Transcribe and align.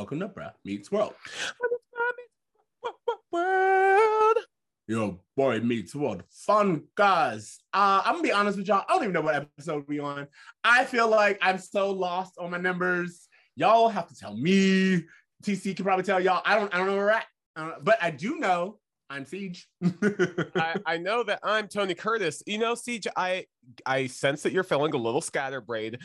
welcome 0.00 0.18
to 0.18 0.28
Bruh 0.28 0.52
Meets 0.64 0.90
World. 0.90 1.12
World. 3.30 4.38
Your 4.88 5.18
boy 5.36 5.60
meets 5.60 5.94
world. 5.94 6.22
Fun 6.30 6.84
guys. 6.94 7.58
Uh, 7.74 8.00
I'm 8.02 8.14
gonna 8.14 8.22
be 8.22 8.32
honest 8.32 8.56
with 8.56 8.66
y'all. 8.66 8.82
I 8.88 8.94
don't 8.94 9.02
even 9.02 9.12
know 9.12 9.20
what 9.20 9.34
episode 9.34 9.84
we 9.86 10.00
on. 10.00 10.26
I 10.64 10.86
feel 10.86 11.06
like 11.06 11.38
I'm 11.42 11.58
so 11.58 11.90
lost 11.90 12.38
on 12.38 12.50
my 12.50 12.56
numbers. 12.56 13.28
Y'all 13.56 13.90
have 13.90 14.08
to 14.08 14.16
tell 14.16 14.34
me. 14.34 15.04
TC 15.44 15.76
can 15.76 15.84
probably 15.84 16.04
tell 16.04 16.18
y'all. 16.18 16.40
I 16.46 16.58
don't. 16.58 16.72
I 16.74 16.78
don't 16.78 16.86
know 16.86 16.96
where 16.96 17.04
we're 17.04 17.10
at. 17.10 17.26
Uh, 17.54 17.72
but 17.82 18.02
I 18.02 18.10
do 18.10 18.38
know 18.38 18.78
I'm 19.10 19.26
Siege. 19.26 19.68
I, 19.82 20.76
I 20.86 20.96
know 20.96 21.24
that 21.24 21.40
I'm 21.42 21.68
Tony 21.68 21.92
Curtis. 21.92 22.42
You 22.46 22.56
know, 22.56 22.74
Siege, 22.74 23.06
I 23.14 23.44
I 23.84 24.06
sense 24.06 24.44
that 24.44 24.52
you're 24.52 24.64
feeling 24.64 24.94
a 24.94 24.98
little 24.98 25.20
scatterbrained. 25.20 25.98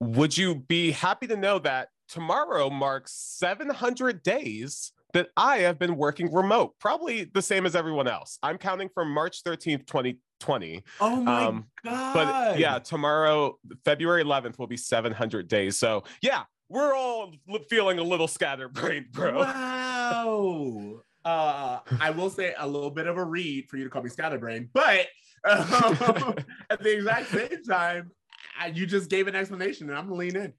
Would 0.00 0.38
you 0.38 0.54
be 0.54 0.90
happy 0.90 1.26
to 1.26 1.36
know 1.36 1.58
that 1.58 1.88
tomorrow 2.08 2.70
marks 2.70 3.12
700 3.12 4.22
days 4.22 4.92
that 5.12 5.28
I 5.36 5.58
have 5.58 5.78
been 5.78 5.96
working 5.96 6.32
remote, 6.32 6.74
probably 6.78 7.24
the 7.24 7.42
same 7.42 7.64
as 7.66 7.74
everyone 7.74 8.06
else. 8.08 8.38
I'm 8.42 8.58
counting 8.58 8.88
from 8.92 9.10
March 9.10 9.42
13th, 9.44 9.86
2020. 9.86 10.82
oh 11.00 11.16
my 11.22 11.44
Um, 11.44 11.66
god! 11.84 12.14
But 12.14 12.58
yeah, 12.58 12.78
tomorrow, 12.78 13.58
February 13.84 14.24
11th, 14.24 14.58
will 14.58 14.66
be 14.66 14.76
700 14.76 15.48
days. 15.48 15.76
So 15.78 16.04
yeah, 16.20 16.42
we're 16.68 16.94
all 16.94 17.32
feeling 17.70 17.98
a 17.98 18.02
little 18.02 18.28
scatterbrained, 18.28 19.12
bro. 19.12 19.38
Wow. 19.38 21.00
Uh, 21.24 21.80
I 21.98 22.10
will 22.10 22.30
say 22.30 22.54
a 22.58 22.66
little 22.66 22.90
bit 22.90 23.06
of 23.08 23.16
a 23.16 23.24
read 23.24 23.68
for 23.68 23.78
you 23.78 23.84
to 23.84 23.90
call 23.90 24.02
me 24.02 24.10
scatterbrain, 24.10 24.68
but 24.72 25.06
um, 25.48 26.34
at 26.70 26.80
the 26.82 26.92
exact 26.94 27.28
same 27.30 27.62
time, 27.64 28.10
I, 28.58 28.68
you 28.68 28.86
just 28.86 29.10
gave 29.10 29.26
an 29.26 29.34
explanation, 29.34 29.88
and 29.88 29.98
I'm 29.98 30.04
gonna 30.06 30.18
lean 30.18 30.36
in. 30.36 30.52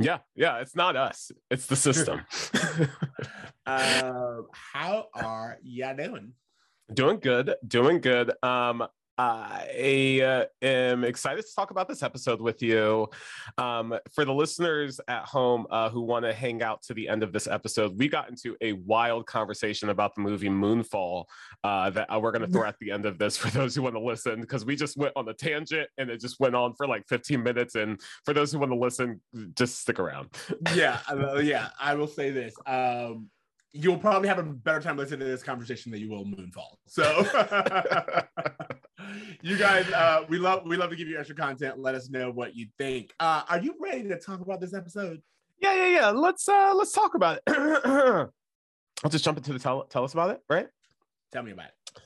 Yeah, 0.00 0.18
yeah, 0.34 0.58
it's 0.58 0.74
not 0.74 0.96
us, 0.96 1.30
it's 1.50 1.66
the 1.66 1.76
system. 1.76 2.22
Uh, 3.64 4.42
how 4.50 5.06
are 5.14 5.56
ya 5.62 5.92
doing? 5.92 6.32
doing 6.92 7.20
good, 7.20 7.54
doing 7.66 8.00
good. 8.00 8.32
Um, 8.42 8.86
I 9.18 10.20
uh, 10.24 10.44
am 10.64 11.04
excited 11.04 11.44
to 11.44 11.54
talk 11.54 11.70
about 11.70 11.88
this 11.88 12.02
episode 12.02 12.40
with 12.40 12.62
you. 12.62 13.08
Um, 13.58 13.94
for 14.14 14.24
the 14.24 14.32
listeners 14.32 15.00
at 15.06 15.24
home 15.24 15.66
uh, 15.70 15.90
who 15.90 16.00
want 16.00 16.24
to 16.24 16.32
hang 16.32 16.62
out 16.62 16.82
to 16.82 16.94
the 16.94 17.08
end 17.08 17.22
of 17.22 17.32
this 17.32 17.46
episode, 17.46 17.98
we 17.98 18.08
got 18.08 18.30
into 18.30 18.56
a 18.60 18.72
wild 18.72 19.26
conversation 19.26 19.90
about 19.90 20.14
the 20.14 20.22
movie 20.22 20.48
Moonfall 20.48 21.24
uh, 21.62 21.90
that 21.90 22.12
uh, 22.12 22.18
we're 22.18 22.32
going 22.32 22.46
to 22.46 22.50
throw 22.50 22.64
at 22.64 22.78
the 22.80 22.90
end 22.90 23.04
of 23.04 23.18
this 23.18 23.36
for 23.36 23.50
those 23.50 23.74
who 23.74 23.82
want 23.82 23.94
to 23.94 24.00
listen, 24.00 24.40
because 24.40 24.64
we 24.64 24.76
just 24.76 24.96
went 24.96 25.12
on 25.14 25.28
a 25.28 25.34
tangent 25.34 25.88
and 25.98 26.08
it 26.08 26.20
just 26.20 26.40
went 26.40 26.54
on 26.54 26.74
for 26.74 26.86
like 26.86 27.06
15 27.08 27.42
minutes. 27.42 27.74
And 27.74 28.00
for 28.24 28.32
those 28.32 28.52
who 28.52 28.58
want 28.60 28.72
to 28.72 28.78
listen, 28.78 29.20
just 29.54 29.80
stick 29.80 29.98
around. 29.98 30.30
Yeah, 30.74 31.00
yeah. 31.40 31.68
I 31.78 31.94
will 31.94 32.06
say 32.06 32.30
this. 32.30 32.54
Um, 32.66 33.28
you'll 33.72 33.98
probably 33.98 34.28
have 34.28 34.38
a 34.38 34.42
better 34.42 34.80
time 34.80 34.96
listening 34.96 35.20
to 35.20 35.26
this 35.26 35.42
conversation 35.42 35.92
than 35.92 36.00
you 36.00 36.10
will 36.10 36.24
Moonfall. 36.24 36.76
So, 36.86 37.04
you 39.42 39.56
guys, 39.56 39.90
uh, 39.92 40.24
we 40.28 40.38
love 40.38 40.62
we 40.66 40.76
love 40.76 40.90
to 40.90 40.96
give 40.96 41.08
you 41.08 41.18
extra 41.18 41.36
content. 41.36 41.78
Let 41.78 41.94
us 41.94 42.10
know 42.10 42.30
what 42.30 42.54
you 42.54 42.68
think. 42.78 43.12
Uh, 43.20 43.42
are 43.48 43.60
you 43.60 43.74
ready 43.80 44.08
to 44.08 44.18
talk 44.18 44.40
about 44.40 44.60
this 44.60 44.74
episode? 44.74 45.22
Yeah, 45.60 45.74
yeah, 45.74 45.88
yeah. 45.88 46.10
Let's 46.10 46.48
uh, 46.48 46.72
let's 46.74 46.92
talk 46.92 47.14
about 47.14 47.38
it. 47.38 47.42
I'll 49.04 49.10
just 49.10 49.24
jump 49.24 49.38
into 49.38 49.52
the 49.52 49.58
tell 49.58 49.84
tell 49.84 50.04
us 50.04 50.12
about 50.12 50.30
it, 50.30 50.40
right? 50.48 50.68
Tell 51.32 51.42
me 51.42 51.52
about 51.52 51.66
it. 51.66 52.00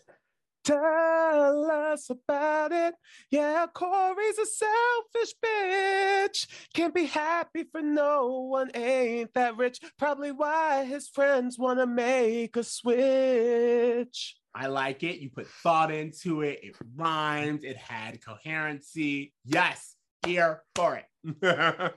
Tell 0.67 1.71
us 1.71 2.11
about 2.11 2.73
it. 2.73 2.95
Yeah, 3.31 3.67
Corey's 3.73 4.37
a 4.37 4.47
selfish 4.47 5.35
bitch. 5.45 6.49
Can't 6.75 6.93
be 6.93 7.05
happy 7.05 7.65
for 7.71 7.83
no 7.83 8.49
one, 8.51 8.73
ain't 8.75 9.33
that 9.35 9.57
rich. 9.57 9.79
Probably 9.97 10.33
why 10.33 10.85
his 10.85 11.09
friends 11.09 11.57
want 11.57 11.79
to 11.79 11.87
make 11.87 12.57
a 12.57 12.65
switch. 12.65 14.35
I 14.57 14.69
like 14.69 15.03
it. 15.03 15.19
You 15.21 15.29
put 15.29 15.47
thought 15.47 15.93
into 15.93 16.41
it. 16.41 16.61
It 16.63 16.77
rhymed. 16.97 17.63
It 17.63 17.77
had 17.77 18.25
coherency. 18.25 19.35
Yes, 19.45 19.97
here 20.25 20.63
for 20.75 20.97
it. 20.97 21.05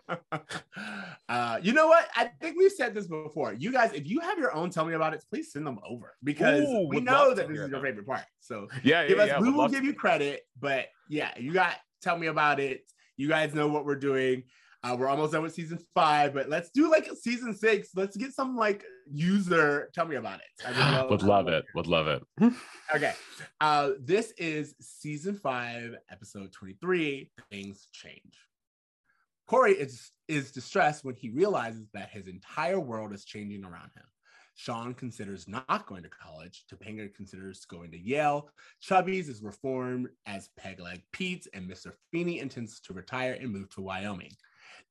uh, 1.30 1.60
you 1.62 1.72
know 1.72 1.88
what? 1.88 2.10
I 2.16 2.26
think 2.42 2.58
we've 2.58 2.72
said 2.72 2.94
this 2.94 3.08
before. 3.08 3.54
You 3.54 3.72
guys, 3.72 3.94
if 3.94 4.06
you 4.08 4.20
have 4.20 4.38
your 4.38 4.54
own, 4.54 4.72
tell 4.72 4.84
me 4.84 4.94
about 4.94 5.14
it. 5.14 5.24
Please 5.30 5.54
send 5.54 5.66
them 5.66 5.80
over 5.88 6.18
because 6.22 6.68
Ooh, 6.68 6.90
we 6.90 7.00
know 7.00 7.34
that 7.34 7.48
this 7.48 7.60
is 7.60 7.70
your 7.70 7.82
favorite 7.82 8.06
part. 8.06 8.26
So 8.42 8.68
Yeah, 8.84 9.08
give 9.08 9.18
yeah, 9.20 9.24
us. 9.24 9.30
yeah. 9.30 9.40
we 9.40 9.52
will 9.52 9.70
give 9.70 9.86
you 9.86 9.94
credit, 9.94 10.42
but 10.60 10.88
yeah, 11.08 11.32
you 11.38 11.54
got. 11.54 11.76
Tell 12.02 12.18
me 12.18 12.28
about 12.28 12.60
it. 12.60 12.84
You 13.18 13.28
guys 13.28 13.54
know 13.54 13.68
what 13.68 13.86
we're 13.86 13.96
doing. 13.96 14.44
Uh, 14.82 14.96
we're 14.98 15.08
almost 15.08 15.34
done 15.34 15.42
with 15.42 15.54
season 15.54 15.80
five, 15.94 16.34
but 16.34 16.48
let's 16.48 16.70
do 16.70 16.90
like 16.90 17.10
season 17.20 17.54
six. 17.54 17.90
Let's 17.96 18.16
get 18.16 18.34
some 18.34 18.56
like 18.56 18.86
user. 19.12 19.90
Tell 19.94 20.06
me 20.06 20.16
about 20.16 20.40
it. 20.40 20.66
I 20.66 20.70
would 20.70 20.78
love, 20.80 21.10
Would 21.10 21.24
I 21.24 21.26
love 21.26 21.46
would 21.46 21.54
it. 21.54 21.66
Would 21.76 21.88
love 21.88 22.08
it. 22.08 22.24
Okay. 22.96 23.14
Uh, 23.62 23.92
this 24.00 24.34
is 24.38 24.74
season 24.82 25.36
five, 25.36 25.96
episode 26.10 26.52
23. 26.52 27.30
Things 27.52 27.88
change. 27.92 28.40
Corey 29.46 29.74
is, 29.74 30.12
is 30.28 30.52
distressed 30.52 31.04
when 31.04 31.14
he 31.16 31.30
realizes 31.30 31.88
that 31.94 32.10
his 32.10 32.28
entire 32.28 32.80
world 32.80 33.14
is 33.14 33.26
changing 33.26 33.64
around 33.64 33.92
him. 33.96 34.06
Sean 34.56 34.94
considers 34.94 35.48
not 35.48 35.86
going 35.86 36.04
to 36.04 36.10
college. 36.10 36.66
Topanga 36.70 37.14
considers 37.14 37.64
going 37.66 37.92
to 37.92 37.98
Yale. 37.98 38.50
Chubby's 38.82 39.30
is 39.30 39.42
reformed 39.42 40.10
as 40.26 40.50
Pegleg 40.60 41.02
Pete, 41.12 41.48
and 41.54 41.70
Mr. 41.70 41.94
Feeny 42.12 42.40
intends 42.40 42.80
to 42.82 42.94
retire 42.94 43.38
and 43.40 43.52
move 43.52 43.70
to 43.70 43.82
Wyoming. 43.82 44.32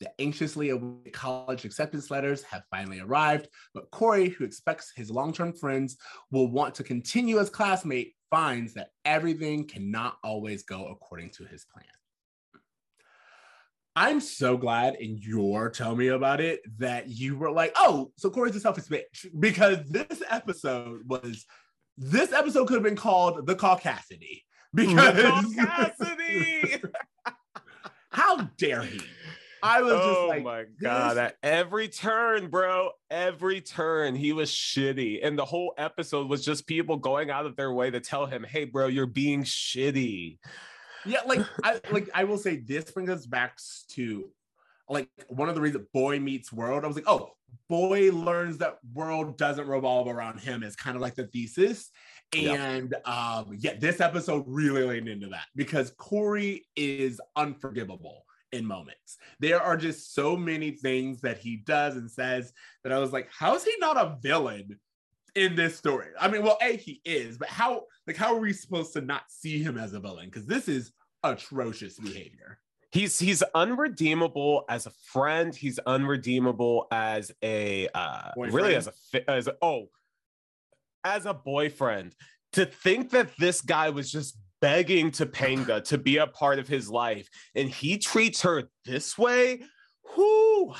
The 0.00 0.10
anxiously 0.20 0.70
awaited 0.70 1.12
college 1.12 1.64
acceptance 1.64 2.10
letters 2.10 2.42
have 2.44 2.62
finally 2.70 3.00
arrived, 3.00 3.48
but 3.74 3.90
Corey, 3.90 4.28
who 4.28 4.44
expects 4.44 4.92
his 4.94 5.10
long 5.10 5.32
term 5.32 5.52
friends 5.52 5.96
will 6.30 6.48
want 6.48 6.76
to 6.76 6.84
continue 6.84 7.38
as 7.38 7.50
classmate, 7.50 8.14
finds 8.30 8.74
that 8.74 8.90
everything 9.04 9.66
cannot 9.66 10.18
always 10.22 10.62
go 10.62 10.86
according 10.86 11.30
to 11.30 11.44
his 11.44 11.64
plan. 11.64 11.84
I'm 13.96 14.20
so 14.20 14.56
glad 14.56 14.94
in 14.94 15.18
your 15.18 15.70
tell 15.70 15.96
me 15.96 16.08
about 16.08 16.40
it 16.40 16.60
that 16.78 17.08
you 17.08 17.36
were 17.36 17.50
like, 17.50 17.72
oh, 17.74 18.12
so 18.16 18.30
Corey's 18.30 18.54
a 18.54 18.60
selfish 18.60 18.84
bitch 18.84 19.26
because 19.40 19.78
this 19.88 20.22
episode 20.28 21.00
was 21.08 21.44
this 21.96 22.32
episode 22.32 22.68
could 22.68 22.74
have 22.74 22.84
been 22.84 22.94
called 22.94 23.44
the 23.44 23.56
Caucasity 23.56 24.44
because 24.72 25.52
Cassidy. 25.52 26.80
how 28.10 28.36
dare 28.56 28.82
he? 28.82 29.00
I 29.62 29.82
was 29.82 29.92
just 29.92 30.04
oh 30.04 30.26
like, 30.28 30.42
my 30.42 30.64
god! 30.80 31.16
this- 31.16 31.18
At 31.18 31.36
every 31.42 31.88
turn, 31.88 32.48
bro, 32.48 32.90
every 33.10 33.60
turn, 33.60 34.14
he 34.14 34.32
was 34.32 34.50
shitty, 34.50 35.26
and 35.26 35.38
the 35.38 35.44
whole 35.44 35.74
episode 35.78 36.28
was 36.28 36.44
just 36.44 36.66
people 36.66 36.96
going 36.96 37.30
out 37.30 37.46
of 37.46 37.56
their 37.56 37.72
way 37.72 37.90
to 37.90 38.00
tell 38.00 38.26
him, 38.26 38.44
"Hey, 38.44 38.64
bro, 38.64 38.86
you're 38.86 39.06
being 39.06 39.44
shitty." 39.44 40.38
Yeah, 41.04 41.20
like 41.26 41.40
I 41.62 41.80
like 41.90 42.08
I 42.14 42.24
will 42.24 42.38
say 42.38 42.56
this 42.56 42.90
brings 42.90 43.10
us 43.10 43.26
back 43.26 43.58
to 43.90 44.30
like 44.88 45.08
one 45.28 45.48
of 45.48 45.54
the 45.54 45.60
reasons 45.60 45.86
boy 45.92 46.18
meets 46.18 46.52
world. 46.52 46.84
I 46.84 46.86
was 46.86 46.96
like, 46.96 47.08
oh, 47.08 47.30
boy 47.68 48.10
learns 48.12 48.58
that 48.58 48.78
world 48.94 49.36
doesn't 49.36 49.68
revolve 49.68 50.08
around 50.08 50.40
him 50.40 50.62
is 50.62 50.76
kind 50.76 50.96
of 50.96 51.02
like 51.02 51.14
the 51.14 51.26
thesis. 51.26 51.90
Yep. 52.34 52.58
And 52.58 52.94
um, 53.06 53.56
yeah, 53.58 53.74
this 53.78 54.00
episode 54.00 54.44
really 54.46 54.82
leaned 54.82 55.08
into 55.08 55.28
that 55.28 55.46
because 55.56 55.92
Corey 55.98 56.66
is 56.76 57.20
unforgivable 57.36 58.24
in 58.52 58.64
moments. 58.64 59.16
There 59.40 59.60
are 59.60 59.76
just 59.76 60.14
so 60.14 60.36
many 60.36 60.70
things 60.72 61.20
that 61.20 61.38
he 61.38 61.56
does 61.56 61.96
and 61.96 62.10
says 62.10 62.52
that 62.82 62.92
I 62.92 62.98
was 62.98 63.12
like, 63.12 63.28
how 63.36 63.54
is 63.54 63.64
he 63.64 63.74
not 63.78 63.96
a 63.96 64.16
villain 64.20 64.78
in 65.34 65.54
this 65.54 65.76
story? 65.76 66.08
I 66.20 66.28
mean, 66.28 66.42
well, 66.42 66.58
A, 66.62 66.76
he 66.76 67.00
is, 67.04 67.38
but 67.38 67.48
how 67.48 67.84
like 68.06 68.16
how 68.16 68.34
are 68.34 68.40
we 68.40 68.52
supposed 68.52 68.92
to 68.94 69.00
not 69.00 69.22
see 69.28 69.62
him 69.62 69.78
as 69.78 69.92
a 69.92 70.00
villain? 70.00 70.26
Because 70.26 70.46
this 70.46 70.68
is 70.68 70.92
atrocious 71.22 71.98
behavior. 71.98 72.58
He's 72.90 73.18
he's 73.18 73.42
unredeemable 73.54 74.64
as 74.68 74.86
a 74.86 74.90
friend. 75.12 75.54
He's 75.54 75.78
unredeemable 75.80 76.86
as 76.90 77.30
a 77.42 77.88
uh, 77.94 78.30
really 78.36 78.74
as 78.74 78.88
a 79.14 79.30
as 79.30 79.46
a, 79.46 79.56
oh 79.60 79.90
as 81.04 81.26
a 81.26 81.34
boyfriend. 81.34 82.14
To 82.54 82.64
think 82.64 83.10
that 83.10 83.28
this 83.36 83.60
guy 83.60 83.90
was 83.90 84.10
just 84.10 84.38
begging 84.60 85.10
Topanga 85.10 85.82
to 85.84 85.98
be 85.98 86.18
a 86.18 86.26
part 86.26 86.58
of 86.58 86.68
his 86.68 86.88
life, 86.88 87.28
and 87.54 87.68
he 87.68 87.98
treats 87.98 88.42
her 88.42 88.64
this 88.84 89.16
way. 89.16 89.62
Who 90.14 90.74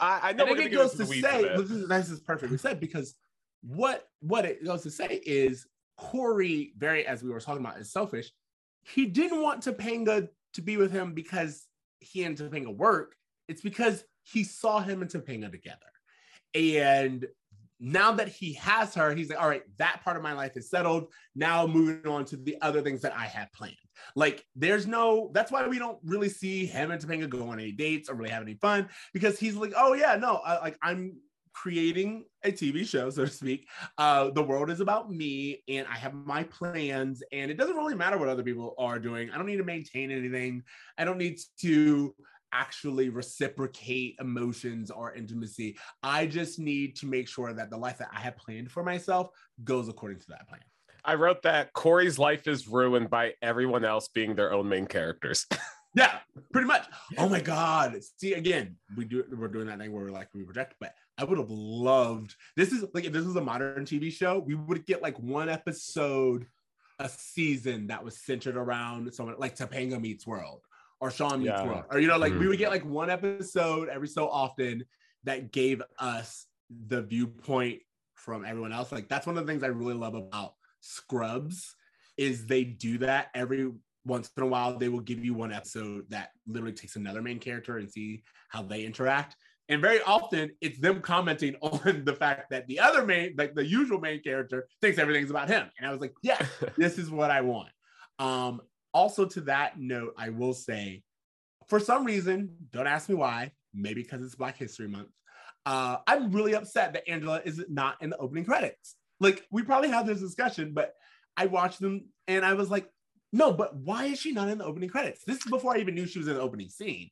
I, 0.00 0.30
I 0.30 0.32
know 0.32 0.44
And 0.44 0.50
we're 0.50 0.56
then 0.56 0.70
gonna 0.70 0.82
it 0.82 0.88
goes 0.88 0.92
to 0.92 0.98
the 0.98 1.06
weeds 1.06 1.24
of 1.24 1.30
say, 1.30 1.42
this 1.56 1.70
is, 1.70 1.88
this 1.88 2.10
is 2.10 2.20
perfectly 2.20 2.58
said 2.58 2.80
because 2.80 3.14
what 3.62 4.08
what 4.20 4.44
it 4.44 4.64
goes 4.64 4.82
to 4.82 4.90
say 4.90 5.20
is 5.24 5.66
Corey, 5.96 6.72
very 6.78 7.06
as 7.06 7.22
we 7.22 7.30
were 7.30 7.40
talking 7.40 7.64
about, 7.64 7.78
is 7.78 7.92
selfish. 7.92 8.32
He 8.82 9.06
didn't 9.06 9.42
want 9.42 9.62
Topanga 9.62 10.28
to 10.54 10.62
be 10.62 10.76
with 10.76 10.90
him 10.90 11.12
because 11.12 11.66
he 12.00 12.24
and 12.24 12.36
Topanga 12.36 12.74
work. 12.74 13.14
It's 13.48 13.60
because 13.60 14.04
he 14.22 14.44
saw 14.44 14.80
him 14.80 15.02
and 15.02 15.10
Topanga 15.10 15.50
together. 15.50 15.78
And 16.54 17.26
now 17.80 18.12
that 18.12 18.28
he 18.28 18.52
has 18.54 18.94
her, 18.94 19.14
he's 19.14 19.30
like, 19.30 19.40
all 19.40 19.48
right, 19.48 19.62
that 19.78 20.02
part 20.04 20.16
of 20.16 20.22
my 20.22 20.34
life 20.34 20.56
is 20.56 20.68
settled. 20.68 21.06
Now 21.34 21.66
moving 21.66 22.06
on 22.06 22.26
to 22.26 22.36
the 22.36 22.56
other 22.60 22.82
things 22.82 23.00
that 23.02 23.16
I 23.16 23.24
have 23.24 23.50
planned. 23.52 23.76
Like, 24.14 24.44
there's 24.54 24.86
no, 24.86 25.30
that's 25.32 25.50
why 25.50 25.66
we 25.66 25.78
don't 25.78 25.98
really 26.04 26.28
see 26.28 26.66
him 26.66 26.90
and 26.90 27.02
Topanga 27.02 27.28
go 27.28 27.48
on 27.48 27.58
any 27.58 27.72
dates 27.72 28.10
or 28.10 28.14
really 28.14 28.30
have 28.30 28.42
any 28.42 28.54
fun 28.54 28.88
because 29.14 29.38
he's 29.38 29.56
like, 29.56 29.72
oh 29.76 29.94
yeah, 29.94 30.16
no, 30.16 30.36
I, 30.36 30.58
like 30.60 30.78
I'm 30.82 31.16
creating 31.52 32.24
a 32.44 32.52
TV 32.52 32.86
show, 32.86 33.10
so 33.10 33.24
to 33.24 33.30
speak. 33.30 33.68
Uh, 33.98 34.30
the 34.30 34.42
world 34.42 34.70
is 34.70 34.80
about 34.80 35.10
me, 35.10 35.62
and 35.68 35.86
I 35.88 35.96
have 35.96 36.14
my 36.14 36.44
plans, 36.44 37.22
and 37.32 37.50
it 37.50 37.56
doesn't 37.56 37.76
really 37.76 37.94
matter 37.94 38.18
what 38.18 38.28
other 38.28 38.42
people 38.42 38.74
are 38.78 38.98
doing. 38.98 39.30
I 39.30 39.36
don't 39.36 39.46
need 39.46 39.56
to 39.56 39.64
maintain 39.64 40.10
anything. 40.10 40.62
I 40.96 41.04
don't 41.04 41.18
need 41.18 41.38
to 41.60 42.14
actually 42.52 43.08
reciprocate 43.08 44.16
emotions 44.20 44.90
or 44.90 45.14
intimacy. 45.14 45.76
I 46.02 46.26
just 46.26 46.58
need 46.58 46.96
to 46.96 47.06
make 47.06 47.28
sure 47.28 47.52
that 47.52 47.70
the 47.70 47.76
life 47.76 47.98
that 47.98 48.10
I 48.14 48.20
have 48.20 48.36
planned 48.36 48.70
for 48.70 48.82
myself 48.82 49.30
goes 49.64 49.88
according 49.88 50.20
to 50.20 50.26
that 50.28 50.48
plan. 50.48 50.60
I 51.04 51.14
wrote 51.14 51.42
that 51.42 51.72
Corey's 51.72 52.18
life 52.18 52.46
is 52.46 52.68
ruined 52.68 53.10
by 53.10 53.32
everyone 53.42 53.84
else 53.84 54.08
being 54.08 54.34
their 54.34 54.52
own 54.52 54.68
main 54.68 54.86
characters. 54.86 55.46
yeah, 55.94 56.18
pretty 56.52 56.66
much. 56.66 56.86
Oh 57.16 57.28
my 57.28 57.40
God. 57.40 57.98
See, 58.18 58.34
again, 58.34 58.76
we 58.96 59.04
do 59.04 59.24
we're 59.36 59.48
doing 59.48 59.66
that 59.66 59.78
thing 59.78 59.92
where 59.92 60.04
we're 60.04 60.10
like 60.10 60.28
we 60.34 60.44
project, 60.44 60.74
but 60.78 60.94
I 61.16 61.24
would 61.24 61.38
have 61.38 61.50
loved 61.50 62.34
this 62.56 62.72
is 62.72 62.84
like 62.94 63.04
if 63.04 63.12
this 63.12 63.24
was 63.24 63.36
a 63.36 63.40
modern 63.40 63.84
TV 63.84 64.12
show, 64.12 64.38
we 64.38 64.54
would 64.54 64.84
get 64.84 65.02
like 65.02 65.18
one 65.18 65.48
episode 65.48 66.46
a 66.98 67.08
season 67.08 67.86
that 67.86 68.04
was 68.04 68.20
centered 68.20 68.56
around 68.56 69.12
someone 69.14 69.34
like 69.38 69.56
Topanga 69.56 69.98
meets 69.98 70.26
world 70.26 70.60
or 71.00 71.10
Shawn 71.10 71.40
meets 71.40 71.50
yeah. 71.50 71.64
world. 71.64 71.84
Or 71.90 71.98
you 71.98 72.08
know, 72.08 72.18
like 72.18 72.32
mm-hmm. 72.32 72.40
we 72.40 72.48
would 72.48 72.58
get 72.58 72.70
like 72.70 72.84
one 72.84 73.10
episode 73.10 73.88
every 73.88 74.08
so 74.08 74.28
often 74.28 74.84
that 75.24 75.52
gave 75.52 75.82
us 75.98 76.46
the 76.86 77.02
viewpoint 77.02 77.80
from 78.14 78.44
everyone 78.44 78.72
else. 78.72 78.92
Like 78.92 79.08
that's 79.08 79.26
one 79.26 79.36
of 79.36 79.46
the 79.46 79.50
things 79.50 79.62
I 79.62 79.68
really 79.68 79.94
love 79.94 80.14
about 80.14 80.54
Scrubs 80.80 81.74
is 82.16 82.46
they 82.46 82.64
do 82.64 82.98
that 82.98 83.28
every 83.34 83.72
once 84.04 84.30
in 84.36 84.42
a 84.42 84.46
while. 84.46 84.78
They 84.78 84.88
will 84.88 85.00
give 85.00 85.24
you 85.24 85.34
one 85.34 85.52
episode 85.52 86.04
that 86.10 86.30
literally 86.46 86.74
takes 86.74 86.96
another 86.96 87.22
main 87.22 87.38
character 87.38 87.78
and 87.78 87.90
see 87.90 88.22
how 88.48 88.62
they 88.62 88.84
interact. 88.84 89.36
And 89.68 89.80
very 89.80 90.02
often 90.02 90.50
it's 90.60 90.78
them 90.80 91.00
commenting 91.00 91.54
on 91.62 92.04
the 92.04 92.14
fact 92.14 92.50
that 92.50 92.66
the 92.66 92.80
other 92.80 93.06
main, 93.06 93.34
like 93.38 93.54
the 93.54 93.64
usual 93.64 94.00
main 94.00 94.22
character, 94.22 94.66
thinks 94.80 94.98
everything's 94.98 95.30
about 95.30 95.48
him. 95.48 95.70
And 95.78 95.86
I 95.86 95.92
was 95.92 96.00
like, 96.00 96.12
yeah, 96.22 96.44
this 96.76 96.98
is 96.98 97.10
what 97.10 97.30
I 97.30 97.40
want. 97.40 97.70
Um, 98.18 98.60
also, 98.92 99.24
to 99.26 99.40
that 99.42 99.78
note, 99.78 100.14
I 100.16 100.30
will 100.30 100.54
say, 100.54 101.02
for 101.68 101.78
some 101.78 102.04
reason, 102.04 102.56
don't 102.72 102.86
ask 102.86 103.08
me 103.08 103.14
why, 103.14 103.52
maybe 103.72 104.02
because 104.02 104.22
it's 104.22 104.34
Black 104.34 104.56
History 104.56 104.88
Month. 104.88 105.08
Uh, 105.66 105.98
I'm 106.06 106.32
really 106.32 106.54
upset 106.54 106.94
that 106.94 107.08
Angela 107.08 107.40
is 107.44 107.64
not 107.68 107.96
in 108.00 108.10
the 108.10 108.16
opening 108.18 108.44
credits. 108.44 108.96
Like, 109.20 109.46
we 109.50 109.62
probably 109.62 109.90
had 109.90 110.06
this 110.06 110.20
discussion, 110.20 110.72
but 110.72 110.94
I 111.36 111.46
watched 111.46 111.80
them 111.80 112.06
and 112.26 112.44
I 112.44 112.54
was 112.54 112.70
like, 112.70 112.88
no, 113.32 113.52
but 113.52 113.76
why 113.76 114.06
is 114.06 114.18
she 114.18 114.32
not 114.32 114.48
in 114.48 114.58
the 114.58 114.64
opening 114.64 114.88
credits? 114.88 115.22
This 115.24 115.38
is 115.38 115.50
before 115.50 115.74
I 115.76 115.78
even 115.78 115.94
knew 115.94 116.06
she 116.06 116.18
was 116.18 116.28
in 116.28 116.34
the 116.34 116.40
opening 116.40 116.68
scene. 116.68 117.10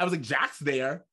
I 0.00 0.04
was 0.04 0.12
like, 0.12 0.22
Jack's 0.22 0.58
there. 0.58 1.04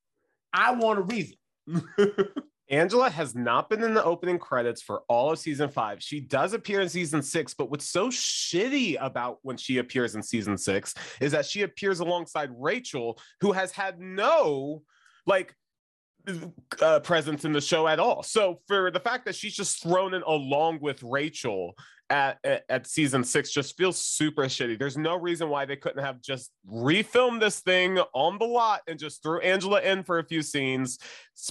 I 0.51 0.73
want 0.73 0.99
a 0.99 1.03
reason. 1.03 1.37
Angela 2.69 3.09
has 3.09 3.35
not 3.35 3.69
been 3.69 3.83
in 3.83 3.93
the 3.93 4.03
opening 4.03 4.37
credits 4.37 4.81
for 4.81 5.01
all 5.07 5.31
of 5.31 5.39
season 5.39 5.69
five. 5.69 6.01
She 6.01 6.19
does 6.19 6.53
appear 6.53 6.81
in 6.81 6.89
season 6.89 7.21
six, 7.21 7.53
but 7.53 7.71
what's 7.71 7.89
so 7.89 8.09
shitty 8.09 8.97
about 8.99 9.39
when 9.41 9.57
she 9.57 9.79
appears 9.79 10.15
in 10.15 10.21
season 10.21 10.57
six 10.57 10.93
is 11.19 11.31
that 11.31 11.45
she 11.45 11.63
appears 11.63 11.99
alongside 11.99 12.51
Rachel, 12.55 13.19
who 13.41 13.51
has 13.51 13.71
had 13.71 13.99
no 13.99 14.83
like 15.25 15.55
uh, 16.81 16.99
presence 16.99 17.45
in 17.45 17.53
the 17.53 17.61
show 17.61 17.87
at 17.87 17.99
all. 17.99 18.23
So 18.23 18.59
for 18.67 18.91
the 18.91 18.99
fact 18.99 19.25
that 19.25 19.35
she's 19.35 19.55
just 19.55 19.81
thrown 19.81 20.13
in 20.13 20.21
along 20.21 20.79
with 20.81 21.01
Rachel 21.01 21.75
at, 22.09 22.39
at, 22.43 22.63
at 22.69 22.87
season 22.87 23.23
six 23.23 23.51
just 23.51 23.77
feels 23.77 23.97
super 23.99 24.43
shitty. 24.45 24.79
There's 24.79 24.97
no 24.97 25.15
reason 25.15 25.49
why 25.49 25.65
they 25.65 25.75
couldn't 25.75 26.03
have 26.03 26.21
just 26.21 26.51
refilmed 26.69 27.39
this 27.39 27.59
thing 27.59 27.99
on 28.13 28.37
the 28.37 28.45
lot 28.45 28.81
and 28.87 28.97
just 28.97 29.21
threw 29.21 29.39
Angela 29.39 29.81
in 29.81 30.03
for 30.03 30.19
a 30.19 30.23
few 30.23 30.41
scenes 30.41 30.99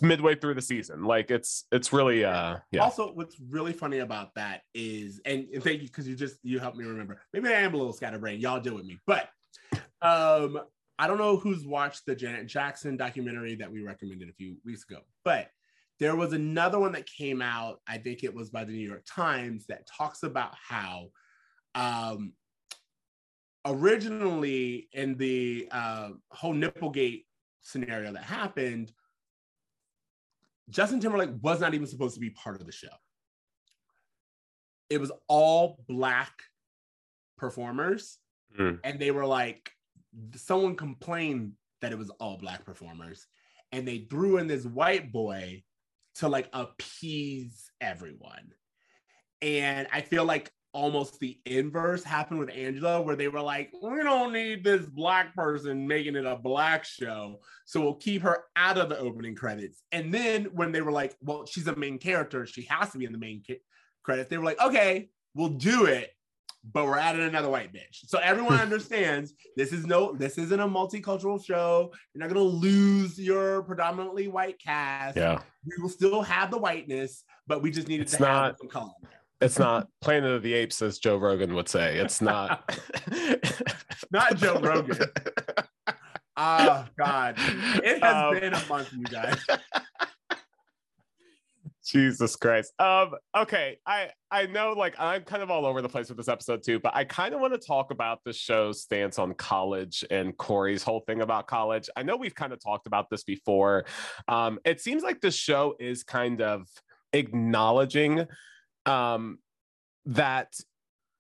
midway 0.03 0.35
through 0.35 0.55
the 0.55 0.63
season. 0.63 1.05
Like 1.05 1.31
it's 1.31 1.65
it's 1.73 1.93
really 1.93 2.25
uh 2.25 2.57
yeah. 2.73 2.83
Also, 2.83 3.13
what's 3.13 3.37
really 3.49 3.73
funny 3.73 3.99
about 3.99 4.35
that 4.35 4.63
is, 4.75 5.21
and, 5.25 5.47
and 5.53 5.63
thank 5.63 5.83
you 5.83 5.89
because 5.89 6.09
you 6.09 6.17
just 6.17 6.39
you 6.43 6.59
helped 6.59 6.77
me 6.77 6.85
remember. 6.85 7.21
Maybe 7.33 7.49
I 7.49 7.61
am 7.61 7.75
a 7.75 7.77
little 7.77 7.93
scatterbrained. 7.93 8.43
Y'all 8.43 8.61
deal 8.61 8.75
with 8.75 8.87
me, 8.87 8.99
but 9.07 9.29
um 10.03 10.61
I 11.01 11.07
don't 11.07 11.19
know 11.19 11.37
who's 11.37 11.65
watched 11.65 12.07
the 12.07 12.17
Janet 12.17 12.49
Jackson 12.49 12.97
documentary 12.97 13.55
that 13.57 13.71
we 13.71 13.83
recommended 13.83 14.29
a 14.29 14.33
few 14.33 14.57
weeks 14.65 14.85
ago, 14.89 15.01
but 15.25 15.49
there 15.99 16.17
was 16.17 16.33
another 16.33 16.79
one 16.79 16.93
that 16.93 17.07
came 17.07 17.43
out, 17.43 17.81
I 17.87 17.99
think 17.99 18.23
it 18.23 18.35
was 18.35 18.51
by 18.51 18.65
the 18.65 18.73
New 18.73 18.87
York 18.87 19.05
Times, 19.07 19.67
that 19.67 19.87
talks 19.87 20.23
about 20.23 20.55
how 20.55 21.09
um, 21.75 22.33
originally 23.65 24.89
in 24.93 25.17
the 25.17 25.69
uh, 25.71 26.11
whole 26.31 26.55
Nipplegate 26.55 27.25
scenario 27.61 28.13
that 28.13 28.23
happened, 28.23 28.93
Justin 30.71 31.01
Timberlake 31.01 31.31
was 31.43 31.61
not 31.61 31.75
even 31.75 31.87
supposed 31.87 32.15
to 32.15 32.21
be 32.21 32.31
part 32.31 32.61
of 32.61 32.67
the 32.67 32.73
show. 32.73 32.89
It 34.91 35.01
was 35.01 35.13
all 35.27 35.85
Black 35.89 36.33
performers. 37.37 38.19
Mm. 38.59 38.79
And 38.85 38.99
they 38.99 39.11
were 39.11 39.27
like, 39.27 39.71
someone 40.35 40.77
complained 40.77 41.53
that 41.81 41.93
it 41.93 41.99
was 41.99 42.11
all 42.11 42.39
Black 42.39 42.65
performers. 42.65 43.27
And 43.73 43.87
they 43.87 44.07
threw 44.11 44.39
in 44.39 44.47
this 44.47 44.65
white 44.65 45.13
boy 45.13 45.63
to 46.19 46.29
like 46.29 46.49
appease 46.53 47.71
everyone. 47.81 48.53
And 49.41 49.87
I 49.93 50.01
feel 50.01 50.25
like 50.25 50.51
almost 50.73 51.19
the 51.19 51.39
inverse 51.47 52.05
happened 52.05 52.41
with 52.41 52.51
Angela, 52.51 53.01
where 53.01 53.17
they 53.17 53.29
were 53.29 53.41
like, 53.41 53.73
we 53.83 54.03
don't 54.03 54.33
need 54.33 54.63
this 54.63 54.85
black 54.87 55.35
person 55.35 55.87
making 55.87 56.17
it 56.17 56.27
a 56.27 56.37
black 56.37 56.85
show. 56.85 57.41
So 57.65 57.81
we'll 57.81 57.95
keep 57.95 58.23
her 58.23 58.45
out 58.57 58.79
of 58.79 58.89
the 58.89 58.99
opening 58.99 59.35
credits. 59.35 59.83
And 59.93 60.13
then 60.13 60.47
when 60.47 60.73
they 60.73 60.83
were 60.83 60.93
like, 60.93 61.17
well, 61.21 61.47
she's 61.47 61.67
a 61.67 61.77
main 61.77 61.99
character, 61.99 62.47
she 62.47 62.63
has 62.63 62.91
to 62.93 62.99
be 62.99 63.07
in 63.07 63.13
the 63.13 63.19
main 63.19 63.43
ca- 63.47 63.63
credits, 64.03 64.29
they 64.29 64.39
were 64.39 64.45
like, 64.45 64.61
okay, 64.61 65.09
we'll 65.35 65.49
do 65.51 65.87
it 65.87 66.11
but 66.65 66.85
we're 66.85 66.99
adding 66.99 67.23
another 67.23 67.49
white 67.49 67.73
bitch. 67.73 68.07
So 68.07 68.19
everyone 68.19 68.61
understands 68.61 69.35
this 69.57 69.73
is 69.73 69.87
no, 69.87 70.13
this 70.13 70.39
isn't 70.39 70.61
a 70.61 70.69
multicultural 70.69 71.45
show. 71.45 71.93
You're 72.15 72.21
not 72.21 72.29
gonna 72.29 72.41
lose 72.41 73.19
your 73.19 73.63
predominantly 73.63 74.29
white 74.29 74.59
cast. 74.59 75.17
Yeah, 75.17 75.41
we 75.65 75.83
will 75.83 75.89
still 75.89 76.23
have 76.23 76.51
the 76.51 76.59
whiteness, 76.59 77.25
but 77.47 77.63
we 77.63 77.71
just 77.71 77.89
needed 77.89 78.05
it's 78.05 78.17
to 78.17 78.23
not, 78.23 78.45
have 78.45 78.57
some 78.59 78.69
color. 78.69 78.93
It's 79.41 79.59
not 79.59 79.89
Planet 80.01 80.33
of 80.33 80.43
the 80.43 80.53
Apes, 80.55 80.83
as 80.83 80.99
Joe 80.99 81.17
Rogan 81.17 81.55
would 81.55 81.69
say. 81.69 81.99
It's 81.99 82.21
not. 82.21 82.69
not 84.11 84.37
Joe 84.37 84.61
Rogan. 84.61 84.99
Oh 86.37 86.85
God, 86.97 87.35
it 87.37 88.03
has 88.03 88.15
um, 88.15 88.39
been 88.39 88.55
a 88.55 88.67
month, 88.69 88.93
you 88.93 89.05
guys. 89.05 89.39
Jesus 91.89 92.37
Christ. 92.37 92.73
Um, 92.79 93.15
okay. 93.35 93.79
I 93.87 94.11
I 94.31 94.47
know 94.47 94.73
like 94.73 94.95
I'm 94.99 95.23
kind 95.23 95.43
of 95.43 95.51
all 95.51 95.65
over 95.65 95.81
the 95.81 95.89
place 95.89 96.09
with 96.09 96.19
this 96.19 96.29
episode 96.29 96.63
too, 96.63 96.79
but 96.79 96.95
I 96.95 97.05
kind 97.05 97.35
of 97.35 97.41
want 97.41 97.55
to 97.55 97.59
talk 97.59 97.91
about 97.91 98.21
the 98.25 98.33
show's 98.33 98.83
stance 98.83 99.19
on 99.19 99.33
college 99.35 100.05
and 100.11 100.37
Corey's 100.37 100.83
whole 100.83 101.01
thing 101.01 101.23
about 101.23 101.47
college. 101.47 101.89
I 101.97 102.03
know 102.03 102.17
we've 102.17 102.35
kind 102.35 102.53
of 102.53 102.63
talked 102.63 102.87
about 102.87 103.09
this 103.09 103.25
before. 103.25 103.87
Um, 104.29 104.59
it 104.67 104.83
seems 104.83 105.03
like 105.03 105.23
the 105.23 105.31
show 105.31 105.77
is 105.81 106.03
kind 106.05 106.43
of 106.43 106.69
acknowledging 107.15 108.27
um 108.85 109.39
that 110.05 110.53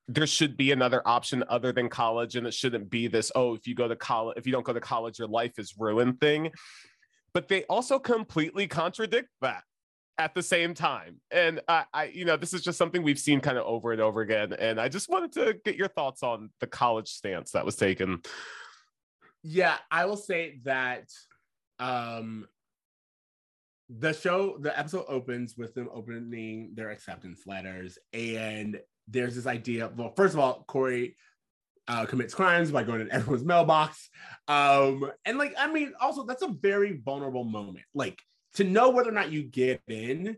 there 0.06 0.26
should 0.26 0.56
be 0.56 0.72
another 0.72 1.02
option 1.06 1.44
other 1.48 1.72
than 1.72 1.88
college 1.88 2.36
and 2.36 2.46
it 2.46 2.52
shouldn't 2.52 2.90
be 2.90 3.06
this 3.06 3.32
oh 3.34 3.54
if 3.54 3.66
you 3.66 3.74
go 3.74 3.88
to 3.88 3.96
college 3.96 4.36
if 4.36 4.46
you 4.46 4.52
don't 4.52 4.64
go 4.64 4.72
to 4.74 4.80
college 4.80 5.18
your 5.18 5.28
life 5.28 5.58
is 5.58 5.74
ruined 5.78 6.20
thing 6.20 6.50
but 7.32 7.48
they 7.48 7.64
also 7.64 7.98
completely 7.98 8.66
contradict 8.66 9.28
that 9.40 9.62
at 10.18 10.34
the 10.34 10.42
same 10.42 10.74
time. 10.74 11.20
And 11.30 11.60
I, 11.68 11.84
I, 11.94 12.04
you 12.06 12.24
know, 12.24 12.36
this 12.36 12.52
is 12.52 12.62
just 12.62 12.76
something 12.76 13.02
we've 13.02 13.18
seen 13.18 13.40
kind 13.40 13.56
of 13.56 13.64
over 13.64 13.92
and 13.92 14.00
over 14.00 14.20
again. 14.20 14.52
And 14.52 14.80
I 14.80 14.88
just 14.88 15.08
wanted 15.08 15.32
to 15.32 15.56
get 15.64 15.76
your 15.76 15.88
thoughts 15.88 16.22
on 16.22 16.50
the 16.60 16.66
college 16.66 17.08
stance 17.08 17.52
that 17.52 17.64
was 17.64 17.76
taken. 17.76 18.20
Yeah, 19.42 19.76
I 19.90 20.06
will 20.06 20.16
say 20.16 20.60
that 20.64 21.08
um 21.78 22.46
the 23.88 24.12
show, 24.12 24.58
the 24.58 24.78
episode 24.78 25.06
opens 25.08 25.56
with 25.56 25.74
them 25.74 25.88
opening 25.92 26.72
their 26.74 26.90
acceptance 26.90 27.46
letters, 27.46 27.98
and 28.12 28.78
there's 29.06 29.34
this 29.34 29.46
idea. 29.46 29.90
Well, 29.96 30.12
first 30.14 30.34
of 30.34 30.40
all, 30.40 30.64
Corey 30.68 31.16
uh, 31.88 32.04
commits 32.04 32.34
crimes 32.34 32.70
by 32.70 32.82
going 32.82 33.00
in 33.00 33.10
everyone's 33.10 33.46
mailbox. 33.46 34.10
Um, 34.46 35.10
and 35.24 35.38
like, 35.38 35.54
I 35.58 35.72
mean, 35.72 35.94
also 36.00 36.26
that's 36.26 36.42
a 36.42 36.48
very 36.48 37.00
vulnerable 37.02 37.44
moment. 37.44 37.86
Like, 37.94 38.20
to 38.54 38.64
know 38.64 38.90
whether 38.90 39.08
or 39.08 39.12
not 39.12 39.32
you 39.32 39.42
get 39.42 39.80
in, 39.88 40.36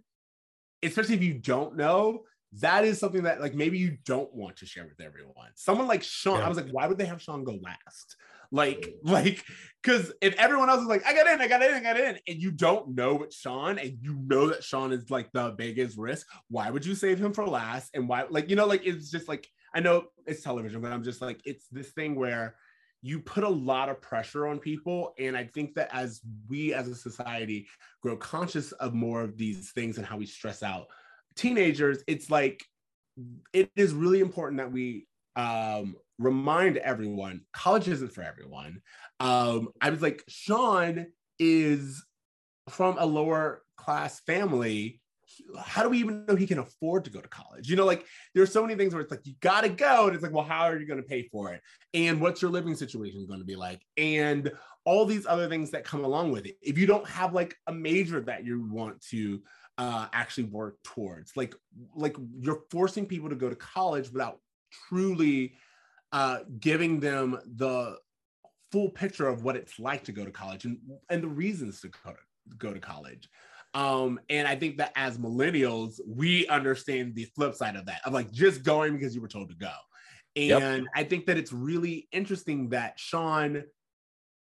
especially 0.83 1.17
if 1.17 1.23
you 1.23 1.35
don't 1.35 1.77
know, 1.77 2.25
that 2.55 2.85
is 2.85 2.99
something 2.99 3.23
that 3.23 3.41
like 3.41 3.55
maybe 3.55 3.79
you 3.79 3.97
don't 4.05 4.33
want 4.35 4.57
to 4.57 4.67
share 4.67 4.85
with 4.85 5.01
everyone. 5.01 5.51
Someone 5.55 5.87
like 5.87 6.03
Sean, 6.03 6.39
yeah. 6.39 6.47
I 6.47 6.49
was 6.49 6.57
like, 6.57 6.71
why 6.71 6.87
would 6.87 6.99
they 6.99 7.07
have 7.07 7.23
Sean 7.23 7.45
go 7.45 7.59
last? 7.63 8.17
Like, 8.51 8.81
mm. 8.81 8.93
like, 9.11 9.45
because 9.83 10.13
if 10.21 10.35
everyone 10.35 10.69
else 10.69 10.83
is 10.83 10.89
like, 10.89 11.07
I 11.07 11.15
got 11.15 11.29
in, 11.29 11.41
I 11.41 11.47
got 11.47 11.63
in, 11.63 11.75
I 11.75 11.81
got 11.81 11.99
in, 11.99 12.19
and 12.27 12.43
you 12.43 12.51
don't 12.51 12.95
know 12.95 13.23
it's 13.23 13.37
Sean, 13.37 13.79
and 13.79 13.99
you 14.01 14.19
know 14.27 14.49
that 14.49 14.65
Sean 14.65 14.93
is 14.93 15.11
like 15.11 15.31
the 15.33 15.55
biggest 15.57 15.97
risk, 15.97 16.27
why 16.49 16.71
would 16.71 16.85
you 16.85 16.95
save 16.95 17.21
him 17.21 17.33
for 17.33 17.47
last? 17.47 17.91
And 17.95 18.09
why, 18.09 18.25
like, 18.29 18.51
you 18.51 18.57
know, 18.57 18.67
like 18.67 18.85
it's 18.85 19.11
just 19.11 19.29
like 19.29 19.49
I 19.75 19.81
know 19.81 20.07
it's 20.27 20.43
television, 20.43 20.81
but 20.81 20.93
I'm 20.93 21.05
just 21.05 21.23
like, 21.23 21.41
it's 21.45 21.67
this 21.69 21.91
thing 21.91 22.17
where 22.17 22.57
you 23.03 23.21
put 23.21 23.45
a 23.45 23.49
lot 23.49 23.89
of 23.89 24.01
pressure 24.01 24.47
on 24.47 24.59
people. 24.59 25.15
And 25.19 25.37
I 25.37 25.45
think 25.45 25.75
that 25.75 25.89
as 25.93 26.21
we 26.49 26.75
as 26.75 26.89
a 26.89 26.95
society 26.95 27.67
grow 28.03 28.17
conscious 28.17 28.73
of 28.73 28.95
more 28.95 29.23
of 29.23 29.37
these 29.37 29.73
things 29.73 29.97
and 29.97 30.07
how 30.07 30.17
we 30.17 30.27
stress 30.27 30.63
out 30.63 30.89
teenagers, 31.37 32.03
it's 32.07 32.31
like 32.31 32.65
it 33.53 33.71
is 33.77 33.93
really 33.93 34.21
important 34.21 34.59
that 34.59 34.73
we 34.73 35.07
um, 35.37 35.97
remind 36.19 36.77
everyone 36.79 37.43
college 37.53 37.89
isn't 37.89 38.13
for 38.13 38.23
everyone. 38.23 38.81
Um, 39.21 39.69
I 39.81 39.91
was 39.91 40.03
like, 40.03 40.23
Sean 40.29 41.07
is 41.39 42.05
from 42.69 42.97
a 42.99 43.07
lower 43.07 43.63
class 43.77 44.21
family. 44.21 45.01
How 45.59 45.83
do 45.83 45.89
we 45.89 45.99
even 45.99 46.25
know 46.27 46.37
he 46.37 46.47
can 46.47 46.59
afford 46.59 47.05
to 47.05 47.11
go 47.11 47.21
to 47.21 47.29
college? 47.29 47.69
You 47.69 47.77
know, 47.77 47.87
like 47.87 48.05
there's 48.35 48.53
so 48.53 48.63
many 48.63 48.75
things 48.75 48.93
where 48.93 49.03
it's 49.03 49.11
like 49.11 49.27
you 49.27 49.35
gotta 49.41 49.69
go, 49.69 50.07
and 50.07 50.15
it's 50.15 50.23
like, 50.23 50.33
well, 50.33 50.45
how 50.45 50.63
are 50.63 50.79
you 50.79 50.87
gonna 50.87 51.03
pay 51.03 51.29
for 51.29 51.53
it? 51.53 51.61
And 51.95 52.21
what's 52.21 52.43
your 52.43 52.51
living 52.51 52.75
situation 52.75 53.27
going 53.27 53.41
to 53.41 53.45
be 53.45 53.57
like? 53.57 53.81
And 53.97 54.53
all 54.85 55.05
these 55.05 55.27
other 55.27 55.49
things 55.49 55.71
that 55.71 55.85
come 55.85 56.05
along 56.05 56.33
with 56.33 56.47
it. 56.47 56.57
If 56.63 56.79
you 56.79 56.87
don't 56.87 57.07
have 57.09 57.35
like 57.35 57.57
a 57.67 57.73
major 57.73 58.21
that 58.23 58.45
you 58.45 58.69
want 58.71 59.01
to 59.11 59.43
uh, 59.79 60.07
actually 60.13 60.45
work 60.45 60.77
towards, 60.85 61.37
like 61.37 61.55
like 61.95 62.17
you're 62.39 62.63
forcing 62.71 63.07
people 63.07 63.29
to 63.29 63.37
go 63.37 63.49
to 63.49 63.57
college 63.57 64.11
without 64.13 64.39
truly 64.89 65.55
uh, 66.13 66.41
giving 66.59 67.01
them 67.01 67.39
the 67.57 67.97
full 68.73 68.89
picture 68.89 69.27
of 69.27 69.43
what 69.43 69.57
it's 69.57 69.79
like 69.79 70.05
to 70.05 70.13
go 70.13 70.25
to 70.25 70.31
college 70.31 70.65
and, 70.65 70.79
and 71.09 71.23
the 71.23 71.29
reasons 71.29 71.81
to 71.81 71.89
go 71.89 72.11
to, 72.11 72.57
go 72.57 72.73
to 72.73 72.81
college. 72.81 73.29
Um, 73.73 74.19
and 74.29 74.49
I 74.49 74.57
think 74.57 74.79
that 74.79 74.93
as 74.97 75.19
millennials, 75.19 76.01
we 76.07 76.47
understand 76.49 77.15
the 77.15 77.27
flip 77.37 77.55
side 77.55 77.77
of 77.77 77.87
that 77.87 78.01
of 78.05 78.13
like 78.13 78.33
just 78.33 78.63
going 78.63 78.95
because 78.95 79.15
you 79.15 79.21
were 79.21 79.29
told 79.29 79.49
to 79.51 79.55
go. 79.55 79.73
And 80.37 80.85
yep. 80.85 80.85
I 80.95 81.05
think 81.05 81.27
that 81.27 81.37
it's 81.37 81.53
really 81.53 82.09
interesting 82.13 82.69
that 82.71 82.99
Sean, 82.99 83.65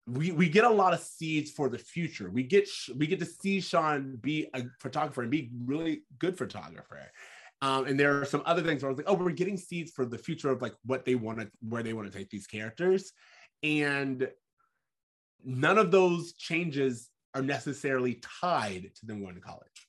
we 0.07 0.33
we 0.33 0.49
get 0.49 0.65
a 0.65 0.71
lot 0.71 0.95
of 0.95 1.01
seeds 1.01 1.51
for 1.51 1.69
the 1.69 1.79
future. 1.79 2.31
We 2.31 2.43
get 2.43 2.69
we 2.97 3.07
get 3.07 3.19
to 3.21 3.27
see 3.27 3.61
Sean 3.61 4.17
be 4.17 4.49
a 4.55 4.65
photographer 4.81 5.23
and 5.23 5.31
be 5.31 5.51
really 5.65 6.03
good 6.19 6.37
photographer. 6.37 6.99
Um, 7.61 7.87
and 7.87 7.99
there 7.99 8.21
are 8.21 8.25
some 8.25 8.43
other 8.47 8.63
things 8.63 8.83
where 8.83 8.91
I 8.91 8.93
was 8.93 8.99
like, 8.99 9.09
oh, 9.09 9.15
we're 9.15 9.31
getting 9.31 9.57
seeds 9.57 9.91
for 9.91 10.05
the 10.05 10.19
future 10.19 10.51
of 10.51 10.63
like 10.63 10.75
what 10.85 11.05
they 11.05 11.17
want 11.17 11.41
to, 11.41 11.51
where 11.69 11.83
they 11.83 11.93
want 11.93 12.11
to 12.11 12.17
take 12.17 12.31
these 12.31 12.47
characters. 12.47 13.13
And 13.65 14.29
none 15.45 15.79
of 15.79 15.91
those 15.91 16.35
changes 16.35 17.11
are 17.35 17.43
necessarily 17.43 18.21
tied 18.41 18.91
to 18.97 19.07
them 19.07 19.23
going 19.23 19.35
to 19.35 19.41
college. 19.41 19.89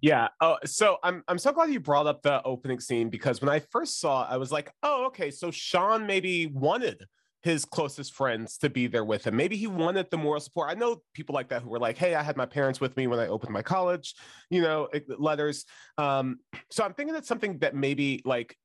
Yeah. 0.00 0.28
Oh, 0.40 0.58
so 0.64 0.98
I'm 1.02 1.24
I'm 1.26 1.38
so 1.38 1.52
glad 1.52 1.72
you 1.72 1.80
brought 1.80 2.06
up 2.06 2.22
the 2.22 2.42
opening 2.44 2.78
scene 2.78 3.10
because 3.10 3.40
when 3.40 3.48
I 3.48 3.58
first 3.58 4.00
saw 4.00 4.24
it, 4.24 4.32
I 4.32 4.36
was 4.36 4.52
like, 4.52 4.70
oh, 4.82 5.06
okay. 5.06 5.30
So 5.30 5.50
Sean 5.50 6.06
maybe 6.06 6.46
wanted 6.46 7.04
his 7.42 7.64
closest 7.64 8.14
friends 8.14 8.58
to 8.58 8.68
be 8.68 8.86
there 8.86 9.04
with 9.04 9.26
him. 9.26 9.36
Maybe 9.36 9.56
he 9.56 9.66
wanted 9.66 10.10
the 10.10 10.16
moral 10.16 10.40
support. 10.40 10.70
I 10.70 10.74
know 10.74 11.02
people 11.14 11.34
like 11.34 11.48
that 11.48 11.62
who 11.62 11.70
were 11.70 11.78
like, 11.78 11.96
"Hey, 11.96 12.14
I 12.14 12.22
had 12.22 12.36
my 12.36 12.46
parents 12.46 12.80
with 12.80 12.96
me 12.96 13.06
when 13.06 13.18
I 13.18 13.28
opened 13.28 13.52
my 13.52 13.62
college, 13.62 14.14
you 14.50 14.60
know, 14.60 14.88
letters." 15.18 15.64
Um, 15.96 16.38
so 16.70 16.84
I'm 16.84 16.94
thinking 16.94 17.14
it's 17.14 17.28
something 17.28 17.58
that 17.58 17.74
maybe 17.74 18.22
like 18.24 18.56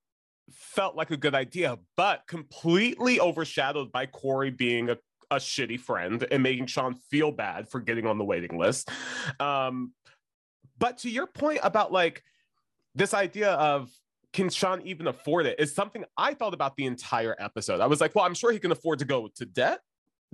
felt 0.52 0.96
like 0.96 1.12
a 1.12 1.18
good 1.18 1.36
idea, 1.36 1.78
but 1.96 2.24
completely 2.28 3.20
overshadowed 3.20 3.92
by 3.92 4.06
Corey 4.08 4.50
being 4.50 4.90
a, 4.90 4.98
a 5.34 5.40
shitty 5.40 5.80
friend 5.80 6.26
and 6.32 6.44
making 6.44 6.68
Sean 6.68 6.96
feel 7.10 7.32
bad 7.32 7.70
for 7.70 7.80
getting 7.80 8.06
on 8.06 8.18
the 8.18 8.24
waiting 8.24 8.58
list. 8.58 8.90
Um, 9.40 9.94
but 10.78 11.00
to 11.00 11.10
your 11.10 11.28
point 11.28 11.60
about 11.64 11.92
like 11.92 12.24
this 12.96 13.14
idea 13.14 13.52
of 13.52 13.90
can 14.34 14.50
Sean 14.50 14.82
even 14.82 15.08
afford 15.08 15.46
it? 15.46 15.60
Is 15.60 15.74
something 15.74 16.04
I 16.18 16.34
thought 16.34 16.54
about 16.54 16.76
the 16.76 16.86
entire 16.86 17.36
episode. 17.40 17.80
I 17.80 17.86
was 17.86 18.02
like, 18.02 18.16
well, 18.16 18.26
I'm 18.26 18.34
sure 18.34 18.52
he 18.52 18.60
can 18.60 18.72
afford 18.72 19.00
to 19.00 19.06
go 19.06 19.30
to 19.36 19.46
debt 19.46 19.80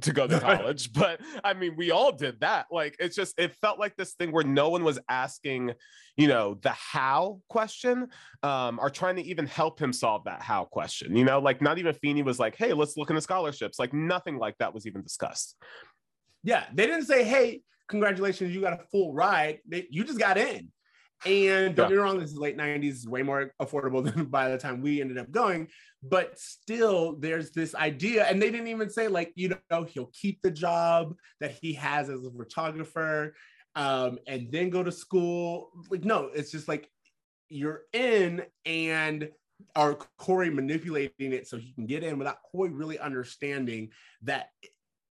to 0.02 0.14
go 0.14 0.28
to 0.28 0.40
college, 0.42 0.92
but 0.94 1.22
I 1.44 1.54
mean, 1.54 1.76
we 1.76 1.92
all 1.92 2.12
did 2.12 2.40
that. 2.42 2.68
Like, 2.72 2.96
it's 3.00 3.16
just, 3.16 3.40
it 3.40 3.54
felt 3.56 3.80
like 3.80 3.96
this 3.96 4.14
thing 4.14 4.32
where 4.32 4.44
no 4.44 4.70
one 4.70 4.84
was 4.84 5.00
asking, 5.10 5.74
you 6.18 6.28
know, 6.28 6.58
the 6.62 6.72
how 6.72 7.40
question, 7.50 8.08
um, 8.44 8.80
or 8.82 8.90
trying 8.90 9.16
to 9.18 9.24
even 9.24 9.46
help 9.46 9.80
him 9.80 9.94
solve 9.94 10.24
that 10.26 10.42
how 10.42 10.66
question. 10.66 11.16
You 11.16 11.26
know, 11.26 11.40
like 11.40 11.62
not 11.62 11.78
even 11.78 11.94
Feeny 11.94 12.24
was 12.24 12.40
like, 12.40 12.56
hey, 12.56 12.74
let's 12.74 12.98
look 12.98 13.10
into 13.10 13.22
scholarships. 13.22 13.80
Like 13.80 13.94
nothing 13.94 14.38
like 14.38 14.58
that 14.60 14.74
was 14.74 14.86
even 14.86 15.02
discussed. 15.02 15.56
Yeah, 16.44 16.66
they 16.74 16.86
didn't 16.86 17.06
say, 17.06 17.24
hey, 17.24 17.62
congratulations, 17.90 18.54
you 18.54 18.62
got 18.62 18.74
a 18.74 18.84
full 18.92 19.14
ride. 19.14 19.60
They, 19.68 19.88
you 19.90 20.04
just 20.04 20.20
got 20.20 20.38
in. 20.38 20.72
And 21.26 21.76
don't 21.76 21.86
yeah. 21.86 21.90
get 21.90 21.92
me 21.92 21.96
wrong, 21.98 22.20
this 22.20 22.32
is 22.32 22.38
late 22.38 22.58
90s, 22.58 23.08
way 23.08 23.24
more 23.24 23.52
affordable 23.62 24.04
than 24.14 24.26
by 24.26 24.50
the 24.50 24.58
time 24.58 24.82
we 24.82 25.02
ended 25.02 25.18
up 25.18 25.32
going. 25.32 25.68
But 26.02 26.40
still, 26.40 27.18
there's 27.18 27.52
this 27.52 27.76
idea, 27.76 28.26
and 28.26 28.42
they 28.42 28.50
didn't 28.52 28.68
even 28.68 28.90
say, 28.90 29.08
like, 29.08 29.34
you 29.36 29.54
know, 29.70 29.84
he'll 29.84 30.12
keep 30.14 30.42
the 30.42 30.52
job 30.52 31.14
that 31.42 31.58
he 31.62 31.74
has 31.74 32.10
as 32.10 32.24
a 32.24 32.32
photographer 32.32 33.36
um, 33.76 34.20
and 34.28 34.52
then 34.52 34.70
go 34.70 34.82
to 34.82 34.92
school. 34.92 35.72
Like, 35.90 36.06
no, 36.06 36.30
it's 36.34 36.52
just 36.52 36.68
like 36.68 36.90
you're 37.50 37.82
in 37.94 38.44
and 38.66 39.30
are 39.76 39.96
Corey 40.18 40.50
manipulating 40.50 41.34
it 41.34 41.48
so 41.48 41.58
he 41.58 41.74
can 41.74 41.86
get 41.86 42.04
in 42.04 42.18
without 42.18 42.38
Corey 42.50 42.70
really 42.70 42.98
understanding 42.98 43.90
that 44.22 44.50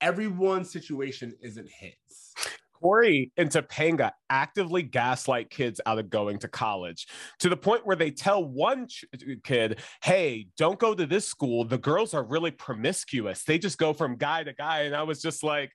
everyone's 0.00 0.70
situation 0.70 1.34
isn't 1.42 1.68
his. 1.68 2.29
Corey 2.80 3.32
and 3.36 3.50
Topanga 3.50 4.12
actively 4.28 4.82
gaslight 4.82 5.50
kids 5.50 5.80
out 5.86 5.98
of 5.98 6.10
going 6.10 6.38
to 6.38 6.48
college 6.48 7.06
to 7.40 7.48
the 7.48 7.56
point 7.56 7.86
where 7.86 7.96
they 7.96 8.10
tell 8.10 8.44
one 8.44 8.88
ch- 8.88 9.04
kid, 9.44 9.80
Hey, 10.02 10.48
don't 10.56 10.78
go 10.78 10.94
to 10.94 11.06
this 11.06 11.26
school. 11.26 11.64
The 11.64 11.78
girls 11.78 12.14
are 12.14 12.22
really 12.22 12.50
promiscuous. 12.50 13.44
They 13.44 13.58
just 13.58 13.78
go 13.78 13.92
from 13.92 14.16
guy 14.16 14.44
to 14.44 14.52
guy. 14.52 14.82
And 14.82 14.96
I 14.96 15.02
was 15.02 15.20
just 15.20 15.42
like, 15.42 15.72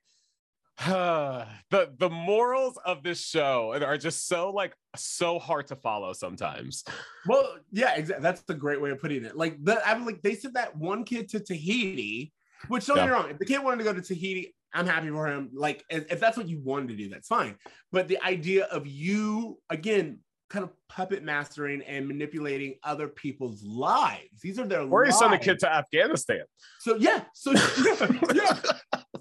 the 0.86 1.46
the 1.70 2.10
morals 2.10 2.78
of 2.84 3.02
this 3.02 3.24
show 3.24 3.72
are 3.72 3.96
just 3.96 4.28
so 4.28 4.50
like 4.50 4.74
so 4.94 5.38
hard 5.38 5.66
to 5.68 5.76
follow 5.76 6.12
sometimes. 6.12 6.84
Well, 7.26 7.56
yeah, 7.72 7.94
exactly. 7.94 8.22
That's 8.22 8.42
the 8.42 8.54
great 8.54 8.80
way 8.80 8.90
of 8.90 9.00
putting 9.00 9.24
it. 9.24 9.36
Like 9.36 9.56
the 9.64 9.86
I 9.88 9.94
was 9.94 10.04
like 10.04 10.20
they 10.20 10.34
said 10.34 10.52
that 10.52 10.76
one 10.76 11.04
kid 11.04 11.30
to 11.30 11.40
Tahiti, 11.40 12.34
which 12.68 12.86
don't 12.86 12.98
yeah. 12.98 13.04
get 13.04 13.08
me 13.08 13.14
wrong, 13.14 13.30
if 13.30 13.38
the 13.38 13.46
kid 13.46 13.64
wanted 13.64 13.78
to 13.78 13.84
go 13.84 13.94
to 13.94 14.02
Tahiti, 14.02 14.54
I'm 14.74 14.86
happy 14.86 15.08
for 15.08 15.26
him. 15.26 15.50
Like, 15.54 15.84
if, 15.88 16.20
that's 16.20 16.36
what 16.36 16.48
you 16.48 16.60
wanted 16.60 16.88
to 16.88 16.96
do, 16.96 17.08
that's 17.08 17.28
fine. 17.28 17.56
But 17.92 18.08
the 18.08 18.22
idea 18.22 18.64
of 18.64 18.86
you, 18.86 19.58
again, 19.70 20.20
kind 20.48 20.64
of 20.64 20.70
puppet 20.88 21.22
mastering 21.22 21.82
and 21.82 22.06
manipulating 22.06 22.76
other 22.82 23.08
people's 23.08 23.62
lives. 23.64 24.40
These 24.42 24.58
are 24.58 24.66
their 24.66 24.82
or 24.82 25.04
lives. 25.04 25.16
he 25.16 25.18
sent 25.18 25.34
a 25.34 25.38
kid 25.38 25.58
to 25.60 25.72
Afghanistan. 25.72 26.42
So 26.80 26.96
yeah, 26.96 27.24
so 27.34 27.52
yeah, 28.34 28.60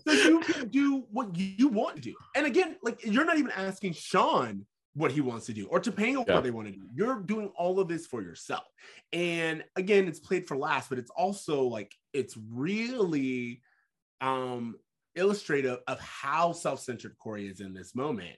so 0.05 0.11
you 0.11 0.39
can 0.41 0.67
do 0.69 1.05
what 1.11 1.35
you 1.35 1.67
want 1.67 1.95
to 1.95 2.01
do. 2.01 2.13
And 2.35 2.45
again, 2.45 2.75
like 2.83 3.03
you're 3.03 3.25
not 3.25 3.37
even 3.37 3.51
asking 3.51 3.93
Sean 3.93 4.65
what 4.93 5.11
he 5.11 5.19
wants 5.19 5.45
to 5.47 5.53
do 5.53 5.67
or 5.67 5.79
Topanga 5.79 6.25
yeah. 6.27 6.35
what 6.35 6.43
they 6.43 6.51
want 6.51 6.67
to 6.67 6.73
do. 6.73 6.87
You're 6.93 7.19
doing 7.21 7.51
all 7.57 7.79
of 7.79 7.87
this 7.87 8.05
for 8.05 8.21
yourself. 8.21 8.63
And 9.11 9.63
again, 9.75 10.07
it's 10.07 10.19
played 10.19 10.47
for 10.47 10.55
laughs, 10.55 10.87
but 10.87 10.99
it's 10.99 11.11
also 11.11 11.63
like 11.63 11.91
it's 12.13 12.37
really 12.51 13.61
um 14.21 14.75
illustrative 15.15 15.79
of 15.87 15.99
how 15.99 16.51
self-centered 16.51 17.17
Corey 17.17 17.47
is 17.47 17.61
in 17.61 17.73
this 17.73 17.95
moment. 17.95 18.35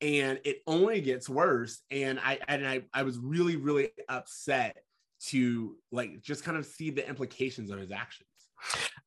And 0.00 0.40
it 0.44 0.58
only 0.66 1.00
gets 1.00 1.28
worse. 1.28 1.80
And 1.90 2.20
I 2.20 2.38
and 2.46 2.66
I, 2.66 2.82
I 2.94 3.02
was 3.02 3.18
really, 3.18 3.56
really 3.56 3.90
upset 4.08 4.76
to 5.26 5.76
like 5.90 6.22
just 6.22 6.44
kind 6.44 6.56
of 6.56 6.64
see 6.64 6.90
the 6.90 7.06
implications 7.08 7.70
of 7.70 7.78
his 7.80 7.90
actions. 7.90 8.28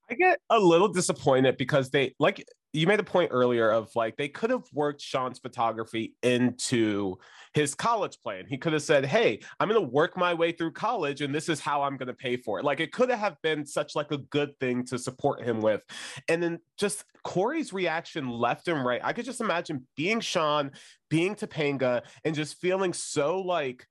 I 0.10 0.16
get 0.16 0.40
a 0.50 0.60
little 0.60 0.90
disappointed 0.90 1.58
because 1.58 1.90
they 1.90 2.14
like 2.20 2.46
you 2.74 2.88
made 2.88 3.00
a 3.00 3.04
point 3.04 3.32
earlier 3.34 3.70
of 3.70 3.90
like 3.96 4.16
they 4.16 4.30
could 4.30 4.50
have 4.50 4.64
worked 4.74 5.02
Sean's 5.02 5.40
photography 5.40 6.16
into 6.24 7.18
his 7.54 7.76
college 7.76 8.18
plan. 8.22 8.46
He 8.48 8.58
could 8.58 8.74
have 8.74 8.82
said, 8.82 9.06
"Hey, 9.06 9.42
I'm 9.60 9.68
going 9.68 9.82
to 9.82 9.90
work 9.90 10.16
my 10.16 10.34
way 10.34 10.52
through 10.52 10.72
college 10.72 11.22
and 11.22 11.36
this 11.36 11.50
is 11.50 11.60
how 11.60 11.84
I'm 11.84 11.98
going 11.98 12.08
to 12.08 12.14
pay 12.14 12.38
for 12.38 12.60
it." 12.60 12.66
Like 12.66 12.80
it 12.80 12.94
could 12.94 13.10
have 13.10 13.36
been 13.42 13.66
such 13.66 13.96
like 13.96 14.12
a 14.12 14.18
good 14.18 14.58
thing 14.60 14.86
to 14.86 14.98
support 14.98 15.44
him 15.44 15.60
with. 15.60 15.82
And 16.30 16.42
then 16.42 16.60
just 16.78 17.04
Corey's 17.24 17.74
reaction 17.74 18.30
left 18.30 18.68
and 18.68 18.86
right. 18.86 19.02
I 19.04 19.14
could 19.14 19.26
just 19.26 19.42
imagine 19.42 19.86
being 19.98 20.22
Sean, 20.22 20.72
being 21.10 21.36
Topanga 21.36 22.04
and 22.24 22.34
just 22.34 22.60
feeling 22.62 22.94
so 22.94 23.42
like 23.42 23.86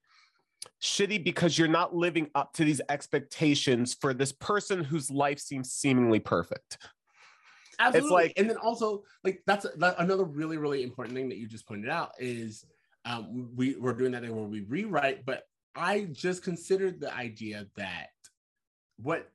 shitty 0.82 1.22
because 1.22 1.58
you're 1.58 1.68
not 1.68 1.94
living 1.94 2.28
up 2.34 2.52
to 2.54 2.64
these 2.64 2.80
expectations 2.88 3.94
for 4.00 4.14
this 4.14 4.32
person 4.32 4.84
whose 4.84 5.10
life 5.10 5.38
seems 5.38 5.72
seemingly 5.72 6.20
perfect. 6.20 6.78
Absolutely. 7.80 8.06
It's 8.06 8.12
like, 8.12 8.32
and 8.36 8.48
then 8.48 8.56
also 8.58 9.02
like 9.24 9.42
that's, 9.46 9.66
that's 9.78 9.98
another 9.98 10.24
really 10.24 10.58
really 10.58 10.82
important 10.82 11.16
thing 11.16 11.28
that 11.30 11.38
you 11.38 11.48
just 11.48 11.66
pointed 11.66 11.88
out 11.90 12.12
is 12.18 12.64
um, 13.04 13.50
we 13.56 13.76
we're 13.76 13.94
doing 13.94 14.12
that 14.12 14.22
thing 14.22 14.36
where 14.36 14.44
we 14.44 14.60
rewrite, 14.60 15.24
but 15.24 15.44
I 15.74 16.08
just 16.12 16.42
considered 16.44 17.00
the 17.00 17.14
idea 17.14 17.66
that 17.76 18.08
what 19.02 19.30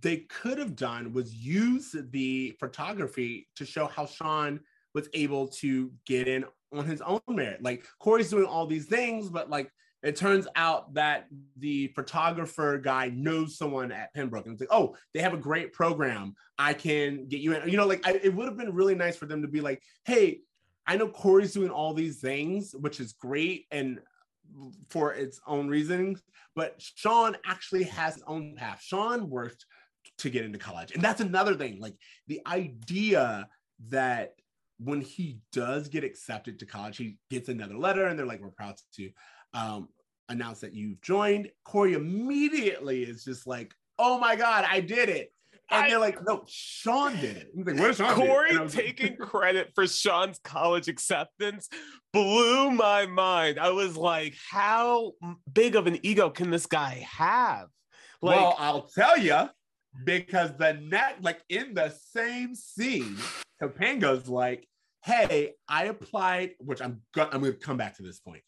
they 0.00 0.18
could 0.18 0.58
have 0.58 0.74
done 0.74 1.12
was 1.12 1.34
use 1.34 1.94
the 2.10 2.56
photography 2.58 3.48
to 3.56 3.66
show 3.66 3.86
how 3.86 4.06
Sean 4.06 4.60
was 4.94 5.08
able 5.12 5.46
to 5.48 5.92
get 6.06 6.26
in 6.26 6.44
on 6.72 6.86
his 6.86 7.02
own 7.02 7.20
merit. 7.28 7.62
Like 7.62 7.84
Corey's 7.98 8.30
doing 8.30 8.46
all 8.46 8.66
these 8.66 8.86
things, 8.86 9.28
but 9.28 9.50
like 9.50 9.70
it 10.06 10.14
turns 10.14 10.46
out 10.54 10.94
that 10.94 11.26
the 11.56 11.88
photographer 11.88 12.78
guy 12.78 13.10
knows 13.12 13.58
someone 13.58 13.90
at 13.90 14.14
Pembroke, 14.14 14.46
and 14.46 14.52
it's 14.52 14.60
like, 14.60 14.72
oh, 14.72 14.94
they 15.12 15.20
have 15.20 15.34
a 15.34 15.38
great 15.38 15.72
program. 15.72 16.36
I 16.58 16.74
can 16.74 17.26
get 17.26 17.40
you 17.40 17.54
in. 17.56 17.68
You 17.68 17.76
know, 17.76 17.86
like 17.86 18.06
I, 18.06 18.12
it 18.22 18.32
would 18.32 18.46
have 18.46 18.56
been 18.56 18.72
really 18.72 18.94
nice 18.94 19.16
for 19.16 19.26
them 19.26 19.42
to 19.42 19.48
be 19.48 19.60
like, 19.60 19.82
hey, 20.04 20.42
I 20.86 20.96
know 20.96 21.08
Corey's 21.08 21.52
doing 21.52 21.70
all 21.70 21.92
these 21.92 22.20
things, 22.20 22.72
which 22.78 23.00
is 23.00 23.14
great 23.14 23.66
and 23.72 23.98
for 24.90 25.12
its 25.12 25.40
own 25.44 25.66
reasons, 25.66 26.22
but 26.54 26.76
Sean 26.78 27.36
actually 27.44 27.82
has 27.82 28.14
his 28.14 28.22
own 28.28 28.54
path. 28.54 28.80
Sean 28.80 29.28
worked 29.28 29.66
to 30.18 30.30
get 30.30 30.44
into 30.44 30.58
college, 30.58 30.92
and 30.92 31.02
that's 31.02 31.20
another 31.20 31.56
thing. 31.56 31.80
Like 31.80 31.96
the 32.28 32.40
idea 32.46 33.48
that 33.88 34.34
when 34.78 35.00
he 35.00 35.40
does 35.52 35.88
get 35.88 36.04
accepted 36.04 36.60
to 36.60 36.66
college, 36.66 36.96
he 36.96 37.18
gets 37.28 37.48
another 37.48 37.76
letter, 37.76 38.06
and 38.06 38.16
they're 38.16 38.24
like, 38.24 38.40
"We're 38.40 38.50
proud 38.50 38.76
to 38.94 39.10
um, 39.56 39.88
announce 40.28 40.60
that 40.60 40.74
you've 40.74 41.00
joined, 41.00 41.50
Corey 41.64 41.94
immediately 41.94 43.02
is 43.02 43.24
just 43.24 43.46
like, 43.46 43.72
oh 43.98 44.18
my 44.18 44.36
God, 44.36 44.64
I 44.68 44.80
did 44.80 45.08
it. 45.08 45.32
And 45.70 45.84
I, 45.84 45.88
they're 45.88 45.98
like, 45.98 46.18
no, 46.26 46.44
Sean 46.46 47.16
did 47.16 47.36
it. 47.36 47.48
He's 47.54 47.66
like, 47.66 47.78
what 47.78 47.96
Sean 47.96 48.14
Corey 48.14 48.68
taking 48.68 49.16
credit 49.20 49.72
for 49.74 49.86
Sean's 49.86 50.38
college 50.44 50.86
acceptance 50.86 51.68
blew 52.12 52.70
my 52.70 53.06
mind. 53.06 53.58
I 53.58 53.70
was 53.70 53.96
like, 53.96 54.34
how 54.48 55.12
big 55.52 55.74
of 55.74 55.88
an 55.88 55.98
ego 56.04 56.30
can 56.30 56.50
this 56.50 56.66
guy 56.66 57.06
have? 57.10 57.68
Like, 58.22 58.38
well, 58.40 58.54
I'll 58.58 58.82
tell 58.82 59.18
you, 59.18 59.50
because 60.04 60.50
the 60.56 60.74
net, 60.74 61.16
like 61.20 61.40
in 61.48 61.74
the 61.74 61.92
same 62.14 62.54
scene, 62.54 63.16
Topanga's 63.60 64.28
like, 64.28 64.68
hey, 65.04 65.54
I 65.68 65.86
applied, 65.86 66.52
which 66.60 66.80
I'm, 66.80 67.02
go- 67.12 67.28
I'm 67.32 67.40
going 67.40 67.52
to 67.52 67.58
come 67.58 67.76
back 67.76 67.96
to 67.96 68.02
this 68.02 68.20
point. 68.20 68.42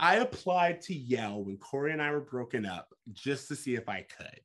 I 0.00 0.16
applied 0.16 0.80
to 0.82 0.94
Yale 0.94 1.44
when 1.44 1.58
Corey 1.58 1.92
and 1.92 2.00
I 2.00 2.10
were 2.10 2.22
broken 2.22 2.64
up 2.64 2.88
just 3.12 3.48
to 3.48 3.54
see 3.54 3.74
if 3.74 3.86
I 3.86 4.06
could. 4.16 4.40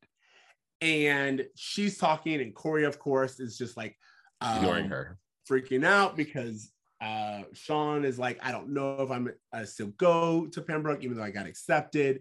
And 0.82 1.46
she's 1.56 1.96
talking, 1.96 2.42
and 2.42 2.54
Corey, 2.54 2.84
of 2.84 2.98
course, 2.98 3.40
is 3.40 3.56
just 3.56 3.74
like 3.74 3.96
um, 4.42 4.58
ignoring 4.58 4.88
her, 4.88 5.18
freaking 5.50 5.84
out 5.84 6.14
because 6.14 6.70
uh, 7.00 7.42
Sean 7.54 8.04
is 8.04 8.18
like, 8.18 8.38
I 8.42 8.52
don't 8.52 8.68
know 8.68 9.00
if 9.00 9.10
I'm 9.10 9.32
I 9.50 9.64
still 9.64 9.92
go 9.96 10.46
to 10.46 10.60
Pembroke, 10.60 11.02
even 11.02 11.16
though 11.16 11.22
I 11.22 11.30
got 11.30 11.46
accepted. 11.46 12.20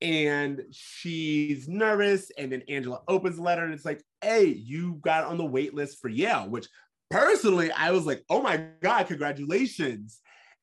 And 0.00 0.62
she's 0.70 1.68
nervous. 1.68 2.30
And 2.38 2.50
then 2.50 2.62
Angela 2.66 3.02
opens 3.06 3.36
the 3.36 3.42
letter 3.42 3.64
and 3.64 3.74
it's 3.74 3.84
like, 3.84 4.02
hey, 4.22 4.46
you 4.46 4.94
got 5.02 5.24
on 5.24 5.36
the 5.36 5.44
wait 5.44 5.74
list 5.74 5.98
for 6.00 6.08
Yale, 6.08 6.48
which 6.48 6.66
personally 7.10 7.70
I 7.72 7.90
was 7.90 8.06
like, 8.06 8.24
oh 8.30 8.40
my 8.40 8.64
God, 8.80 9.06
congratulations. 9.06 10.20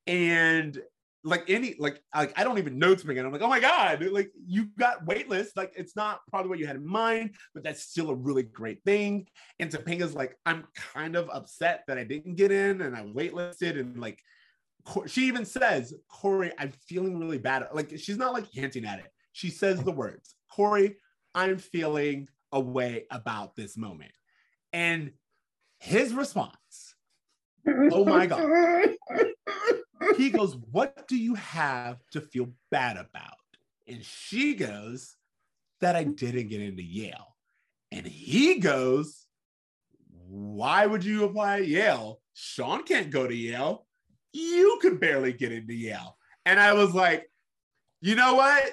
And 0.07 0.81
like 1.27 1.49
any 1.49 1.75
like 1.77 2.01
like 2.15 2.33
I 2.39 2.43
don't 2.43 2.57
even 2.57 2.79
know 2.79 2.95
Topanga. 2.95 3.25
I'm 3.25 3.31
like, 3.31 3.41
oh 3.41 3.49
my 3.49 3.59
god, 3.59 4.01
like 4.11 4.31
you 4.45 4.69
got 4.79 5.05
waitlist. 5.05 5.49
Like 5.55 5.73
it's 5.75 5.95
not 5.95 6.21
probably 6.29 6.49
what 6.49 6.59
you 6.59 6.65
had 6.65 6.77
in 6.77 6.87
mind, 6.87 7.35
but 7.53 7.63
that's 7.63 7.83
still 7.83 8.09
a 8.09 8.15
really 8.15 8.43
great 8.43 8.81
thing. 8.85 9.27
And 9.59 9.69
Topanga's 9.69 10.15
like, 10.15 10.37
I'm 10.45 10.65
kind 10.75 11.15
of 11.17 11.29
upset 11.31 11.83
that 11.87 11.97
I 11.97 12.05
didn't 12.05 12.35
get 12.35 12.51
in 12.51 12.81
and 12.81 12.95
I 12.95 13.03
waitlisted 13.03 13.77
and 13.77 13.99
like 13.99 14.19
she 15.05 15.25
even 15.25 15.43
says, 15.43 15.93
Corey, 16.07 16.53
I'm 16.57 16.71
feeling 16.87 17.19
really 17.19 17.39
bad. 17.39 17.67
Like 17.73 17.91
she's 17.97 18.17
not 18.17 18.31
like 18.31 18.47
hinting 18.49 18.85
at 18.85 18.99
it. 18.99 19.11
She 19.33 19.49
says 19.49 19.83
the 19.83 19.91
words, 19.91 20.35
Corey, 20.49 20.95
I'm 21.35 21.57
feeling 21.57 22.29
a 22.53 22.59
way 22.59 23.05
about 23.11 23.57
this 23.57 23.75
moment. 23.75 24.13
And 24.71 25.11
his 25.79 26.13
response, 26.13 26.95
oh 27.67 28.05
my 28.05 28.27
God 28.27 28.95
he 30.17 30.29
goes, 30.29 30.55
What 30.71 31.07
do 31.07 31.17
you 31.17 31.35
have 31.35 31.97
to 32.11 32.21
feel 32.21 32.49
bad 32.71 32.97
about? 32.97 33.37
And 33.87 34.03
she 34.03 34.55
goes, 34.55 35.15
That 35.81 35.95
I 35.95 36.03
didn't 36.03 36.49
get 36.49 36.61
into 36.61 36.83
Yale. 36.83 37.35
And 37.91 38.05
he 38.05 38.59
goes, 38.59 39.25
Why 40.27 40.85
would 40.85 41.03
you 41.03 41.25
apply 41.25 41.59
at 41.59 41.67
Yale? 41.67 42.21
Sean 42.33 42.83
can't 42.83 43.09
go 43.09 43.27
to 43.27 43.35
Yale. 43.35 43.85
You 44.33 44.77
could 44.81 44.99
barely 44.99 45.33
get 45.33 45.51
into 45.51 45.73
Yale. 45.73 46.17
And 46.45 46.59
I 46.59 46.73
was 46.73 46.93
like, 46.93 47.29
you 48.01 48.15
know 48.15 48.35
what? 48.35 48.63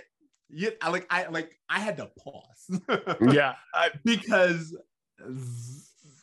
You, 0.50 0.72
I 0.80 0.90
like 0.90 1.06
I 1.10 1.26
like 1.26 1.58
I 1.68 1.80
had 1.80 1.96
to 1.96 2.10
pause. 2.18 2.80
yeah, 3.32 3.54
I, 3.72 3.90
because 4.04 4.76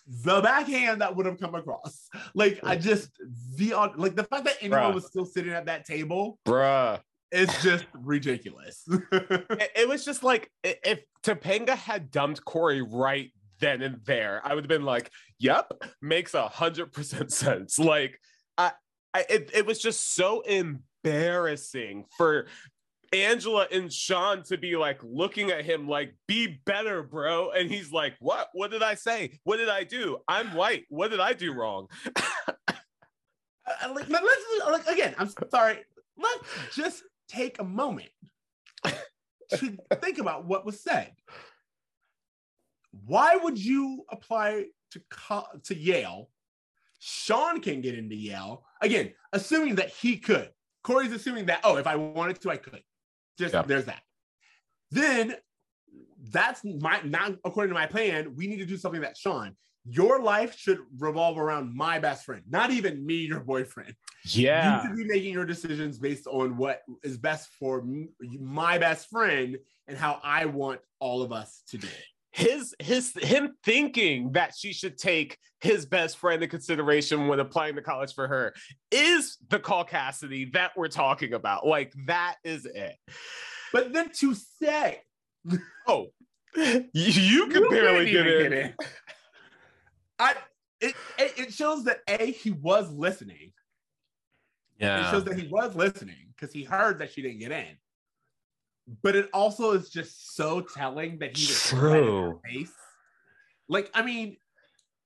the 0.07 0.41
backhand 0.41 1.01
that 1.01 1.15
would 1.15 1.25
have 1.25 1.39
come 1.39 1.55
across. 1.55 2.07
Like 2.33 2.59
I 2.63 2.75
just 2.75 3.11
the 3.55 3.73
like 3.95 4.15
the 4.15 4.23
fact 4.23 4.45
that 4.45 4.57
anyone 4.61 4.91
Bruh. 4.91 4.93
was 4.95 5.07
still 5.07 5.25
sitting 5.25 5.53
at 5.53 5.65
that 5.67 5.85
table, 5.85 6.39
bruh, 6.45 6.99
it's 7.31 7.63
just 7.63 7.85
ridiculous. 7.93 8.83
it, 9.11 9.71
it, 9.75 9.87
was 9.87 10.03
just 10.03 10.23
like 10.23 10.49
if 10.63 11.01
Topanga 11.23 11.75
had 11.75 12.11
dumped 12.11 12.43
Corey 12.43 12.81
right 12.81 13.31
then 13.59 13.81
and 13.81 13.99
there, 14.05 14.41
I 14.43 14.53
would 14.53 14.65
have 14.65 14.69
been 14.69 14.85
like, 14.85 15.09
"Yep, 15.39 15.71
makes 16.01 16.33
a 16.33 16.47
hundred 16.47 16.91
percent 16.91 17.31
sense." 17.33 17.79
Like, 17.79 18.19
I, 18.57 18.71
I 19.13 19.25
it, 19.29 19.51
it 19.53 19.65
was 19.65 19.79
just 19.79 20.13
so 20.13 20.41
embarrassing 20.41 22.05
for 22.17 22.47
Angela 23.13 23.67
and 23.71 23.91
Sean 23.91 24.43
to 24.43 24.57
be 24.57 24.75
like 24.77 24.99
looking 25.03 25.51
at 25.51 25.65
him 25.65 25.87
like, 25.87 26.13
be 26.27 26.61
better, 26.65 27.03
bro. 27.03 27.51
And 27.51 27.69
he's 27.69 27.91
like, 27.91 28.15
what? 28.19 28.49
What 28.53 28.71
did 28.71 28.83
I 28.83 28.95
say? 28.95 29.39
What 29.43 29.57
did 29.57 29.69
I 29.69 29.83
do? 29.83 30.19
I'm 30.27 30.53
white. 30.53 30.85
What 30.89 31.11
did 31.11 31.19
I 31.19 31.33
do 31.33 31.53
wrong? 31.53 31.87
uh, 32.15 33.93
like, 33.93 34.09
let's 34.09 34.43
like 34.69 34.87
again, 34.87 35.13
I'm 35.17 35.29
sorry. 35.49 35.79
Let's 36.17 36.75
just 36.75 37.03
take 37.27 37.59
a 37.59 37.63
moment 37.63 38.09
to 39.49 39.77
think 39.95 40.19
about 40.19 40.45
what 40.45 40.65
was 40.65 40.79
said. 40.79 41.11
Why 43.05 43.35
would 43.35 43.57
you 43.57 44.05
apply 44.09 44.65
to 44.91 45.01
to 45.63 45.75
Yale? 45.75 46.29
Sean 46.99 47.61
can 47.61 47.81
get 47.81 47.97
into 47.97 48.15
Yale 48.15 48.63
again, 48.81 49.11
assuming 49.33 49.75
that 49.75 49.89
he 49.89 50.17
could. 50.17 50.49
Corey's 50.83 51.11
assuming 51.11 51.47
that, 51.47 51.61
oh, 51.63 51.77
if 51.77 51.87
I 51.87 51.95
wanted 51.95 52.39
to, 52.41 52.49
I 52.49 52.57
could. 52.57 52.81
Just 53.41 53.55
yep. 53.55 53.67
there's 53.67 53.85
that. 53.85 54.03
Then 54.91 55.35
that's 56.29 56.63
my 56.63 57.01
not 57.03 57.33
according 57.43 57.69
to 57.69 57.73
my 57.73 57.87
plan. 57.87 58.35
We 58.35 58.47
need 58.47 58.59
to 58.59 58.65
do 58.65 58.77
something 58.77 59.01
that 59.01 59.17
Sean, 59.17 59.55
your 59.83 60.21
life 60.21 60.55
should 60.55 60.77
revolve 60.99 61.39
around 61.39 61.75
my 61.75 61.97
best 61.97 62.23
friend, 62.23 62.43
not 62.47 62.69
even 62.69 63.03
me, 63.03 63.15
your 63.15 63.39
boyfriend. 63.39 63.95
Yeah. 64.25 64.83
You 64.83 64.87
should 64.87 64.97
be 64.97 65.05
making 65.05 65.33
your 65.33 65.45
decisions 65.45 65.97
based 65.97 66.27
on 66.27 66.55
what 66.55 66.83
is 67.03 67.17
best 67.17 67.49
for 67.59 67.83
my 68.39 68.77
best 68.77 69.09
friend 69.09 69.57
and 69.87 69.97
how 69.97 70.19
I 70.23 70.45
want 70.45 70.81
all 70.99 71.23
of 71.23 71.31
us 71.31 71.63
to 71.69 71.79
do 71.79 71.87
his 72.31 72.73
his 72.79 73.13
him 73.21 73.55
thinking 73.63 74.31
that 74.31 74.53
she 74.57 74.71
should 74.71 74.97
take 74.97 75.37
his 75.59 75.85
best 75.85 76.17
friend 76.17 76.41
in 76.41 76.49
consideration 76.49 77.27
when 77.27 77.39
applying 77.39 77.75
to 77.75 77.81
college 77.81 78.13
for 78.13 78.27
her 78.27 78.53
is 78.89 79.37
the 79.49 79.59
Caucasity 79.59 80.51
that 80.53 80.71
we're 80.77 80.87
talking 80.87 81.33
about. 81.33 81.67
Like 81.67 81.93
that 82.07 82.35
is 82.43 82.65
it. 82.65 82.95
But 83.73 83.93
then 83.93 84.09
to 84.19 84.33
say, 84.61 85.01
oh, 85.87 86.07
you, 86.55 86.85
you 86.93 87.47
could 87.47 87.69
barely 87.69 88.11
get 88.11 88.27
in. 88.27 88.43
get 88.43 88.53
in. 88.53 88.73
I 90.19 90.35
it, 90.79 90.95
it 91.17 91.53
shows 91.53 91.83
that 91.83 91.99
a 92.07 92.31
he 92.31 92.51
was 92.51 92.89
listening. 92.91 93.51
Yeah, 94.79 95.07
it 95.07 95.11
shows 95.11 95.25
that 95.25 95.37
he 95.37 95.47
was 95.47 95.75
listening 95.75 96.33
because 96.35 96.53
he 96.53 96.63
heard 96.63 96.99
that 96.99 97.11
she 97.11 97.21
didn't 97.21 97.39
get 97.39 97.51
in 97.51 97.77
but 99.01 99.15
it 99.15 99.29
also 99.33 99.71
is 99.71 99.89
just 99.89 100.35
so 100.35 100.61
telling 100.61 101.19
that 101.19 101.37
he 101.37 101.45
was 101.45 101.63
true. 101.67 102.39
Face. 102.45 102.73
Like, 103.67 103.89
I 103.93 104.01
mean, 104.01 104.37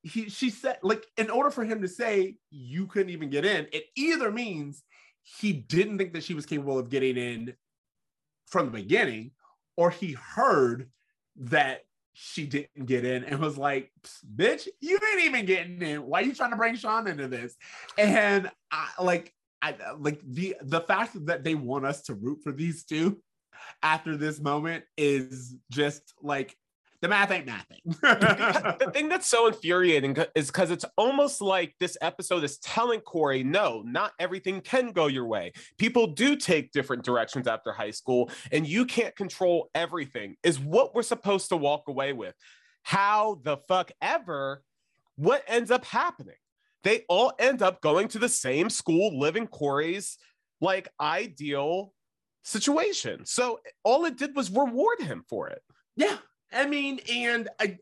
he 0.03 0.29
she 0.29 0.51
said 0.51 0.77
like 0.83 1.03
in 1.17 1.31
order 1.31 1.49
for 1.49 1.63
him 1.63 1.81
to 1.81 1.87
say 1.87 2.37
you 2.51 2.85
couldn't 2.85 3.09
even 3.09 3.29
get 3.29 3.45
in, 3.45 3.67
it 3.71 3.85
either 3.95 4.31
means 4.31 4.83
he 5.21 5.53
didn't 5.53 5.97
think 5.97 6.13
that 6.13 6.23
she 6.23 6.35
was 6.35 6.45
capable 6.45 6.77
of 6.77 6.89
getting 6.89 7.17
in 7.17 7.53
from 8.45 8.67
the 8.67 8.71
beginning, 8.71 9.31
or 9.75 9.89
he 9.89 10.13
heard 10.13 10.89
that 11.37 11.81
she 12.13 12.45
didn't 12.45 12.85
get 12.85 13.03
in 13.03 13.25
and 13.25 13.39
was 13.39 13.57
like, 13.57 13.91
bitch, 14.35 14.67
you 14.79 14.99
didn't 14.99 15.25
even 15.25 15.45
get 15.45 15.65
in. 15.65 16.05
Why 16.05 16.21
are 16.21 16.23
you 16.23 16.33
trying 16.33 16.51
to 16.51 16.55
bring 16.55 16.75
Sean 16.75 17.07
into 17.07 17.27
this? 17.27 17.55
And 17.97 18.49
I 18.71 18.87
like 19.01 19.33
I 19.61 19.75
like 19.97 20.21
the 20.23 20.55
the 20.61 20.81
fact 20.81 21.25
that 21.25 21.43
they 21.43 21.55
want 21.55 21.85
us 21.85 22.03
to 22.03 22.13
root 22.13 22.41
for 22.43 22.51
these 22.51 22.83
two 22.83 23.21
after 23.83 24.17
this 24.17 24.39
moment 24.39 24.83
is 24.97 25.55
just 25.71 26.13
like 26.21 26.55
the 27.01 27.09
math 27.09 27.29
ain't 27.29 27.45
mathing. 27.45 27.81
the 28.79 28.89
thing 28.91 29.09
that's 29.09 29.27
so 29.27 29.47
infuriating 29.47 30.17
is 30.33 30.47
because 30.47 30.71
it's 30.71 30.85
almost 30.97 31.41
like 31.41 31.75
this 31.79 31.97
episode 32.01 32.43
is 32.43 32.57
telling 32.57 32.99
Corey, 32.99 33.43
no, 33.43 33.83
not 33.85 34.13
everything 34.19 34.61
can 34.61 34.91
go 34.91 35.07
your 35.07 35.27
way. 35.27 35.51
People 35.77 36.07
do 36.07 36.35
take 36.35 36.71
different 36.71 37.03
directions 37.03 37.47
after 37.47 37.71
high 37.71 37.91
school, 37.91 38.31
and 38.51 38.65
you 38.65 38.85
can't 38.85 39.15
control 39.15 39.69
everything, 39.75 40.35
is 40.43 40.59
what 40.59 40.95
we're 40.95 41.03
supposed 41.03 41.49
to 41.49 41.57
walk 41.57 41.83
away 41.87 42.13
with. 42.13 42.33
How 42.83 43.39
the 43.43 43.57
fuck 43.67 43.91
ever, 44.01 44.63
what 45.15 45.43
ends 45.47 45.71
up 45.71 45.85
happening? 45.85 46.35
They 46.83 47.03
all 47.09 47.33
end 47.39 47.61
up 47.61 47.81
going 47.81 48.07
to 48.09 48.19
the 48.19 48.29
same 48.29 48.69
school, 48.69 49.19
living 49.19 49.47
Corey's 49.47 50.17
like 50.61 50.87
ideal 50.99 51.93
situation. 52.45 53.25
So 53.25 53.59
all 53.83 54.05
it 54.05 54.17
did 54.17 54.35
was 54.35 54.49
reward 54.49 55.01
him 55.01 55.25
for 55.27 55.49
it. 55.49 55.61
Yeah. 55.97 56.17
I 56.53 56.67
mean, 56.67 57.01
and 57.11 57.49
I, 57.59 57.77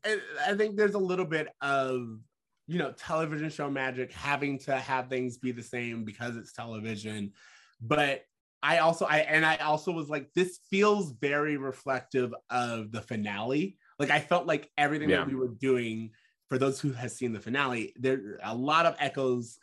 I 0.48 0.56
think 0.56 0.78
there's 0.78 0.96
a 0.96 1.00
little 1.00 1.26
bit 1.26 1.50
of, 1.62 2.18
you 2.66 2.80
know, 2.80 2.92
television 2.94 3.50
show 3.50 3.70
magic 3.70 4.12
having 4.14 4.58
to 4.60 4.76
have 4.76 5.10
things 5.10 5.38
be 5.38 5.52
the 5.52 5.62
same 5.62 6.06
because 6.06 6.38
it's 6.38 6.54
television. 6.54 7.34
But 7.82 8.24
I 8.64 8.78
also, 8.78 9.06
I, 9.06 9.18
and 9.20 9.46
I 9.46 9.58
also 9.58 9.92
was 9.92 10.10
like, 10.10 10.30
this 10.34 10.60
feels 10.70 11.12
very 11.12 11.58
reflective 11.58 12.34
of 12.50 12.92
the 12.92 13.02
finale. 13.02 13.78
Like, 14.00 14.10
I 14.10 14.22
felt 14.22 14.48
like 14.48 14.72
everything 14.78 15.10
yeah. 15.10 15.18
that 15.18 15.28
we 15.28 15.36
were 15.36 15.50
doing, 15.50 16.12
for 16.50 16.58
those 16.58 16.80
who 16.80 16.94
has 16.94 17.16
seen 17.16 17.34
the 17.34 17.40
finale, 17.40 17.94
there 17.98 18.40
a 18.44 18.56
lot 18.56 18.86
of 18.86 18.96
echoes 19.00 19.58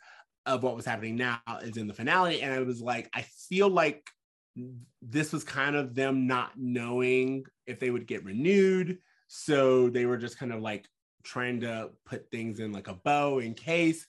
of 0.45 0.61
what 0.61 0.75
was 0.75 0.85
happening 0.85 1.15
now 1.15 1.39
is 1.63 1.77
in 1.77 1.87
the 1.87 1.93
finale. 1.93 2.41
And 2.41 2.53
I 2.53 2.59
was 2.59 2.81
like, 2.81 3.09
I 3.13 3.25
feel 3.49 3.69
like 3.69 4.07
this 5.01 5.31
was 5.31 5.43
kind 5.43 5.75
of 5.75 5.95
them 5.95 6.27
not 6.27 6.51
knowing 6.57 7.45
if 7.67 7.79
they 7.79 7.89
would 7.89 8.07
get 8.07 8.25
renewed. 8.25 8.97
So 9.27 9.89
they 9.89 10.05
were 10.05 10.17
just 10.17 10.37
kind 10.37 10.51
of 10.51 10.61
like 10.61 10.85
trying 11.23 11.61
to 11.61 11.91
put 12.05 12.29
things 12.31 12.59
in 12.59 12.71
like 12.71 12.87
a 12.87 12.99
bow 13.05 13.39
in 13.39 13.53
case, 13.53 14.05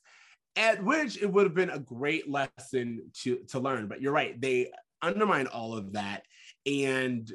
at 0.57 0.83
which 0.83 1.21
it 1.23 1.31
would 1.33 1.45
have 1.45 1.55
been 1.55 1.71
a 1.71 1.79
great 1.79 2.29
lesson 2.29 3.11
to, 3.23 3.39
to 3.51 3.61
learn. 3.61 3.87
But 3.89 4.03
you're 4.03 4.13
right, 4.13 4.41
they 4.41 4.71
undermine 5.01 5.47
all 5.47 5.77
of 5.77 5.93
that. 5.93 6.25
And 6.67 7.31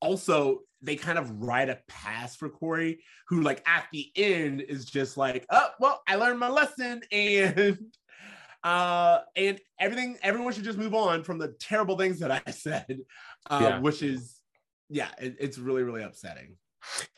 also, 0.00 0.60
they 0.82 0.96
kind 0.96 1.18
of 1.18 1.42
write 1.42 1.70
a 1.70 1.78
pass 1.88 2.36
for 2.36 2.50
Corey, 2.50 3.02
who, 3.28 3.40
like, 3.40 3.62
at 3.66 3.86
the 3.92 4.10
end 4.16 4.60
is 4.60 4.84
just 4.84 5.16
like, 5.16 5.46
oh, 5.50 5.68
well, 5.80 6.02
I 6.06 6.16
learned 6.16 6.38
my 6.38 6.48
lesson. 6.48 7.00
And 7.10 7.78
uh, 8.64 9.20
and 9.36 9.60
everything, 9.78 10.16
everyone 10.22 10.52
should 10.54 10.64
just 10.64 10.78
move 10.78 10.94
on 10.94 11.22
from 11.22 11.38
the 11.38 11.54
terrible 11.60 11.98
things 11.98 12.18
that 12.20 12.30
I 12.30 12.50
said, 12.50 13.00
uh, 13.50 13.58
yeah. 13.62 13.78
which 13.78 14.02
is, 14.02 14.40
yeah, 14.88 15.10
it, 15.20 15.36
it's 15.38 15.58
really, 15.58 15.82
really 15.82 16.02
upsetting. 16.02 16.56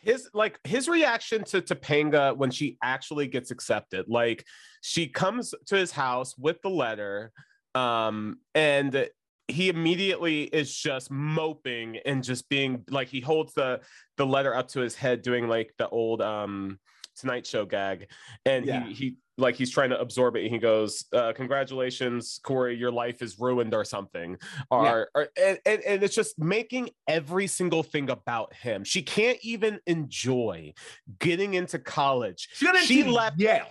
His 0.01 0.29
like 0.33 0.61
his 0.63 0.87
reaction 0.89 1.43
to 1.45 1.61
Topanga 1.61 2.37
when 2.37 2.53
she 2.53 2.79
actually 2.85 3.27
gets 3.27 3.51
accepted, 3.51 4.07
like 4.09 4.45
she 4.81 5.09
comes 5.09 5.55
to 5.67 5.77
his 5.77 5.91
house 5.91 6.39
with 6.39 6.63
the 6.63 6.69
letter, 6.69 7.33
um, 7.75 8.39
and 8.55 9.09
he 9.49 9.69
immediately 9.69 10.43
is 10.43 10.73
just 10.73 11.11
moping 11.11 11.99
and 12.05 12.23
just 12.23 12.49
being 12.49 12.85
like 12.91 13.09
he 13.09 13.21
holds 13.21 13.55
the 13.55 13.81
the 14.19 14.27
letter 14.27 14.55
up 14.55 14.69
to 14.69 14.81
his 14.81 14.95
head, 14.95 15.23
doing 15.23 15.49
like 15.49 15.75
the 15.79 15.89
old 15.89 16.23
um 16.23 16.79
Tonight 17.17 17.47
Show 17.47 17.65
gag, 17.65 18.09
and 18.45 18.67
yeah. 18.67 18.87
he 18.87 18.95
he 18.95 19.17
like 19.39 19.55
he's 19.55 19.71
trying 19.71 19.91
to 19.91 20.01
absorb 20.01 20.37
it. 20.37 20.45
And 20.45 20.51
he 20.51 20.59
goes, 20.59 21.05
uh, 21.13 21.33
"Congratulations, 21.35 22.41
Corey, 22.43 22.77
your 22.77 22.91
life 22.91 23.23
is 23.23 23.39
ruined 23.39 23.75
or 23.75 23.85
something." 23.85 24.37
Or, 24.71 24.85
yeah. 24.85 25.05
or 25.15 25.29
and, 25.41 25.59
and, 25.67 25.83
and 25.83 26.03
it's 26.03 26.15
just 26.15 26.39
making 26.39 26.91
every 27.09 27.47
single 27.47 27.83
thing 27.83 28.11
about 28.11 28.55
him. 28.55 28.85
She 28.85 29.03
can't 29.03 29.39
even 29.43 29.81
enjoy 29.87 30.75
getting 31.19 31.55
into 31.55 31.79
college. 31.79 32.49
She, 32.55 32.67
she 32.85 33.05
left 33.05 33.39
Yale. 33.39 33.67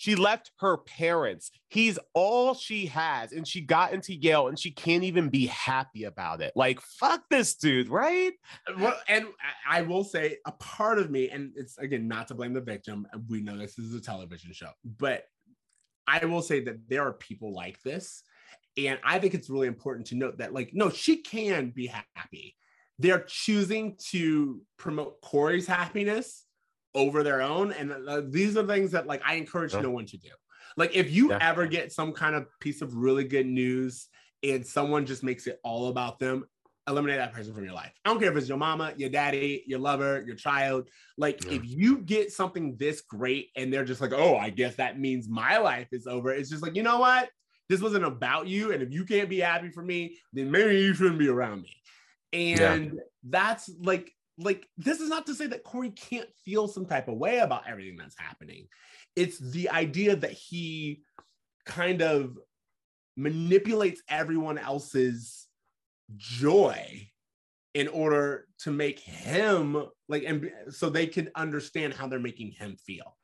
She 0.00 0.14
left 0.14 0.52
her 0.60 0.78
parents. 0.78 1.50
He's 1.68 1.98
all 2.14 2.54
she 2.54 2.86
has. 2.86 3.32
And 3.32 3.46
she 3.46 3.60
got 3.60 3.92
into 3.92 4.14
Yale 4.14 4.48
and 4.48 4.58
she 4.58 4.70
can't 4.70 5.04
even 5.04 5.28
be 5.28 5.44
happy 5.44 6.04
about 6.04 6.40
it. 6.40 6.54
Like, 6.56 6.80
fuck 6.80 7.24
this 7.28 7.54
dude, 7.54 7.90
right? 7.90 8.32
Well, 8.78 8.98
and 9.08 9.26
I 9.68 9.82
will 9.82 10.02
say 10.02 10.38
a 10.46 10.52
part 10.52 10.98
of 10.98 11.10
me, 11.10 11.28
and 11.28 11.52
it's 11.54 11.76
again 11.76 12.08
not 12.08 12.28
to 12.28 12.34
blame 12.34 12.54
the 12.54 12.62
victim. 12.62 13.06
We 13.28 13.42
know 13.42 13.58
this 13.58 13.78
is 13.78 13.94
a 13.94 14.00
television 14.00 14.54
show, 14.54 14.70
but 14.82 15.24
I 16.06 16.24
will 16.24 16.40
say 16.40 16.60
that 16.60 16.88
there 16.88 17.06
are 17.06 17.12
people 17.12 17.52
like 17.52 17.82
this. 17.82 18.22
And 18.78 18.98
I 19.04 19.18
think 19.18 19.34
it's 19.34 19.50
really 19.50 19.68
important 19.68 20.06
to 20.06 20.14
note 20.14 20.38
that, 20.38 20.54
like, 20.54 20.70
no, 20.72 20.88
she 20.88 21.18
can 21.18 21.72
be 21.76 21.88
happy. 22.16 22.56
They're 22.98 23.24
choosing 23.28 23.96
to 24.12 24.62
promote 24.78 25.20
Corey's 25.20 25.66
happiness 25.66 26.46
over 26.94 27.22
their 27.22 27.42
own. 27.42 27.72
And 27.72 27.92
uh, 28.08 28.22
these 28.28 28.56
are 28.56 28.66
things 28.66 28.92
that 28.92 29.06
like 29.06 29.22
I 29.24 29.34
encourage 29.34 29.74
no 29.74 29.90
one 29.90 30.06
to 30.06 30.16
do. 30.16 30.30
Like 30.76 30.94
if 30.94 31.10
you 31.10 31.28
Definitely. 31.28 31.48
ever 31.48 31.66
get 31.66 31.92
some 31.92 32.12
kind 32.12 32.34
of 32.34 32.46
piece 32.60 32.82
of 32.82 32.94
really 32.94 33.24
good 33.24 33.46
news 33.46 34.08
and 34.42 34.66
someone 34.66 35.06
just 35.06 35.22
makes 35.22 35.46
it 35.46 35.60
all 35.62 35.88
about 35.88 36.18
them, 36.18 36.44
eliminate 36.88 37.18
that 37.18 37.32
person 37.32 37.54
from 37.54 37.64
your 37.64 37.74
life. 37.74 37.92
I 38.04 38.10
don't 38.10 38.20
care 38.20 38.30
if 38.30 38.36
it's 38.36 38.48
your 38.48 38.58
mama, 38.58 38.94
your 38.96 39.10
daddy, 39.10 39.64
your 39.66 39.78
lover, 39.78 40.22
your 40.26 40.36
child. 40.36 40.88
Like 41.16 41.44
yeah. 41.44 41.52
if 41.52 41.62
you 41.64 41.98
get 41.98 42.32
something 42.32 42.76
this 42.76 43.00
great 43.02 43.50
and 43.56 43.72
they're 43.72 43.84
just 43.84 44.00
like, 44.00 44.12
oh, 44.12 44.36
I 44.36 44.50
guess 44.50 44.76
that 44.76 44.98
means 44.98 45.28
my 45.28 45.58
life 45.58 45.88
is 45.92 46.06
over. 46.06 46.30
It's 46.30 46.50
just 46.50 46.62
like, 46.62 46.74
you 46.74 46.82
know 46.82 46.98
what? 46.98 47.28
This 47.68 47.80
wasn't 47.80 48.04
about 48.04 48.48
you. 48.48 48.72
And 48.72 48.82
if 48.82 48.92
you 48.92 49.04
can't 49.04 49.28
be 49.28 49.40
happy 49.40 49.70
for 49.70 49.82
me, 49.82 50.16
then 50.32 50.50
maybe 50.50 50.80
you 50.80 50.94
shouldn't 50.94 51.18
be 51.18 51.28
around 51.28 51.62
me. 51.62 51.76
And 52.32 52.84
yeah. 52.94 53.00
that's 53.28 53.70
like 53.82 54.12
like 54.40 54.66
this 54.78 55.00
is 55.00 55.08
not 55.08 55.26
to 55.26 55.34
say 55.34 55.46
that 55.46 55.64
Corey 55.64 55.90
can't 55.90 56.28
feel 56.44 56.66
some 56.66 56.86
type 56.86 57.08
of 57.08 57.16
way 57.16 57.38
about 57.38 57.68
everything 57.68 57.96
that's 57.96 58.18
happening. 58.18 58.66
It's 59.16 59.38
the 59.38 59.70
idea 59.70 60.16
that 60.16 60.32
he 60.32 61.02
kind 61.66 62.02
of 62.02 62.38
manipulates 63.16 64.02
everyone 64.08 64.56
else's 64.56 65.46
joy 66.16 67.08
in 67.74 67.86
order 67.88 68.46
to 68.58 68.70
make 68.70 68.98
him 68.98 69.86
like 70.08 70.24
and 70.26 70.50
so 70.70 70.90
they 70.90 71.06
can 71.06 71.30
understand 71.36 71.94
how 71.94 72.08
they're 72.08 72.18
making 72.18 72.52
him 72.52 72.76
feel. 72.84 73.16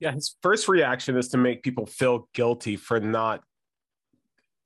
Yeah, 0.00 0.12
his 0.12 0.36
first 0.42 0.66
reaction 0.66 1.16
is 1.16 1.28
to 1.28 1.38
make 1.38 1.62
people 1.62 1.86
feel 1.86 2.28
guilty 2.32 2.76
for 2.76 2.98
not 3.00 3.42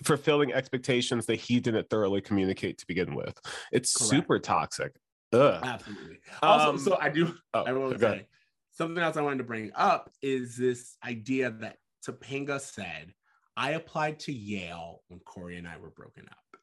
fulfilling 0.05 0.53
expectations 0.53 1.27
that 1.27 1.37
he 1.37 1.61
didn't 1.61 1.91
thoroughly 1.91 2.21
communicate 2.21 2.79
to 2.79 2.87
begin 2.87 3.15
with. 3.15 3.39
It's 3.73 3.93
Correct. 3.95 4.11
super 4.11 4.39
toxic. 4.39 4.93
Ugh. 5.33 5.63
Absolutely. 5.65 6.21
Also, 6.43 6.71
um, 6.71 6.79
so 6.79 6.99
I 6.99 7.09
do. 7.09 7.35
Oh, 7.55 7.65
I 7.65 7.73
will 7.73 7.99
say 7.99 8.27
something 8.71 9.03
else 9.03 9.17
I 9.17 9.23
wanted 9.23 9.39
to 9.39 9.45
bring 9.45 9.73
up 9.75 10.11
is 10.23 10.57
this 10.57 10.97
idea 11.05 11.51
that 11.51 11.79
Topanga 12.07 12.61
said, 12.61 13.15
"I 13.57 13.73
applied 13.73 14.21
to 14.21 14.33
Yale 14.33 15.03
when 15.09 15.21
Corey 15.21 15.59
and 15.59 15.69
I 15.69 15.79
were 15.79 15.91
broken 15.91 16.29
up," 16.31 16.61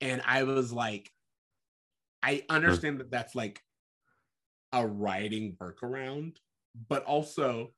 and 0.00 0.22
I 0.24 0.44
was 0.44 0.72
like, 0.72 1.12
I 2.22 2.44
understand 2.48 3.00
that 3.00 3.10
that's 3.10 3.34
like 3.34 3.62
a 4.72 4.86
writing 4.86 5.56
workaround, 5.60 6.38
but 6.88 7.04
also 7.04 7.74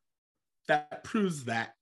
that 0.69 1.05
proves 1.05 1.45
that 1.47 1.77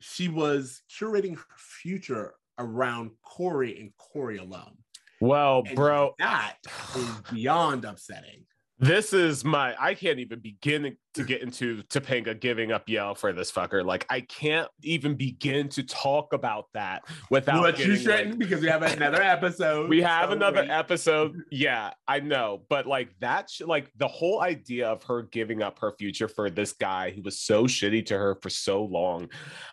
she 0.00 0.28
was 0.28 0.82
curating 0.90 1.36
her 1.36 1.56
future 1.58 2.34
around 2.58 3.12
Corey 3.22 3.80
and 3.80 3.96
Corey 3.96 4.38
alone. 4.38 4.78
Well, 5.22 5.62
and 5.64 5.76
bro, 5.76 6.14
that 6.18 6.56
is 6.96 7.08
beyond 7.30 7.84
upsetting. 7.84 8.44
This 8.80 9.12
is 9.12 9.44
my 9.44 9.76
I 9.78 9.94
can't 9.94 10.18
even 10.18 10.40
begin 10.40 10.96
to 11.14 11.24
get 11.24 11.42
into 11.42 11.84
Topanga 11.84 12.40
giving 12.40 12.72
up 12.72 12.88
Yale 12.88 13.14
for 13.14 13.32
this 13.32 13.52
fucker. 13.52 13.84
Like 13.84 14.04
I 14.10 14.22
can't 14.22 14.66
even 14.82 15.14
begin 15.14 15.68
to 15.68 15.84
talk 15.84 16.32
about 16.32 16.64
that 16.74 17.04
without 17.30 17.62
But 17.62 17.78
you 17.78 17.94
shouldn't 17.94 18.30
like, 18.30 18.38
because 18.40 18.60
we 18.62 18.66
have 18.66 18.82
another 18.82 19.22
episode. 19.22 19.88
We 19.88 20.02
have 20.02 20.30
so 20.30 20.32
another 20.32 20.62
wait. 20.62 20.70
episode. 20.70 21.40
Yeah, 21.52 21.92
I 22.08 22.18
know. 22.18 22.62
But 22.68 22.88
like 22.88 23.10
that 23.20 23.48
sh- 23.48 23.60
like 23.60 23.92
the 23.98 24.08
whole 24.08 24.40
idea 24.40 24.88
of 24.88 25.04
her 25.04 25.22
giving 25.22 25.62
up 25.62 25.78
her 25.78 25.92
future 25.96 26.26
for 26.26 26.50
this 26.50 26.72
guy 26.72 27.12
who 27.12 27.22
was 27.22 27.38
so 27.38 27.66
shitty 27.66 28.06
to 28.06 28.18
her 28.18 28.34
for 28.42 28.50
so 28.50 28.82
long. 28.82 29.28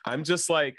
I'm 0.05 0.23
just 0.23 0.47
like 0.47 0.77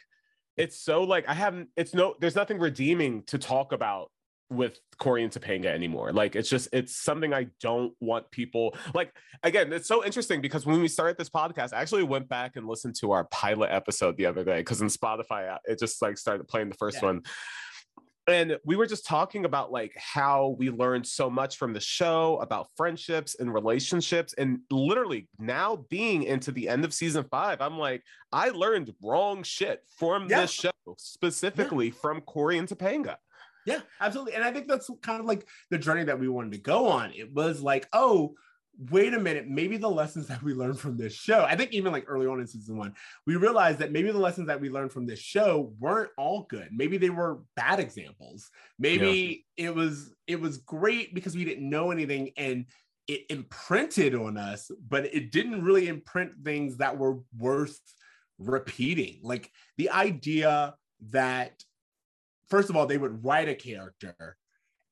it's 0.57 0.81
so 0.81 1.03
like 1.03 1.29
I 1.29 1.35
haven't 1.35 1.71
it's 1.77 1.93
no 1.93 2.15
there's 2.21 2.37
nothing 2.37 2.61
redeeming 2.61 3.25
to 3.25 3.37
talk 3.39 3.73
about 3.73 4.13
with 4.51 4.79
Cory 4.99 5.23
and 5.23 5.33
Topanga 5.33 5.67
anymore. 5.67 6.13
Like 6.13 6.35
it's 6.35 6.49
just 6.49 6.69
it's 6.73 6.97
something 6.97 7.33
I 7.33 7.47
don't 7.61 7.95
want 8.01 8.31
people 8.31 8.77
like 8.95 9.15
again, 9.43 9.73
it's 9.73 9.89
so 9.89 10.05
interesting 10.05 10.41
because 10.41 10.67
when 10.67 10.81
we 10.81 10.89
started 10.89 11.17
this 11.17 11.31
podcast, 11.31 11.73
I 11.73 11.81
actually 11.81 12.03
went 12.03 12.29
back 12.29 12.57
and 12.57 12.67
listened 12.67 12.97
to 12.97 13.13
our 13.13 13.25
pilot 13.25 13.71
episode 13.71 14.17
the 14.17 14.27
other 14.27 14.45
day 14.45 14.59
because 14.59 14.81
in 14.81 14.89
Spotify 14.89 15.53
uh, 15.55 15.59
it 15.65 15.79
just 15.79 16.03
like 16.03 16.19
started 16.19 16.49
playing 16.49 16.69
the 16.69 16.75
first 16.75 16.99
yeah. 17.01 17.07
one. 17.07 17.23
And 18.27 18.59
we 18.65 18.77
were 18.77 18.87
just 18.87 19.07
talking 19.07 19.45
about 19.45 19.73
like 19.73 19.93
how 19.97 20.55
we 20.59 20.71
learned 20.71 21.07
so 21.07 21.31
much 21.31 21.57
from 21.57 21.73
the 21.73 21.81
show 21.81 22.39
about 22.41 22.69
friendships 22.77 23.35
and 23.39 23.53
relationships. 23.53 24.35
And 24.35 24.61
literally 24.71 25.29
now 25.39 25.85
being 25.89 26.23
into 26.25 26.53
the 26.53 26.69
end 26.69 26.85
of 26.85 26.95
season 26.95 27.25
five, 27.31 27.61
I'm 27.61 27.79
like, 27.79 28.05
I 28.31 28.51
learned 28.51 28.93
wrong 29.03 29.43
shit 29.43 29.83
from 29.99 30.29
yeah. 30.29 30.43
this 30.43 30.53
show, 30.53 30.71
specifically 30.97 31.87
yeah. 31.87 31.95
from 32.01 32.21
Cory 32.21 32.59
and 32.59 32.69
Topanga. 32.69 33.17
Yeah, 33.71 33.81
absolutely. 34.01 34.35
And 34.35 34.45
I 34.45 34.53
think 34.53 34.69
that's 34.69 34.91
kind 35.03 35.21
of 35.21 35.27
like 35.27 35.47
the 35.71 35.79
journey 35.79 36.05
that 36.05 36.19
we 36.19 36.29
wanted 36.29 36.53
to 36.53 36.59
go 36.59 36.89
on. 36.89 37.13
It 37.13 37.33
was 37.33 37.63
like, 37.63 37.89
oh, 37.93 38.35
wait 38.91 39.13
a 39.13 39.21
minute, 39.21 39.47
maybe 39.47 39.77
the 39.77 39.91
lessons 39.91 40.27
that 40.29 40.43
we 40.43 40.55
learned 40.55 40.79
from 40.79 40.97
this 40.97 41.13
show, 41.13 41.45
I 41.45 41.57
think 41.57 41.73
even 41.73 41.93
like 41.93 42.05
early 42.09 42.27
on 42.27 42.41
in 42.41 42.47
season 42.47 42.77
one, 42.77 42.95
we 43.27 43.37
realized 43.37 43.79
that 43.81 43.93
maybe 43.93 44.11
the 44.11 44.19
lessons 44.19 44.47
that 44.47 44.61
we 44.61 44.71
learned 44.71 44.93
from 44.93 45.07
this 45.07 45.19
show 45.19 45.73
weren't 45.79 46.11
all 46.17 46.47
good. 46.49 46.69
Maybe 46.73 46.97
they 46.97 47.11
were 47.11 47.41
bad 47.57 47.81
examples. 47.81 48.51
Maybe 48.79 49.45
yeah. 49.57 49.69
it 49.69 49.75
was 49.75 50.15
it 50.27 50.41
was 50.41 50.59
great 50.59 51.15
because 51.15 51.37
we 51.37 51.45
didn't 51.45 51.69
know 51.69 51.91
anything 51.91 52.31
and 52.37 52.67
it 53.07 53.23
imprinted 53.29 54.15
on 54.15 54.37
us, 54.37 54.71
but 54.89 55.05
it 55.07 55.33
didn't 55.33 55.65
really 55.65 55.89
imprint 55.89 56.33
things 56.45 56.77
that 56.77 56.97
were 56.97 57.19
worth 57.37 57.81
repeating. 58.39 59.19
Like 59.23 59.51
the 59.77 59.91
idea 59.91 60.75
that 61.11 61.65
first 62.51 62.69
of 62.71 62.77
all, 62.77 62.87
they 62.87 62.99
would 62.99 63.25
write 63.25 63.49
a 63.49 63.55
character 63.55 64.37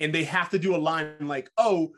and 0.00 0.14
they 0.14 0.24
have 0.24 0.50
to 0.50 0.58
do 0.58 0.74
a 0.74 0.78
line 0.78 1.14
like, 1.20 1.50
"Oh, 1.58 1.92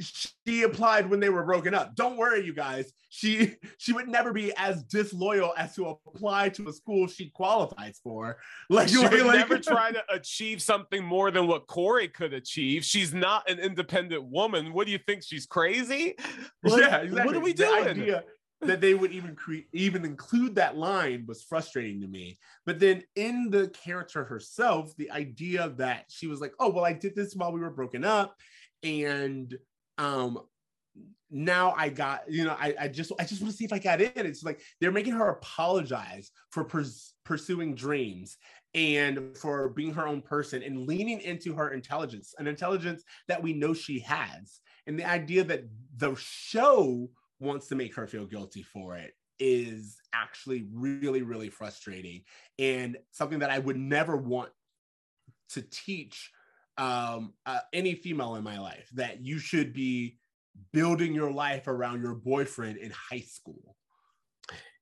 she 0.00 0.62
applied 0.62 1.08
when 1.08 1.20
they 1.20 1.28
were 1.28 1.44
broken 1.44 1.74
up. 1.74 1.94
Don't 1.94 2.16
worry, 2.16 2.44
you 2.44 2.52
guys. 2.52 2.92
She 3.08 3.54
she 3.78 3.92
would 3.92 4.08
never 4.08 4.32
be 4.32 4.52
as 4.56 4.82
disloyal 4.84 5.54
as 5.56 5.74
to 5.76 5.98
apply 6.06 6.50
to 6.50 6.68
a 6.68 6.72
school 6.72 7.06
she 7.06 7.30
qualifies 7.30 8.00
for. 8.02 8.38
Like 8.70 8.88
she 8.88 8.98
would 8.98 9.12
like, 9.12 9.36
never 9.36 9.58
try 9.60 9.92
to 9.92 10.02
achieve 10.10 10.62
something 10.62 11.04
more 11.04 11.30
than 11.30 11.46
what 11.46 11.66
Corey 11.66 12.08
could 12.08 12.32
achieve. 12.32 12.84
She's 12.84 13.12
not 13.12 13.48
an 13.48 13.58
independent 13.58 14.24
woman. 14.24 14.72
What 14.72 14.86
do 14.86 14.92
you 14.92 14.98
think? 14.98 15.22
She's 15.22 15.46
crazy? 15.46 16.14
Like, 16.62 16.80
yeah, 16.80 16.96
exactly. 16.98 17.24
What 17.26 17.36
are 17.36 17.40
we 17.40 17.52
doing? 17.52 17.84
The 17.84 17.90
idea 17.90 18.24
that 18.66 18.80
they 18.80 18.94
would 18.94 19.12
even 19.12 19.34
create 19.34 19.68
even 19.72 20.04
include 20.04 20.54
that 20.54 20.76
line 20.76 21.24
was 21.26 21.42
frustrating 21.42 22.00
to 22.00 22.06
me. 22.06 22.38
But 22.66 22.80
then 22.80 23.02
in 23.16 23.50
the 23.50 23.68
character 23.68 24.24
herself, 24.24 24.92
the 24.96 25.10
idea 25.10 25.72
that 25.76 26.06
she 26.08 26.26
was 26.26 26.40
like, 26.40 26.54
"Oh 26.58 26.70
well, 26.70 26.84
I 26.84 26.92
did 26.92 27.14
this 27.14 27.34
while 27.34 27.52
we 27.52 27.60
were 27.60 27.70
broken 27.70 28.04
up." 28.04 28.36
and 28.84 29.56
um 29.98 30.38
now 31.30 31.74
I 31.76 31.88
got, 31.88 32.30
you 32.30 32.44
know, 32.44 32.56
I, 32.56 32.74
I 32.82 32.88
just 32.88 33.10
I 33.18 33.24
just 33.24 33.42
want 33.42 33.50
to 33.50 33.56
see 33.56 33.64
if 33.64 33.72
I 33.72 33.80
got 33.80 34.00
in. 34.00 34.12
It's 34.14 34.44
like 34.44 34.60
they're 34.80 34.92
making 34.92 35.14
her 35.14 35.30
apologize 35.30 36.30
for 36.50 36.62
pers- 36.62 37.14
pursuing 37.24 37.74
dreams 37.74 38.36
and 38.72 39.36
for 39.36 39.70
being 39.70 39.92
her 39.94 40.06
own 40.06 40.22
person 40.22 40.62
and 40.62 40.86
leaning 40.86 41.20
into 41.20 41.54
her 41.54 41.70
intelligence, 41.70 42.34
an 42.38 42.46
intelligence 42.46 43.02
that 43.26 43.42
we 43.42 43.52
know 43.52 43.74
she 43.74 43.98
has. 44.00 44.60
And 44.86 44.96
the 44.96 45.08
idea 45.08 45.42
that 45.42 45.64
the 45.96 46.14
show 46.14 47.10
wants 47.40 47.68
to 47.68 47.74
make 47.74 47.94
her 47.94 48.06
feel 48.06 48.26
guilty 48.26 48.62
for 48.62 48.96
it 48.96 49.12
is 49.38 49.96
actually 50.14 50.66
really, 50.72 51.22
really 51.22 51.48
frustrating 51.48 52.22
and 52.58 52.96
something 53.10 53.40
that 53.40 53.50
I 53.50 53.58
would 53.58 53.76
never 53.76 54.16
want 54.16 54.50
to 55.50 55.62
teach 55.62 56.30
um, 56.78 57.34
uh, 57.46 57.60
any 57.72 57.94
female 57.94 58.36
in 58.36 58.44
my 58.44 58.58
life 58.58 58.88
that 58.94 59.24
you 59.24 59.38
should 59.38 59.72
be 59.72 60.18
building 60.72 61.14
your 61.14 61.30
life 61.30 61.66
around 61.66 62.02
your 62.02 62.14
boyfriend 62.14 62.78
in 62.78 62.92
high 63.10 63.20
school. 63.20 63.76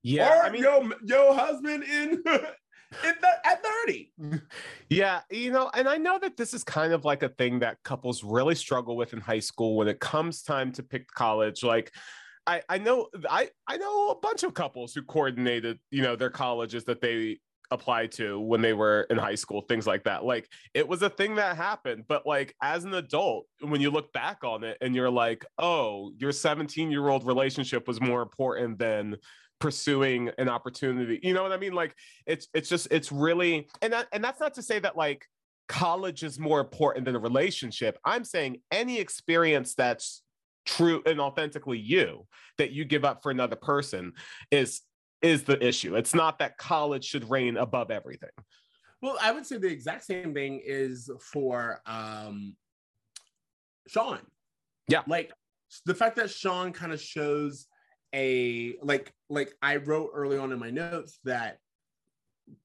Yeah, 0.02 0.40
or 0.40 0.42
I 0.42 0.50
mean, 0.50 0.62
your 0.62 0.82
your 1.04 1.34
husband 1.34 1.84
in 1.84 2.22
the, 2.24 3.36
at 3.44 3.64
30. 3.86 4.12
Yeah, 4.90 5.20
you 5.30 5.50
know, 5.52 5.70
and 5.72 5.88
I 5.88 5.96
know 5.96 6.18
that 6.18 6.36
this 6.36 6.52
is 6.52 6.64
kind 6.64 6.92
of 6.92 7.06
like 7.06 7.22
a 7.22 7.30
thing 7.30 7.60
that 7.60 7.78
couples 7.82 8.22
really 8.22 8.54
struggle 8.54 8.94
with 8.94 9.14
in 9.14 9.20
high 9.20 9.38
school 9.38 9.76
when 9.76 9.88
it 9.88 10.00
comes 10.00 10.42
time 10.42 10.70
to 10.72 10.82
pick 10.82 11.10
college. 11.10 11.62
Like 11.62 11.92
I, 12.46 12.62
I 12.68 12.78
know 12.78 13.08
I, 13.28 13.50
I 13.66 13.76
know 13.76 14.10
a 14.10 14.16
bunch 14.16 14.42
of 14.42 14.54
couples 14.54 14.94
who 14.94 15.02
coordinated, 15.02 15.78
you 15.90 16.02
know, 16.02 16.16
their 16.16 16.30
colleges 16.30 16.84
that 16.84 17.00
they 17.00 17.38
applied 17.70 18.12
to 18.12 18.38
when 18.38 18.60
they 18.60 18.74
were 18.74 19.06
in 19.10 19.16
high 19.16 19.34
school, 19.34 19.62
things 19.62 19.86
like 19.86 20.04
that. 20.04 20.24
Like 20.24 20.48
it 20.74 20.86
was 20.86 21.02
a 21.02 21.08
thing 21.08 21.36
that 21.36 21.56
happened, 21.56 22.04
but 22.06 22.26
like 22.26 22.54
as 22.62 22.84
an 22.84 22.94
adult, 22.94 23.46
when 23.60 23.80
you 23.80 23.90
look 23.90 24.12
back 24.12 24.44
on 24.44 24.62
it 24.62 24.76
and 24.80 24.94
you're 24.94 25.10
like, 25.10 25.44
oh, 25.58 26.12
your 26.18 26.32
17 26.32 26.90
year 26.90 27.08
old 27.08 27.26
relationship 27.26 27.88
was 27.88 28.00
more 28.00 28.22
important 28.22 28.78
than 28.78 29.16
pursuing 29.58 30.30
an 30.38 30.48
opportunity. 30.48 31.18
You 31.22 31.34
know 31.34 31.42
what 31.42 31.52
I 31.52 31.56
mean? 31.56 31.72
Like 31.72 31.94
it's 32.26 32.48
it's 32.52 32.68
just 32.68 32.88
it's 32.90 33.10
really 33.10 33.68
and 33.80 33.92
that, 33.92 34.08
and 34.12 34.22
that's 34.22 34.40
not 34.40 34.54
to 34.54 34.62
say 34.62 34.78
that 34.80 34.96
like 34.96 35.26
college 35.68 36.22
is 36.22 36.38
more 36.38 36.60
important 36.60 37.06
than 37.06 37.16
a 37.16 37.20
relationship. 37.20 37.96
I'm 38.04 38.24
saying 38.24 38.58
any 38.70 38.98
experience 38.98 39.74
that's 39.74 40.22
true 40.64 41.02
and 41.06 41.20
authentically 41.20 41.78
you 41.78 42.26
that 42.58 42.70
you 42.70 42.84
give 42.84 43.04
up 43.04 43.22
for 43.22 43.30
another 43.30 43.56
person 43.56 44.12
is 44.50 44.82
is 45.20 45.44
the 45.44 45.64
issue. 45.64 45.94
It's 45.94 46.14
not 46.14 46.40
that 46.40 46.58
college 46.58 47.04
should 47.04 47.30
reign 47.30 47.56
above 47.56 47.90
everything. 47.92 48.30
Well, 49.00 49.16
I 49.20 49.30
would 49.30 49.46
say 49.46 49.56
the 49.58 49.68
exact 49.68 50.04
same 50.04 50.34
thing 50.34 50.60
is 50.64 51.10
for 51.20 51.80
um 51.86 52.56
Sean. 53.88 54.18
Yeah. 54.88 55.02
Like 55.06 55.32
the 55.86 55.94
fact 55.94 56.16
that 56.16 56.30
Sean 56.30 56.72
kind 56.72 56.92
of 56.92 57.00
shows 57.00 57.66
a 58.14 58.74
like 58.82 59.12
like 59.30 59.54
I 59.62 59.76
wrote 59.76 60.10
early 60.14 60.36
on 60.36 60.52
in 60.52 60.58
my 60.58 60.70
notes 60.70 61.18
that 61.24 61.58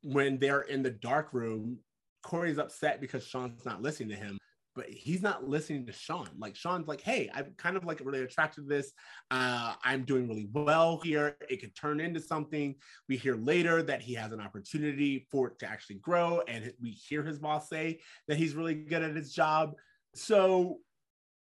when 0.03 0.39
they're 0.39 0.62
in 0.62 0.83
the 0.83 0.89
dark 0.91 1.33
room, 1.33 1.79
Corey's 2.23 2.57
upset 2.57 2.99
because 2.99 3.25
Sean's 3.25 3.65
not 3.65 3.81
listening 3.81 4.10
to 4.10 4.15
him 4.15 4.38
but 4.78 4.88
he's 4.88 5.24
not 5.24 5.50
listening 5.50 5.88
to 5.88 5.92
Sean. 5.92 6.30
Like 6.38 6.56
Sean's 6.56 6.88
like, 6.88 7.02
hey, 7.02 7.30
I'm 7.34 7.56
kind 7.58 7.76
of 7.76 7.84
like 7.84 8.00
really 8.06 8.22
attracted 8.22 8.62
to 8.62 8.68
this. 8.68 8.94
Uh, 9.32 9.74
I'm 9.84 10.04
doing 10.04 10.30
really 10.30 10.48
well 10.54 11.02
here. 11.04 11.36
It 11.50 11.60
could 11.60 11.76
turn 11.76 12.00
into 12.00 12.22
something. 12.22 12.76
We 13.10 13.18
hear 13.18 13.36
later 13.36 13.82
that 13.82 14.04
he 14.04 14.13
has 14.13 14.32
an 14.32 14.40
opportunity 14.40 15.28
for 15.32 15.48
it 15.48 15.60
to 15.60 15.66
actually 15.68 15.96
grow, 15.96 16.44
and 16.48 16.72
we 16.80 16.92
hear 16.92 17.24
his 17.24 17.40
boss 17.40 17.68
say 17.68 18.00
that 18.28 18.38
he's 18.38 18.54
really 18.54 18.76
good 18.76 19.02
at 19.02 19.16
his 19.16 19.34
job. 19.34 19.74
So 20.13 20.78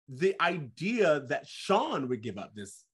the 0.09 0.37
idea 0.41 1.21
that 1.29 1.47
Sean 1.47 2.09
would 2.11 2.23
give 2.23 2.37
up 2.37 2.55
this 2.55 2.85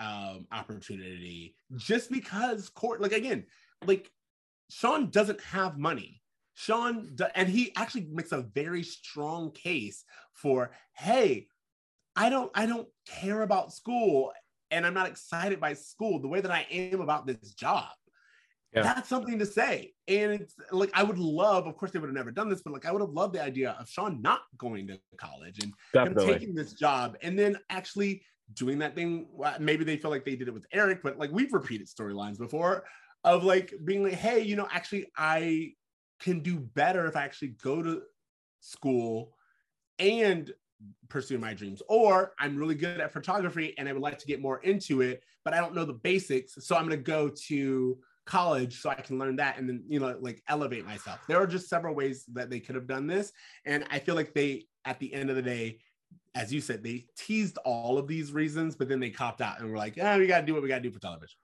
um, 0.00 0.46
opportunity 0.50 1.54
just 1.76 2.10
because 2.10 2.68
court, 2.70 3.00
like 3.00 3.12
again, 3.12 3.44
like 3.86 4.10
Sean 4.68 5.10
doesn't 5.10 5.40
have 5.42 5.78
money. 5.78 6.20
Sean, 6.58 7.14
and 7.34 7.48
he 7.48 7.70
actually 7.76 8.08
makes 8.10 8.32
a 8.32 8.40
very 8.54 8.82
strong 8.82 9.52
case 9.52 10.04
for, 10.32 10.70
hey, 10.94 11.48
I 12.16 12.30
don't, 12.30 12.50
I 12.54 12.64
don't 12.64 12.88
care 13.06 13.42
about 13.42 13.74
school, 13.74 14.32
and 14.70 14.86
I'm 14.86 14.94
not 14.94 15.06
excited 15.06 15.60
by 15.60 15.74
school 15.74 16.18
the 16.18 16.28
way 16.28 16.40
that 16.40 16.50
I 16.50 16.66
am 16.70 17.02
about 17.02 17.26
this 17.26 17.52
job. 17.52 17.90
Yeah. 18.74 18.82
That's 18.82 19.06
something 19.08 19.38
to 19.38 19.44
say. 19.44 19.92
And 20.08 20.32
it's 20.32 20.54
like 20.70 20.90
I 20.94 21.02
would 21.02 21.18
love, 21.18 21.66
of 21.66 21.76
course, 21.76 21.92
they 21.92 21.98
would 21.98 22.08
have 22.08 22.16
never 22.16 22.30
done 22.30 22.48
this, 22.48 22.62
but 22.62 22.72
like 22.72 22.86
I 22.86 22.90
would 22.92 23.02
have 23.02 23.10
loved 23.10 23.34
the 23.34 23.42
idea 23.42 23.76
of 23.78 23.86
Sean 23.88 24.22
not 24.22 24.40
going 24.56 24.86
to 24.88 24.98
college 25.18 25.58
and 25.62 25.72
Definitely. 25.92 26.32
taking 26.32 26.54
this 26.54 26.72
job 26.72 27.16
and 27.22 27.38
then 27.38 27.58
actually 27.68 28.22
doing 28.54 28.78
that 28.78 28.94
thing. 28.94 29.28
Maybe 29.60 29.84
they 29.84 29.98
feel 29.98 30.10
like 30.10 30.24
they 30.24 30.36
did 30.36 30.48
it 30.48 30.54
with 30.54 30.66
Eric, 30.72 31.00
but 31.02 31.18
like 31.18 31.30
we've 31.32 31.52
repeated 31.52 31.86
storylines 31.86 32.38
before 32.38 32.84
of 33.24 33.44
like 33.44 33.74
being 33.84 34.02
like, 34.02 34.14
hey, 34.14 34.40
you 34.40 34.56
know, 34.56 34.68
actually, 34.70 35.06
I 35.16 35.72
can 36.20 36.40
do 36.40 36.58
better 36.58 37.06
if 37.06 37.16
I 37.16 37.24
actually 37.24 37.48
go 37.62 37.82
to 37.82 38.02
school 38.60 39.34
and 39.98 40.52
pursue 41.08 41.38
my 41.38 41.54
dreams. 41.54 41.82
Or 41.88 42.32
I'm 42.38 42.56
really 42.56 42.74
good 42.74 43.00
at 43.00 43.12
photography 43.12 43.74
and 43.78 43.88
I 43.88 43.92
would 43.92 44.02
like 44.02 44.18
to 44.18 44.26
get 44.26 44.40
more 44.40 44.58
into 44.62 45.00
it, 45.00 45.22
but 45.44 45.54
I 45.54 45.58
don't 45.58 45.74
know 45.74 45.84
the 45.84 45.92
basics. 45.92 46.54
So 46.60 46.76
I'm 46.76 46.86
going 46.86 46.98
to 46.98 47.02
go 47.02 47.30
to 47.48 47.98
college 48.26 48.80
so 48.80 48.90
I 48.90 48.94
can 48.94 49.18
learn 49.18 49.36
that 49.36 49.58
and 49.58 49.68
then, 49.68 49.84
you 49.88 50.00
know, 50.00 50.16
like 50.20 50.42
elevate 50.48 50.84
myself. 50.84 51.20
There 51.28 51.40
are 51.40 51.46
just 51.46 51.68
several 51.68 51.94
ways 51.94 52.24
that 52.32 52.50
they 52.50 52.60
could 52.60 52.74
have 52.74 52.86
done 52.86 53.06
this. 53.06 53.32
And 53.64 53.84
I 53.90 53.98
feel 53.98 54.14
like 54.14 54.34
they, 54.34 54.66
at 54.84 54.98
the 54.98 55.12
end 55.14 55.30
of 55.30 55.36
the 55.36 55.42
day, 55.42 55.78
as 56.34 56.52
you 56.52 56.60
said, 56.60 56.82
they 56.82 57.06
teased 57.16 57.58
all 57.64 57.96
of 57.98 58.06
these 58.06 58.32
reasons, 58.32 58.76
but 58.76 58.88
then 58.88 59.00
they 59.00 59.10
copped 59.10 59.40
out 59.40 59.58
and 59.58 59.70
were 59.70 59.78
like, 59.78 59.96
"Yeah, 59.96 60.18
we 60.18 60.26
got 60.26 60.40
to 60.40 60.46
do 60.46 60.52
what 60.52 60.62
we 60.62 60.68
got 60.68 60.76
to 60.76 60.82
do 60.82 60.90
for 60.90 61.00
television. 61.00 61.38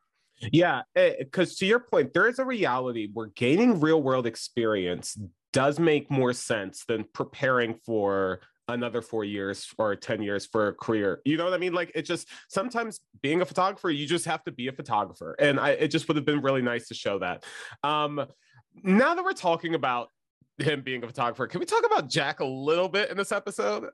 Yeah, 0.50 0.82
because 0.94 1.52
eh, 1.52 1.56
to 1.58 1.66
your 1.66 1.80
point, 1.80 2.12
there 2.12 2.28
is 2.28 2.38
a 2.38 2.44
reality 2.44 3.08
where 3.12 3.28
gaining 3.28 3.80
real 3.80 4.02
world 4.02 4.26
experience 4.26 5.16
does 5.52 5.78
make 5.78 6.10
more 6.10 6.32
sense 6.32 6.84
than 6.86 7.04
preparing 7.12 7.78
for 7.84 8.40
another 8.68 9.02
four 9.02 9.24
years 9.24 9.68
or 9.78 9.94
10 9.94 10.22
years 10.22 10.46
for 10.46 10.68
a 10.68 10.72
career. 10.72 11.20
You 11.24 11.36
know 11.36 11.44
what 11.44 11.52
I 11.52 11.58
mean? 11.58 11.74
Like 11.74 11.92
it 11.94 12.02
just 12.02 12.28
sometimes 12.48 13.00
being 13.20 13.40
a 13.42 13.44
photographer, 13.44 13.90
you 13.90 14.06
just 14.06 14.24
have 14.24 14.42
to 14.44 14.52
be 14.52 14.68
a 14.68 14.72
photographer. 14.72 15.36
And 15.38 15.60
I 15.60 15.70
it 15.70 15.88
just 15.88 16.08
would 16.08 16.16
have 16.16 16.24
been 16.24 16.40
really 16.40 16.62
nice 16.62 16.88
to 16.88 16.94
show 16.94 17.18
that. 17.18 17.44
Um 17.82 18.24
now 18.82 19.14
that 19.14 19.24
we're 19.24 19.32
talking 19.32 19.74
about 19.74 20.08
him 20.58 20.82
being 20.82 21.02
a 21.04 21.06
photographer, 21.06 21.46
can 21.46 21.60
we 21.60 21.66
talk 21.66 21.84
about 21.84 22.08
Jack 22.08 22.40
a 22.40 22.44
little 22.44 22.88
bit 22.88 23.10
in 23.10 23.16
this 23.16 23.32
episode? 23.32 23.84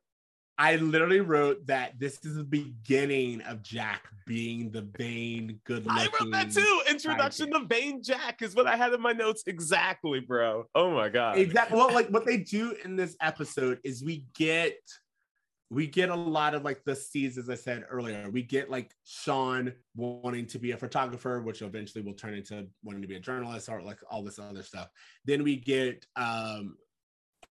I 0.61 0.75
literally 0.77 1.21
wrote 1.21 1.69
that 1.69 2.01
this 2.01 2.19
is 2.25 2.35
the 2.35 2.43
beginning 2.43 3.43
of 3.43 3.63
Jack 3.63 4.09
being 4.27 4.71
the 4.71 4.83
vain, 4.83 5.61
good 5.65 5.87
looking. 5.87 6.01
I 6.01 6.09
wrote 6.21 6.33
that 6.33 6.51
too. 6.51 6.83
Introduction 6.91 7.53
to 7.53 7.61
vain 7.61 8.03
Jack 8.03 8.43
is 8.43 8.57
what 8.57 8.67
I 8.67 8.75
had 8.75 8.93
in 8.93 9.01
my 9.01 9.13
notes 9.13 9.45
exactly, 9.47 10.19
bro. 10.19 10.65
Oh 10.75 10.91
my 10.91 11.11
god. 11.11 11.39
Exactly. 11.39 11.79
Well, 11.79 11.93
like 11.95 12.09
what 12.09 12.27
they 12.27 12.39
do 12.39 12.75
in 12.85 12.97
this 12.97 13.17
episode 13.21 13.79
is 13.85 14.03
we 14.03 14.27
get 14.37 14.77
we 15.71 15.87
get 15.87 16.09
a 16.09 16.17
lot 16.17 16.55
of 16.55 16.65
like 16.65 16.83
the 16.85 16.97
seeds, 16.97 17.39
as 17.39 17.51
I 17.51 17.55
said 17.55 17.85
earlier. 17.89 18.29
We 18.31 18.43
get 18.43 18.71
like 18.71 18.91
Sean 19.05 19.73
wanting 19.95 20.47
to 20.47 20.59
be 20.59 20.73
a 20.73 20.77
photographer, 20.77 21.41
which 21.43 21.63
eventually 21.63 22.03
will 22.03 22.15
turn 22.15 22.35
into 22.35 22.67
wanting 22.83 23.03
to 23.03 23.09
be 23.09 23.17
a 23.17 23.21
journalist 23.21 23.69
or 23.69 23.83
like 23.83 23.99
all 24.11 24.23
this 24.23 24.39
other 24.39 24.63
stuff. 24.63 24.89
Then 25.25 25.45
we 25.45 25.57
get 25.57 26.05
um 26.17 26.77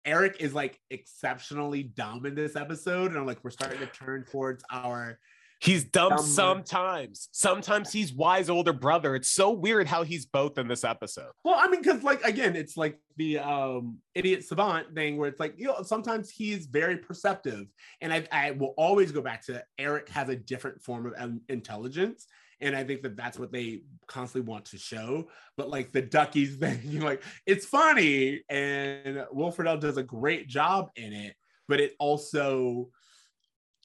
Eric 0.08 0.36
is 0.40 0.54
like 0.54 0.80
exceptionally 0.90 1.82
dumb 1.82 2.24
in 2.24 2.34
this 2.34 2.56
episode, 2.56 3.10
and 3.10 3.18
I'm 3.18 3.26
like, 3.26 3.44
we're 3.44 3.50
starting 3.50 3.78
to 3.80 3.86
turn 3.86 4.24
towards 4.24 4.64
our. 4.72 5.18
He's 5.60 5.84
dumb 5.84 6.10
dumber. 6.10 6.22
sometimes. 6.22 7.28
Sometimes 7.32 7.92
he's 7.92 8.12
wise 8.12 8.48
older 8.48 8.72
brother. 8.72 9.14
It's 9.14 9.28
so 9.28 9.50
weird 9.50 9.86
how 9.86 10.04
he's 10.04 10.24
both 10.24 10.56
in 10.56 10.66
this 10.66 10.82
episode. 10.82 11.32
Well, 11.44 11.56
I 11.58 11.68
mean, 11.68 11.82
because 11.82 12.02
like 12.02 12.22
again, 12.24 12.56
it's 12.56 12.76
like 12.78 12.98
the 13.16 13.38
um 13.40 13.98
idiot 14.14 14.44
savant 14.44 14.94
thing 14.94 15.18
where 15.18 15.28
it's 15.28 15.40
like 15.40 15.54
you 15.58 15.66
know 15.66 15.82
sometimes 15.82 16.30
he's 16.30 16.64
very 16.66 16.96
perceptive, 16.96 17.66
and 18.00 18.10
I 18.10 18.26
I 18.32 18.52
will 18.52 18.72
always 18.78 19.12
go 19.12 19.20
back 19.20 19.44
to 19.46 19.62
Eric 19.78 20.08
has 20.08 20.30
a 20.30 20.36
different 20.36 20.82
form 20.82 21.06
of 21.06 21.12
um, 21.18 21.42
intelligence 21.50 22.26
and 22.60 22.74
I 22.74 22.84
think 22.84 23.02
that 23.02 23.16
that's 23.16 23.38
what 23.38 23.52
they 23.52 23.82
constantly 24.06 24.48
want 24.48 24.66
to 24.66 24.78
show. 24.78 25.28
But 25.56 25.70
like 25.70 25.92
the 25.92 26.02
Duckies 26.02 26.56
thing, 26.60 26.80
you 26.84 27.00
like 27.00 27.22
it's 27.46 27.66
funny, 27.66 28.42
and 28.48 29.26
Will 29.32 29.52
Friedle 29.52 29.80
does 29.80 29.96
a 29.96 30.02
great 30.02 30.48
job 30.48 30.90
in 30.96 31.12
it. 31.12 31.34
but 31.68 31.80
it 31.80 31.94
also 31.98 32.90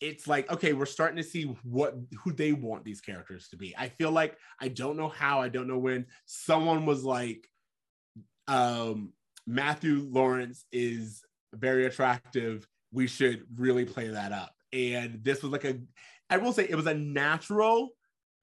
it's 0.02 0.28
like 0.28 0.52
okay 0.52 0.74
we're 0.74 0.86
starting 0.86 1.16
to 1.16 1.24
see 1.24 1.44
what 1.64 1.96
who 2.24 2.34
they 2.34 2.52
want 2.52 2.84
these 2.84 3.00
characters 3.00 3.48
to 3.48 3.56
be 3.56 3.74
i 3.78 3.88
feel 3.88 4.12
like 4.12 4.38
i 4.60 4.68
don't 4.68 4.98
know 4.98 5.08
how 5.08 5.42
i 5.42 5.48
don't 5.48 5.68
know 5.68 5.78
when 5.78 6.06
someone 6.26 6.86
was 6.86 7.06
like 7.06 7.48
um 8.48 9.14
matthew 9.48 10.06
lawrence 10.12 10.66
is 10.74 11.24
very 11.54 11.86
attractive 11.86 12.68
we 12.92 13.08
should 13.08 13.46
really 13.56 13.86
play 13.86 14.10
that 14.10 14.34
up 14.34 14.54
and 14.74 15.24
this 15.24 15.42
was 15.42 15.52
like 15.52 15.64
a 15.64 15.80
i 16.30 16.38
will 16.38 16.52
say 16.52 16.68
it 16.70 16.76
was 16.76 16.88
a 16.88 16.94
natural 16.94 17.92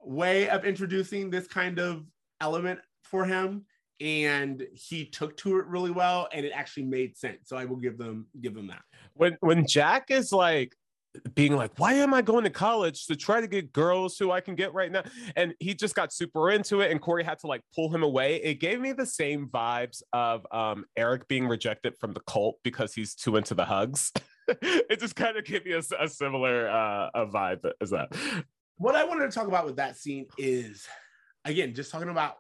way 0.03 0.49
of 0.49 0.65
introducing 0.65 1.31
this 1.31 1.47
kind 1.47 1.79
of 1.79 2.05
element 2.41 2.81
for 3.05 3.25
him 3.25 3.65
and 4.01 4.67
he 4.73 5.05
took 5.05 5.37
to 5.37 5.59
it 5.59 5.67
really 5.67 5.91
well 5.91 6.29
and 6.33 6.47
it 6.47 6.53
actually 6.55 6.85
made 6.85 7.17
sense 7.17 7.41
so 7.45 7.57
i 7.57 7.65
will 7.65 7.77
give 7.77 7.99
them 7.99 8.27
give 8.41 8.55
them 8.55 8.67
that 8.67 8.83
when 9.15 9.37
when 9.41 9.67
jack 9.67 10.11
is 10.11 10.33
like 10.33 10.75
being 11.35 11.57
like, 11.57 11.73
why 11.77 11.95
am 11.95 12.15
I 12.15 12.23
going 12.23 12.45
to 12.45 12.51
college 12.51 13.07
to 13.07 13.17
try 13.17 13.41
to 13.41 13.47
get 13.47 13.73
girls 13.73 14.17
who 14.17 14.31
I 14.31 14.41
can 14.41 14.55
get 14.55 14.73
right 14.75 14.91
now? 14.91 15.03
And 15.37 15.55
he 15.59 15.75
just 15.75 15.95
got 15.95 16.13
super 16.13 16.51
into 16.51 16.81
it, 16.81 16.91
and 16.91 17.01
corey 17.01 17.25
had 17.25 17.39
to 17.41 17.47
like 17.47 17.63
pull 17.75 17.93
him 17.93 18.03
away. 18.03 18.37
It 18.37 18.55
gave 18.55 18.81
me 18.81 18.93
the 18.93 19.07
same 19.07 19.49
vibes 19.49 20.03
of 20.13 20.47
um, 20.53 20.85
Eric 20.97 21.27
being 21.29 21.49
rejected 21.49 21.97
from 21.99 22.13
the 22.13 22.21
cult 22.21 22.59
because 22.63 22.95
he's 22.95 23.15
too 23.15 23.37
into 23.37 23.55
the 23.55 23.65
hugs. 23.65 24.13
it 24.49 25.01
just 25.01 25.17
kind 25.17 25.37
of 25.37 25.45
gave 25.45 25.65
me 25.65 25.73
a, 25.73 25.83
a 26.01 26.09
similar 26.09 26.69
uh, 26.69 27.11
a 27.15 27.27
vibe 27.27 27.71
as 27.81 27.91
that. 27.91 28.13
What 28.81 28.97
I 28.97 29.05
wanted 29.05 29.31
to 29.31 29.39
talk 29.39 29.47
about 29.47 29.67
with 29.67 29.77
that 29.77 29.99
scene 29.99 30.25
is, 30.39 30.87
again, 31.45 31.75
just 31.75 31.93
talking 31.93 32.09
about 32.09 32.37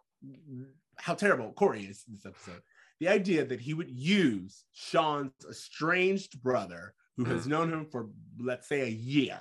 how 0.96 1.12
terrible 1.12 1.52
Corey 1.52 1.82
is 1.82 2.02
in 2.08 2.14
this 2.14 2.24
episode. 2.24 2.62
The 2.98 3.08
idea 3.08 3.44
that 3.44 3.60
he 3.60 3.74
would 3.74 3.90
use 3.90 4.64
Sean's 4.72 5.32
estranged 5.50 6.42
brother 6.42 6.94
who 7.18 7.24
has 7.24 7.42
mm-hmm. 7.42 7.50
known 7.50 7.70
him 7.70 7.86
for 7.92 8.08
let's 8.38 8.66
say 8.66 8.80
a 8.80 8.88
year 8.88 9.38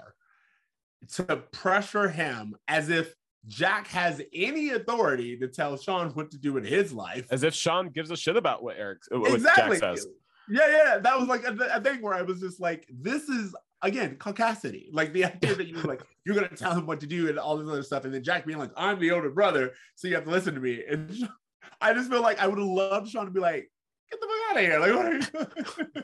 to 1.13 1.37
pressure 1.53 2.09
him 2.09 2.57
as 2.67 2.89
if 2.89 3.15
Jack 3.47 3.87
has 3.87 4.21
any 4.33 4.71
authority 4.71 5.37
to 5.37 5.47
tell 5.47 5.77
Sean 5.77 6.09
what 6.09 6.31
to 6.31 6.37
do 6.37 6.57
in 6.57 6.65
his 6.65 6.91
life. 6.91 7.27
As 7.31 7.43
if 7.43 7.53
Sean 7.53 7.91
gives 7.91 8.11
a 8.11 8.17
shit 8.17 8.35
about 8.35 8.61
what 8.61 8.75
Eric 8.77 8.99
what 9.09 9.35
exactly. 9.35 9.79
Jack 9.79 9.97
says. 9.97 10.07
Yeah, 10.49 10.67
yeah. 10.69 10.97
That 10.97 11.17
was 11.17 11.29
like 11.29 11.45
a, 11.45 11.55
a 11.75 11.79
thing 11.79 12.01
where 12.01 12.13
I 12.13 12.23
was 12.23 12.41
just 12.41 12.59
like, 12.59 12.85
this 12.89 13.29
is 13.29 13.55
again 13.81 14.15
caucasity. 14.17 14.87
Like 14.91 15.13
the 15.13 15.25
idea 15.25 15.55
that 15.55 15.67
you're 15.67 15.81
like, 15.83 16.01
you're 16.25 16.35
gonna 16.35 16.49
tell 16.49 16.73
him 16.73 16.85
what 16.85 16.99
to 17.01 17.07
do 17.07 17.29
and 17.29 17.39
all 17.39 17.57
this 17.57 17.69
other 17.69 17.83
stuff. 17.83 18.05
And 18.05 18.13
then 18.13 18.23
Jack 18.23 18.45
being 18.45 18.59
like, 18.59 18.71
I'm 18.75 18.99
the 18.99 19.11
older 19.11 19.29
brother, 19.29 19.73
so 19.95 20.07
you 20.07 20.15
have 20.15 20.25
to 20.25 20.31
listen 20.31 20.53
to 20.55 20.61
me. 20.61 20.83
And 20.89 21.11
I 21.81 21.93
just 21.93 22.09
feel 22.09 22.21
like 22.21 22.39
I 22.39 22.47
would 22.47 22.57
have 22.57 22.67
loved 22.67 23.09
Sean 23.09 23.25
to 23.25 23.31
be 23.31 23.39
like, 23.39 23.71
get 24.11 24.19
the 24.19 24.27
fuck 24.27 24.51
out 24.51 24.57
of 24.57 24.63
here. 24.63 24.79
Like, 24.79 24.95
what 25.83 25.95
are 25.95 26.03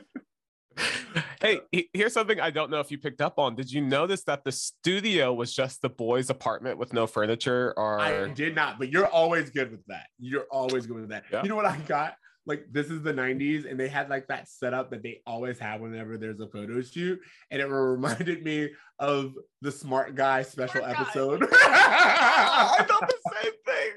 hey, 1.40 1.86
here's 1.92 2.12
something 2.12 2.40
I 2.40 2.50
don't 2.50 2.70
know 2.70 2.80
if 2.80 2.90
you 2.90 2.98
picked 2.98 3.20
up 3.20 3.38
on. 3.38 3.54
Did 3.54 3.70
you 3.70 3.80
notice 3.80 4.22
that 4.24 4.44
the 4.44 4.52
studio 4.52 5.32
was 5.32 5.54
just 5.54 5.82
the 5.82 5.88
boys' 5.88 6.30
apartment 6.30 6.78
with 6.78 6.92
no 6.92 7.06
furniture? 7.06 7.74
Or 7.76 8.00
I 8.00 8.28
did 8.28 8.54
not, 8.54 8.78
but 8.78 8.90
you're 8.90 9.06
always 9.06 9.50
good 9.50 9.70
with 9.70 9.84
that. 9.86 10.06
You're 10.18 10.46
always 10.50 10.86
good 10.86 10.96
with 10.96 11.08
that. 11.10 11.24
Yeah. 11.30 11.42
You 11.42 11.48
know 11.48 11.56
what 11.56 11.66
I 11.66 11.76
got? 11.78 12.16
Like 12.46 12.66
this 12.70 12.90
is 12.90 13.02
the 13.02 13.12
90s, 13.12 13.68
and 13.68 13.78
they 13.78 13.88
had 13.88 14.08
like 14.08 14.28
that 14.28 14.48
setup 14.48 14.90
that 14.90 15.02
they 15.02 15.20
always 15.26 15.58
have 15.58 15.80
whenever 15.80 16.16
there's 16.16 16.40
a 16.40 16.48
photo 16.48 16.80
shoot. 16.82 17.20
And 17.50 17.60
it 17.60 17.66
reminded 17.70 18.44
me 18.44 18.70
of 18.98 19.34
the 19.60 19.72
smart 19.72 20.14
guy 20.14 20.42
special 20.42 20.82
smart 20.82 20.98
episode. 20.98 21.40
Guy. 21.40 21.48
I 21.52 22.84
thought 22.88 23.08
the 23.08 23.42
same 23.42 23.52
thing 23.66 23.92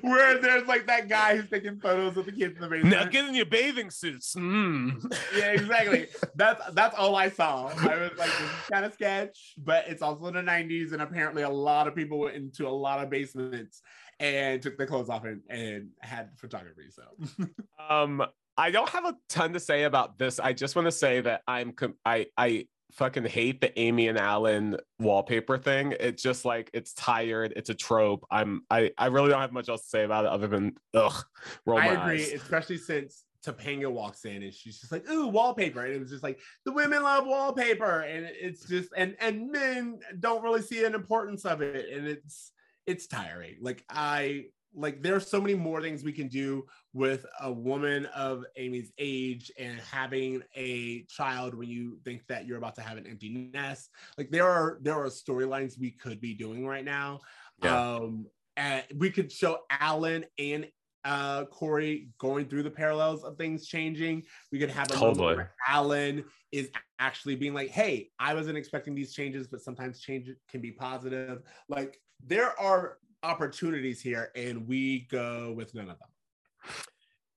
where 0.00 0.38
there's 0.40 0.66
like 0.66 0.86
that 0.86 1.08
guy 1.08 1.36
who's 1.36 1.48
taking 1.50 1.78
photos 1.80 2.16
of 2.16 2.26
the 2.26 2.32
kids 2.32 2.54
in 2.56 2.62
the 2.62 2.68
basement. 2.68 2.94
Now 2.94 3.04
get 3.04 3.26
in 3.26 3.34
your 3.34 3.46
bathing 3.46 3.90
suits. 3.90 4.34
Mm. 4.34 5.14
Yeah, 5.36 5.52
exactly. 5.52 6.06
that's 6.34 6.62
that's 6.72 6.96
all 6.96 7.14
I 7.14 7.28
saw. 7.28 7.68
I 7.68 7.96
was 7.96 8.10
like, 8.18 8.30
this 8.30 8.40
is 8.40 8.70
kind 8.70 8.84
of 8.84 8.92
sketch, 8.94 9.54
but 9.58 9.84
it's 9.86 10.02
also 10.02 10.30
the 10.30 10.40
90s, 10.40 10.92
and 10.92 11.02
apparently 11.02 11.42
a 11.42 11.50
lot 11.50 11.86
of 11.86 11.94
people 11.94 12.18
went 12.20 12.36
into 12.36 12.66
a 12.66 12.70
lot 12.70 13.02
of 13.02 13.10
basements 13.10 13.82
and 14.20 14.62
took 14.62 14.76
their 14.76 14.86
clothes 14.86 15.08
off 15.08 15.24
and, 15.24 15.40
and 15.48 15.88
had 16.00 16.30
photography. 16.36 16.90
So 16.90 17.46
um 17.88 18.22
I 18.56 18.70
don't 18.70 18.88
have 18.90 19.06
a 19.06 19.16
ton 19.28 19.54
to 19.54 19.60
say 19.60 19.84
about 19.84 20.18
this. 20.18 20.38
I 20.38 20.52
just 20.52 20.76
want 20.76 20.86
to 20.86 20.92
say 20.92 21.20
that 21.22 21.42
I'm 21.48 21.72
com- 21.72 21.96
I 22.04 22.26
I 22.36 22.66
fucking 22.92 23.24
hate 23.24 23.60
the 23.60 23.78
Amy 23.78 24.08
and 24.08 24.18
Alan 24.18 24.76
wallpaper 24.98 25.56
thing. 25.56 25.94
It's 25.98 26.22
just 26.22 26.44
like 26.44 26.70
it's 26.74 26.92
tired. 26.92 27.54
It's 27.56 27.70
a 27.70 27.74
trope. 27.74 28.26
I'm 28.30 28.62
I 28.70 28.90
I 28.98 29.06
really 29.06 29.30
don't 29.30 29.40
have 29.40 29.52
much 29.52 29.68
else 29.68 29.82
to 29.82 29.88
say 29.88 30.04
about 30.04 30.26
it 30.26 30.30
other 30.30 30.46
than 30.46 30.76
ugh. 30.94 31.24
I 31.66 31.86
agree, 31.86 32.22
eyes. 32.22 32.32
especially 32.32 32.76
since 32.76 33.24
Topanga 33.44 33.90
walks 33.90 34.24
in 34.26 34.42
and 34.42 34.52
she's 34.52 34.78
just 34.78 34.92
like, 34.92 35.08
ooh, 35.10 35.28
wallpaper. 35.28 35.84
And 35.84 35.94
it 35.94 36.00
was 36.00 36.10
just 36.10 36.22
like 36.22 36.38
the 36.64 36.72
women 36.72 37.02
love 37.02 37.26
wallpaper. 37.26 38.00
And 38.00 38.26
it's 38.26 38.66
just 38.66 38.90
and 38.96 39.16
and 39.20 39.50
men 39.50 40.00
don't 40.18 40.42
really 40.42 40.62
see 40.62 40.84
an 40.84 40.94
importance 40.94 41.44
of 41.44 41.62
it. 41.62 41.88
And 41.96 42.06
it's 42.06 42.52
it's 42.86 43.06
tiring. 43.06 43.56
Like 43.60 43.84
I 43.88 44.46
like 44.74 45.02
there 45.02 45.16
are 45.16 45.20
so 45.20 45.40
many 45.40 45.54
more 45.54 45.82
things 45.82 46.04
we 46.04 46.12
can 46.12 46.28
do 46.28 46.64
with 46.92 47.26
a 47.40 47.52
woman 47.52 48.06
of 48.06 48.44
Amy's 48.56 48.92
age 48.98 49.50
and 49.58 49.80
having 49.80 50.42
a 50.54 51.02
child 51.04 51.54
when 51.54 51.68
you 51.68 51.98
think 52.04 52.26
that 52.28 52.46
you're 52.46 52.58
about 52.58 52.76
to 52.76 52.82
have 52.82 52.96
an 52.96 53.06
empty 53.06 53.50
nest. 53.52 53.90
Like 54.16 54.30
there 54.30 54.48
are 54.48 54.78
there 54.82 54.94
are 54.94 55.06
storylines 55.06 55.78
we 55.78 55.90
could 55.90 56.20
be 56.20 56.34
doing 56.34 56.66
right 56.66 56.84
now. 56.84 57.20
Yeah. 57.62 57.94
Um 57.94 58.26
and 58.56 58.84
we 58.96 59.10
could 59.10 59.32
show 59.32 59.60
Alan 59.70 60.24
and 60.38 60.68
uh 61.04 61.46
Cory 61.46 62.10
going 62.18 62.46
through 62.46 62.62
the 62.62 62.70
parallels 62.70 63.24
of 63.24 63.36
things 63.36 63.66
changing. 63.66 64.22
We 64.52 64.58
could 64.58 64.70
have 64.70 64.90
a 64.90 64.94
totally. 64.94 65.18
moment 65.18 65.36
where 65.36 65.52
Alan 65.68 66.24
is 66.52 66.70
actually 66.98 67.36
being 67.36 67.54
like, 67.54 67.70
hey, 67.70 68.10
I 68.18 68.34
wasn't 68.34 68.58
expecting 68.58 68.94
these 68.94 69.12
changes, 69.14 69.48
but 69.48 69.62
sometimes 69.62 70.00
change 70.00 70.28
can 70.48 70.60
be 70.60 70.72
positive. 70.72 71.42
Like 71.68 71.98
there 72.26 72.58
are 72.60 72.98
opportunities 73.22 74.00
here, 74.00 74.30
and 74.34 74.66
we 74.66 75.06
go 75.10 75.52
with 75.56 75.74
none 75.74 75.90
of 75.90 75.98
them. 75.98 76.08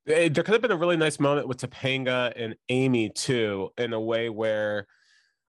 There 0.06 0.30
could 0.30 0.54
have 0.54 0.62
been 0.62 0.72
a 0.72 0.78
really 0.78 0.98
nice 0.98 1.20
moment 1.20 1.48
with 1.48 1.58
Topanga 1.58 2.34
and 2.36 2.56
Amy 2.70 3.10
too, 3.10 3.70
in 3.78 3.94
a 3.94 4.00
way 4.00 4.30
where, 4.30 4.86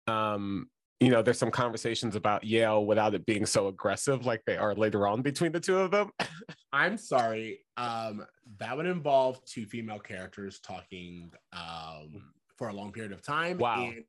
um, 0.07 0.67
you 0.99 1.09
know, 1.09 1.21
there's 1.21 1.37
some 1.37 1.51
conversations 1.51 2.15
about 2.15 2.43
Yale 2.43 2.85
without 2.85 3.15
it 3.15 3.25
being 3.25 3.45
so 3.45 3.67
aggressive 3.67 4.25
like 4.25 4.41
they 4.45 4.57
are 4.57 4.75
later 4.75 5.07
on 5.07 5.21
between 5.21 5.53
the 5.53 5.59
two 5.59 5.77
of 5.77 5.91
them. 5.91 6.11
I'm 6.73 6.97
sorry. 6.97 7.59
Um, 7.77 8.25
that 8.59 8.75
would 8.75 8.85
involve 8.85 9.43
two 9.45 9.65
female 9.65 9.99
characters 9.99 10.59
talking 10.59 11.31
um, 11.53 12.21
for 12.57 12.67
a 12.67 12.73
long 12.73 12.91
period 12.91 13.13
of 13.13 13.21
time. 13.21 13.57
Wow. 13.57 13.85
And 13.85 14.03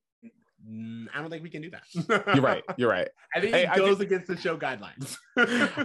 I 0.65 1.21
don't 1.21 1.31
think 1.31 1.43
we 1.43 1.51
can 1.51 1.63
do 1.63 1.71
that. 1.71 2.27
you're 2.35 2.43
right. 2.43 2.63
You're 2.77 2.91
right. 2.91 3.09
I 3.35 3.41
think 3.41 3.55
it 3.55 3.75
goes 3.75 4.01
against 4.01 4.29
the 4.29 4.37
show 4.37 4.57
guidelines. 4.57 5.17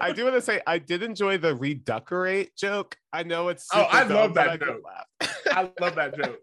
I 0.02 0.12
do 0.12 0.24
want 0.24 0.36
to 0.36 0.42
say 0.42 0.62
I 0.68 0.78
did 0.78 1.02
enjoy 1.02 1.38
the 1.38 1.56
redecorate 1.56 2.56
joke. 2.56 2.98
I 3.12 3.24
know 3.24 3.50
it's 3.50 3.68
oh, 3.74 3.82
I 3.82 4.04
love 4.04 4.36
that 4.36 4.60
joke. 4.60 4.84
I 5.52 5.70
love 5.80 5.96
that 5.96 6.16
joke. 6.16 6.40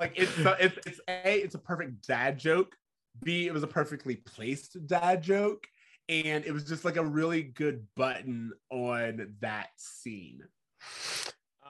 Like 0.00 0.12
it's 0.14 0.32
it's 0.38 0.78
it's 0.86 1.00
a 1.08 1.40
it's 1.40 1.54
a 1.54 1.58
perfect 1.58 2.06
dad 2.06 2.38
joke. 2.38 2.76
B 3.22 3.46
it 3.46 3.52
was 3.52 3.62
a 3.62 3.68
perfectly 3.68 4.16
placed 4.16 4.86
dad 4.86 5.22
joke, 5.22 5.66
and 6.08 6.44
it 6.44 6.52
was 6.52 6.64
just 6.64 6.84
like 6.84 6.96
a 6.96 7.04
really 7.04 7.42
good 7.42 7.86
button 7.96 8.52
on 8.70 9.34
that 9.40 9.70
scene. 9.76 10.42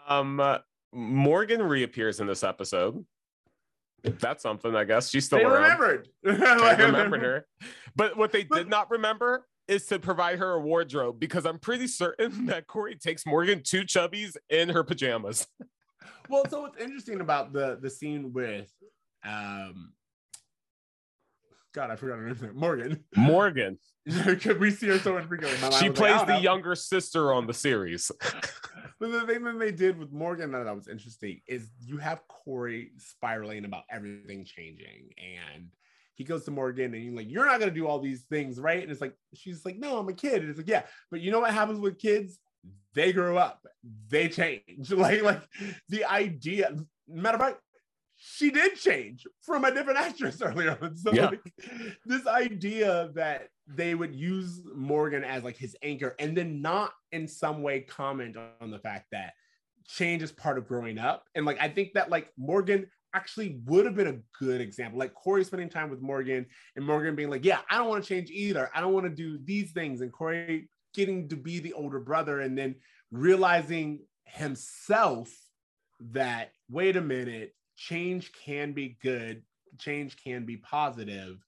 Um, 0.07 0.41
uh, 0.41 0.59
Morgan 0.93 1.63
reappears 1.63 2.21
in 2.21 2.27
this 2.27 2.45
episode 2.45 3.05
that's 4.03 4.43
something, 4.43 4.75
I 4.75 4.85
guess. 4.85 5.11
She's 5.11 5.27
still 5.27 5.39
they 5.39 5.45
around. 5.45 5.63
remembered. 5.63 6.09
they 6.23 6.85
remembered 6.85 7.23
her. 7.23 7.47
But 7.95 8.17
what 8.17 8.33
they 8.33 8.45
did 8.45 8.69
not 8.69 8.91
remember 8.91 9.47
is 9.69 9.87
to 9.87 9.99
provide 9.99 10.39
her 10.39 10.53
a 10.53 10.61
wardrobe 10.61 11.21
because 11.21 11.47
I'm 11.47 11.59
pretty 11.59 11.87
certain 11.87 12.47
that 12.47 12.67
Corey 12.67 12.97
takes 12.97 13.25
Morgan 13.27 13.63
two 13.63 13.83
chubbies 13.83 14.37
in 14.51 14.69
her 14.71 14.83
pajamas. 14.85 15.47
well, 16.29 16.45
so 16.49 16.63
what's 16.63 16.81
interesting 16.83 17.21
about 17.21 17.53
the 17.53 17.79
the 17.81 17.91
scene 17.91 18.33
with 18.33 18.73
um 19.25 19.93
God, 21.73 21.91
I 21.91 21.97
forgot 21.97 22.19
her 22.19 22.27
name. 22.27 22.51
Morgan. 22.55 23.05
Morgan. 23.17 23.79
Could 24.41 24.61
we 24.61 24.71
see 24.71 24.89
her 24.89 24.99
so 24.99 25.17
infrequently? 25.17 25.71
She 25.79 25.91
plays 25.91 26.17
like, 26.17 26.27
the 26.27 26.39
younger 26.39 26.75
sister 26.75 27.33
on 27.33 27.47
the 27.47 27.55
series. 27.55 28.11
but 29.01 29.11
the 29.11 29.23
thing 29.27 29.43
that 29.45 29.59
they 29.59 29.73
did 29.73 29.99
with 29.99 30.13
Morgan 30.13 30.53
that 30.53 30.75
was 30.75 30.89
interesting 30.89 31.41
is 31.47 31.71
you 31.81 31.97
have 31.99 32.21
Corey 32.29 32.91
spiraling 32.99 33.65
about 33.65 33.85
everything 33.91 34.45
changing, 34.45 35.11
and 35.17 35.69
he 36.15 36.25
goes 36.25 36.45
to 36.45 36.51
Morgan 36.51 36.95
and 36.95 37.03
you're 37.03 37.15
like, 37.15 37.31
"You're 37.31 37.47
not 37.47 37.59
gonna 37.59 37.73
do 37.73 37.87
all 37.87 38.01
these 38.01 38.25
things, 38.25 38.61
right?" 38.61 38.83
And 38.83 38.93
it's 38.93 39.01
like 39.01 39.15
she's 39.35 39.65
like, 39.65 39.79
"No, 39.79 39.99
I'm 39.99 40.09
a 40.09 40.13
kid." 40.13 40.43
And 40.43 40.51
it's 40.51 40.59
like, 40.59 40.69
"Yeah, 40.69 40.83
but 41.11 41.21
you 41.21 41.31
know 41.31 41.41
what 41.41 41.55
happens 41.55 41.81
with 41.81 41.99
kids? 41.99 42.39
They 42.95 43.13
grow 43.13 43.39
up, 43.39 43.65
they 44.09 44.29
change." 44.29 44.91
Like, 44.91 45.23
like 45.23 45.43
the 45.89 46.05
idea. 46.05 46.77
Matter 47.09 47.37
of 47.37 47.41
fact, 47.41 47.61
she 48.25 48.51
did 48.51 48.77
change 48.77 49.27
from 49.41 49.65
a 49.65 49.75
different 49.75 49.99
actress 49.99 50.41
earlier 50.41 50.79
on. 50.81 50.97
So 50.97 51.13
yeah. 51.13 51.31
like, 51.31 51.41
this 52.07 52.27
idea 52.27 53.11
that 53.15 53.49
they 53.67 53.95
would 53.95 54.15
use 54.15 54.61
Morgan 54.75 55.25
as 55.25 55.43
like 55.43 55.57
his 55.57 55.77
anchor 55.83 56.15
and 56.21 56.37
then 56.37 56.63
not 56.63 56.93
in 57.11 57.27
some 57.27 57.63
way 57.63 57.81
comment 57.81 58.37
on 58.61 58.71
the 58.71 58.79
fact 58.79 59.07
that 59.11 59.33
change 59.89 60.23
is 60.23 60.31
part 60.31 60.57
of 60.57 60.69
growing 60.69 60.99
up. 60.99 61.25
And 61.35 61.45
like 61.45 61.61
I 61.61 61.69
think 61.69 61.95
that 61.95 62.11
like 62.11 62.29
Morgan 62.37 62.87
actually 63.13 63.61
would 63.65 63.87
have 63.87 63.97
been 63.97 64.07
a 64.07 64.21
good 64.39 64.61
example. 64.61 65.01
Like 65.01 65.15
Corey 65.15 65.45
spending 65.45 65.69
time 65.69 65.91
with 65.91 66.01
Morgan 66.01 66.47
and 66.77 66.87
Morgan 66.87 67.17
being 67.17 67.31
like, 67.31 67.45
Yeah, 67.45 67.59
I 67.69 67.79
don't 67.79 67.89
want 67.89 68.05
to 68.05 68.09
change 68.09 68.31
either. 68.31 68.71
I 68.73 68.81
don't 68.81 68.93
want 68.93 69.07
to 69.07 69.11
do 69.11 69.39
these 69.43 69.73
things. 69.73 70.01
And 70.01 70.13
Corey 70.13 70.69
getting 70.95 71.29
to 71.31 71.37
be 71.37 71.59
the 71.59 71.73
older 71.73 71.99
brother 71.99 72.41
and 72.41 72.57
then 72.57 72.77
realizing 73.11 74.01
himself 74.25 75.29
that, 76.13 76.53
wait 76.71 76.97
a 76.97 77.01
minute, 77.01 77.55
change 77.89 78.33
can 78.33 78.73
be 78.73 78.97
good, 79.03 79.43
change 79.79 80.17
can 80.23 80.45
be 80.45 80.57
positive, 80.57 81.39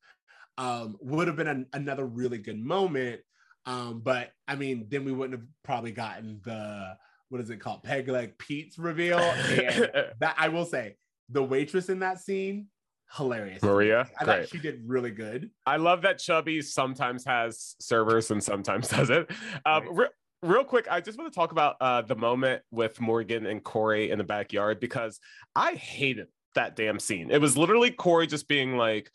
um, 0.59 0.97
would 1.01 1.27
have 1.29 1.37
been 1.37 1.49
an, 1.49 1.67
another 1.73 2.07
really 2.07 2.39
good 2.39 2.59
moment. 2.59 3.21
Um, 3.67 4.01
but 4.01 4.33
I 4.47 4.57
mean, 4.57 4.87
then 4.91 5.05
we 5.05 5.13
wouldn't 5.13 5.39
have 5.39 5.49
probably 5.63 5.93
gotten 5.93 6.41
the 6.45 6.97
what 7.29 7.41
is 7.41 7.51
it 7.51 7.59
called? 7.59 7.83
Peg 7.83 8.09
leg 8.09 8.37
Pete's 8.39 8.79
reveal. 8.79 9.19
And 9.19 9.91
that 10.21 10.35
I 10.39 10.49
will 10.49 10.67
say, 10.67 10.97
the 11.31 11.43
waitress 11.43 11.89
in 11.89 12.01
that 12.01 12.21
scene, 12.21 12.69
hilarious. 13.17 13.63
Maria, 13.63 14.07
I 14.21 14.25
great. 14.25 14.41
thought 14.41 14.49
she 14.51 14.59
did 14.59 14.83
really 14.87 15.11
good. 15.11 15.51
I 15.67 15.77
love 15.79 16.03
that 16.03 16.19
Chubby 16.19 16.61
sometimes 16.63 17.25
has 17.25 17.77
servers 17.81 18.31
and 18.31 18.43
sometimes 18.43 18.89
doesn't. 18.91 19.31
Um, 19.65 19.85
Right. 19.87 19.89
re- 19.93 20.09
real 20.45 20.65
quick, 20.65 20.87
I 20.91 21.01
just 21.01 21.19
want 21.19 21.33
to 21.33 21.35
talk 21.35 21.53
about 21.53 21.77
uh, 21.81 22.03
the 22.03 22.15
moment 22.15 22.63
with 22.71 23.01
Morgan 23.01 23.47
and 23.47 23.63
Corey 23.63 24.11
in 24.11 24.19
the 24.19 24.25
backyard 24.25 24.79
because 24.79 25.19
I 25.57 25.73
hated 25.73 26.29
that 26.55 26.77
damn 26.77 26.99
scene. 26.99 27.31
It 27.31 27.41
was 27.41 27.57
literally 27.57 27.91
Corey 27.91 28.27
just 28.27 28.47
being 28.47 28.77
like 28.77 29.11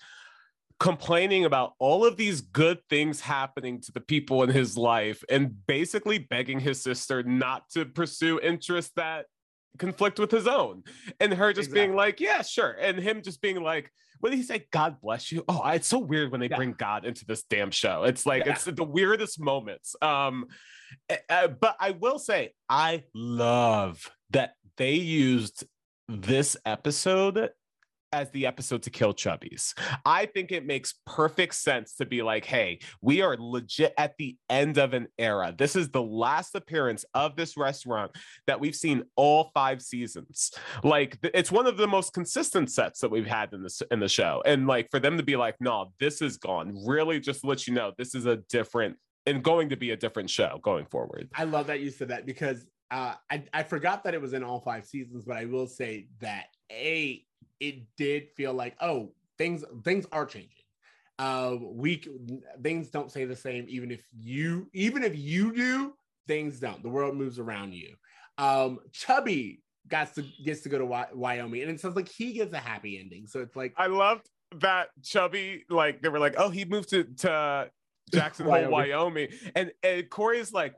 complaining 0.79 1.45
about 1.45 1.73
all 1.79 2.05
of 2.05 2.17
these 2.17 2.41
good 2.41 2.79
things 2.89 3.21
happening 3.21 3.81
to 3.81 3.91
the 3.91 3.99
people 3.99 4.43
in 4.43 4.49
his 4.49 4.77
life 4.77 5.23
and 5.29 5.65
basically 5.67 6.17
begging 6.17 6.59
his 6.59 6.81
sister 6.81 7.21
not 7.21 7.69
to 7.69 7.85
pursue 7.85 8.39
interests 8.39 8.91
that 8.95 9.25
conflict 9.79 10.19
with 10.19 10.29
his 10.31 10.45
own 10.47 10.83
and 11.19 11.33
her 11.33 11.51
just 11.53 11.73
being 11.73 11.95
like 11.95 12.19
yeah 12.19 12.41
sure 12.43 12.71
and 12.79 12.99
him 12.99 13.21
just 13.21 13.41
being 13.41 13.61
like 13.63 13.91
what 14.21 14.31
did 14.31 14.35
he 14.35 14.43
say? 14.43 14.65
God 14.71 14.97
bless 15.01 15.31
you. 15.31 15.45
Oh 15.47 15.61
it's 15.69 15.87
so 15.87 15.97
weird 15.99 16.29
when 16.31 16.41
they 16.41 16.49
Yeah. 16.49 16.57
bring 16.57 16.73
god 16.73 17.05
into 17.05 17.25
this 17.25 17.43
damn 17.43 17.71
show. 17.71 18.03
It's 18.03 18.25
like 18.25 18.45
Yeah. 18.45 18.51
it's 18.51 18.65
the 18.65 18.83
weirdest 18.83 19.39
moments. 19.39 19.95
Um 20.01 20.45
uh, 21.29 21.47
but 21.47 21.75
i 21.79 21.91
will 21.91 22.17
say 22.19 22.51
i 22.67 23.03
love 23.13 24.09
that 24.31 24.53
they 24.77 24.93
used 24.95 25.63
this 26.07 26.57
episode 26.65 27.49
as 28.11 28.29
the 28.31 28.45
episode 28.45 28.83
to 28.83 28.89
kill 28.89 29.13
chubbies. 29.13 29.73
I 30.05 30.25
think 30.25 30.51
it 30.51 30.65
makes 30.65 30.95
perfect 31.05 31.55
sense 31.55 31.95
to 31.95 32.05
be 32.05 32.21
like, 32.21 32.45
hey, 32.45 32.79
we 33.01 33.21
are 33.21 33.37
legit 33.37 33.93
at 33.97 34.15
the 34.17 34.37
end 34.49 34.77
of 34.77 34.93
an 34.93 35.07
era. 35.17 35.53
This 35.57 35.75
is 35.75 35.89
the 35.89 36.01
last 36.01 36.55
appearance 36.55 37.05
of 37.13 37.35
this 37.35 37.57
restaurant 37.57 38.11
that 38.47 38.59
we've 38.59 38.75
seen 38.75 39.03
all 39.15 39.51
five 39.53 39.81
seasons. 39.81 40.51
Like 40.83 41.17
it's 41.33 41.51
one 41.51 41.67
of 41.67 41.77
the 41.77 41.87
most 41.87 42.13
consistent 42.13 42.71
sets 42.71 42.99
that 43.01 43.11
we've 43.11 43.27
had 43.27 43.53
in 43.53 43.63
this 43.63 43.81
in 43.91 43.99
the 43.99 44.09
show. 44.09 44.41
And 44.45 44.67
like 44.67 44.89
for 44.91 44.99
them 44.99 45.17
to 45.17 45.23
be 45.23 45.35
like, 45.35 45.55
no, 45.59 45.91
this 45.99 46.21
is 46.21 46.37
gone, 46.37 46.75
really 46.85 47.19
just 47.19 47.43
let 47.43 47.67
you 47.67 47.73
know 47.73 47.93
this 47.97 48.15
is 48.15 48.25
a 48.25 48.37
different 48.49 48.97
and 49.25 49.43
going 49.43 49.69
to 49.69 49.77
be 49.77 49.91
a 49.91 49.97
different 49.97 50.29
show 50.29 50.59
going 50.63 50.85
forward. 50.85 51.29
I 51.35 51.43
love 51.43 51.67
that 51.67 51.81
you 51.81 51.91
said 51.91 52.07
that 52.07 52.25
because 52.25 52.65
uh, 52.91 53.13
I, 53.29 53.43
I 53.53 53.63
forgot 53.63 54.03
that 54.05 54.13
it 54.13 54.21
was 54.21 54.33
in 54.33 54.43
all 54.43 54.59
five 54.59 54.85
seasons, 54.85 55.25
but 55.25 55.37
I 55.37 55.45
will 55.45 55.67
say 55.67 56.07
that 56.21 56.45
a 56.71 57.23
it 57.59 57.83
did 57.97 58.29
feel 58.35 58.53
like 58.53 58.75
oh 58.81 59.11
things 59.37 59.63
things 59.83 60.05
are 60.11 60.25
changing. 60.25 60.51
Uh, 61.17 61.57
we 61.61 62.01
things 62.63 62.89
don't 62.89 63.11
stay 63.11 63.25
the 63.25 63.35
same 63.35 63.65
even 63.67 63.91
if 63.91 64.01
you 64.17 64.69
even 64.73 65.03
if 65.03 65.17
you 65.17 65.53
do 65.53 65.93
things 66.27 66.59
don't. 66.59 66.81
The 66.81 66.89
world 66.89 67.15
moves 67.15 67.39
around 67.39 67.73
you. 67.73 67.95
Um, 68.37 68.79
Chubby 68.93 69.61
gets 69.89 70.13
to 70.15 70.23
gets 70.43 70.61
to 70.61 70.69
go 70.69 70.77
to 70.77 70.85
Wyoming, 71.13 71.61
and 71.61 71.71
it 71.71 71.79
sounds 71.79 71.95
like 71.95 72.07
he 72.07 72.33
gets 72.33 72.53
a 72.53 72.59
happy 72.59 72.99
ending. 72.99 73.27
So 73.27 73.41
it's 73.41 73.55
like 73.55 73.73
I 73.77 73.87
loved 73.87 74.29
that 74.57 74.89
Chubby, 75.03 75.65
like 75.69 76.01
they 76.01 76.09
were 76.09 76.19
like, 76.19 76.35
oh, 76.37 76.49
he 76.49 76.65
moved 76.65 76.89
to, 76.89 77.03
to 77.03 77.69
Jackson 78.11 78.45
Hole, 78.45 78.53
Wyoming. 78.53 78.71
Wyoming. 78.71 79.27
And, 79.55 79.71
and 79.83 80.09
Corey's 80.09 80.51
like, 80.51 80.75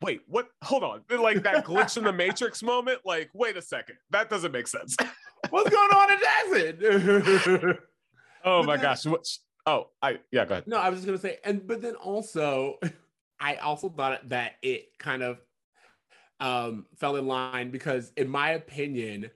wait, 0.00 0.20
what? 0.26 0.48
Hold 0.62 0.84
on. 0.84 1.02
Like 1.10 1.42
that 1.42 1.64
glitch 1.64 1.96
in 1.96 2.04
the 2.04 2.12
Matrix 2.12 2.62
moment. 2.62 3.00
Like, 3.04 3.30
wait 3.34 3.56
a 3.56 3.62
second. 3.62 3.96
That 4.10 4.30
doesn't 4.30 4.52
make 4.52 4.68
sense. 4.68 4.96
what's 5.50 5.70
going 5.70 5.90
on 5.90 6.12
in 6.12 6.18
Jackson? 6.20 7.78
oh 8.44 8.62
my 8.62 8.76
gosh. 8.76 9.06
What? 9.06 9.26
Oh, 9.66 9.88
I, 10.00 10.18
yeah, 10.30 10.44
go 10.44 10.54
ahead. 10.54 10.66
No, 10.66 10.78
I 10.78 10.88
was 10.88 11.00
just 11.00 11.06
gonna 11.06 11.18
say, 11.18 11.38
and 11.44 11.66
but 11.66 11.82
then 11.82 11.94
also, 11.94 12.78
I 13.40 13.56
also 13.56 13.88
thought 13.88 14.28
that 14.30 14.52
it 14.62 14.98
kind 14.98 15.22
of 15.22 15.38
um 16.40 16.86
fell 16.96 17.16
in 17.16 17.26
line 17.26 17.70
because, 17.70 18.12
in 18.16 18.28
my 18.28 18.50
opinion, 18.50 19.30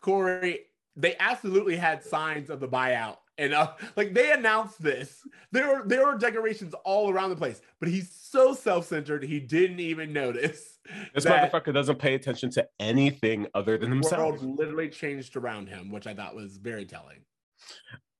Corey, 0.00 0.60
they 0.96 1.16
absolutely 1.18 1.76
had 1.76 2.02
signs 2.02 2.50
of 2.50 2.60
the 2.60 2.68
buyout, 2.68 3.18
and 3.38 3.54
uh, 3.54 3.72
like 3.96 4.14
they 4.14 4.32
announced 4.32 4.82
this. 4.82 5.20
There 5.52 5.68
were 5.68 5.82
there 5.86 6.06
were 6.06 6.18
decorations 6.18 6.74
all 6.84 7.10
around 7.10 7.30
the 7.30 7.36
place, 7.36 7.60
but 7.78 7.88
he's 7.88 8.10
so 8.10 8.54
self-centered 8.54 9.22
he 9.22 9.40
didn't 9.40 9.80
even 9.80 10.12
notice. 10.12 10.69
This 11.14 11.24
motherfucker 11.26 11.72
doesn't 11.74 11.98
pay 11.98 12.14
attention 12.14 12.50
to 12.52 12.66
anything 12.78 13.46
other 13.54 13.76
than 13.78 13.90
the 13.90 13.96
himself. 13.96 14.40
world 14.40 14.58
literally 14.58 14.88
changed 14.88 15.36
around 15.36 15.68
him, 15.68 15.90
which 15.90 16.06
I 16.06 16.14
thought 16.14 16.34
was 16.34 16.56
very 16.56 16.84
telling. 16.86 17.18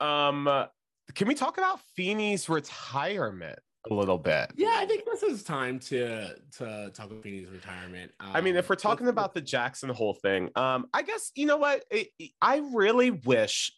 Um, 0.01 0.47
uh, 0.47 0.67
can 1.15 1.27
we 1.29 1.35
talk 1.35 1.59
about 1.59 1.81
Feeny's 1.97 2.49
retirement 2.49 3.59
a 3.91 3.95
little 3.95 4.19
bit? 4.19 4.53
Yeah, 4.57 4.75
I 4.77 4.87
think 4.87 5.05
this 5.05 5.23
is 5.23 5.43
time 5.43 5.79
to 5.81 6.35
to 6.59 6.91
talk 6.95 7.07
about 7.11 7.23
Feeny's 7.23 7.49
retirement. 7.49 8.13
I 8.21 8.41
mean, 8.41 8.55
if 8.57 8.67
Um, 8.67 8.69
we're 8.71 8.77
talking 8.77 9.09
about 9.09 9.35
the 9.35 9.41
Jackson 9.41 9.89
Hole 9.91 10.15
thing, 10.15 10.51
um, 10.57 10.87
I 10.95 11.03
guess 11.03 11.33
you 11.35 11.47
know 11.47 11.57
what 11.57 11.85
I- 11.93 12.11
I 12.41 12.59
really 12.73 13.11
wish. 13.11 13.73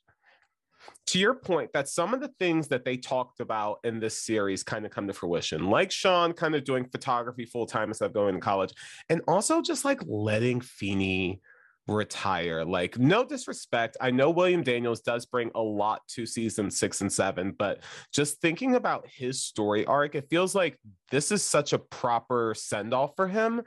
To 1.06 1.18
your 1.18 1.34
point, 1.34 1.72
that 1.72 1.88
some 1.88 2.14
of 2.14 2.20
the 2.20 2.32
things 2.38 2.68
that 2.68 2.84
they 2.84 2.96
talked 2.96 3.40
about 3.40 3.78
in 3.84 4.00
this 4.00 4.24
series 4.24 4.62
kind 4.62 4.86
of 4.86 4.92
come 4.92 5.06
to 5.06 5.12
fruition, 5.12 5.68
like 5.68 5.90
Sean 5.90 6.32
kind 6.32 6.54
of 6.54 6.64
doing 6.64 6.84
photography 6.84 7.44
full 7.44 7.66
time 7.66 7.88
instead 7.88 8.06
of 8.06 8.14
going 8.14 8.34
to 8.34 8.40
college, 8.40 8.72
and 9.08 9.20
also 9.26 9.60
just 9.60 9.84
like 9.84 10.00
letting 10.06 10.60
Feeny 10.60 11.40
retire. 11.88 12.64
Like, 12.64 12.98
no 12.98 13.24
disrespect. 13.24 13.96
I 14.00 14.10
know 14.10 14.30
William 14.30 14.62
Daniels 14.62 15.00
does 15.00 15.26
bring 15.26 15.50
a 15.54 15.60
lot 15.60 16.00
to 16.08 16.26
season 16.26 16.70
six 16.70 17.00
and 17.00 17.12
seven, 17.12 17.54
but 17.58 17.80
just 18.12 18.40
thinking 18.40 18.76
about 18.76 19.06
his 19.08 19.42
story 19.42 19.84
arc, 19.84 20.14
it 20.14 20.28
feels 20.30 20.54
like 20.54 20.78
this 21.10 21.32
is 21.32 21.42
such 21.42 21.72
a 21.72 21.78
proper 21.78 22.54
send 22.56 22.94
off 22.94 23.12
for 23.16 23.26
him. 23.26 23.62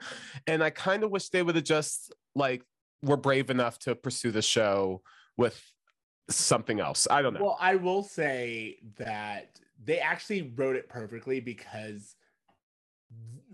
And 0.46 0.62
I 0.62 0.70
kind 0.70 1.04
of 1.04 1.10
wish 1.10 1.28
they 1.28 1.42
would 1.42 1.56
have 1.56 1.64
just 1.64 2.14
like 2.34 2.62
were 3.02 3.16
brave 3.16 3.50
enough 3.50 3.78
to 3.80 3.94
pursue 3.94 4.30
the 4.30 4.42
show 4.42 5.02
with 5.36 5.62
something 6.28 6.80
else. 6.80 7.06
I 7.10 7.22
don't 7.22 7.34
know. 7.34 7.42
Well, 7.42 7.58
I 7.60 7.76
will 7.76 8.02
say 8.02 8.78
that 8.98 9.60
they 9.84 9.98
actually 9.98 10.52
wrote 10.56 10.76
it 10.76 10.88
perfectly 10.88 11.40
because 11.40 12.16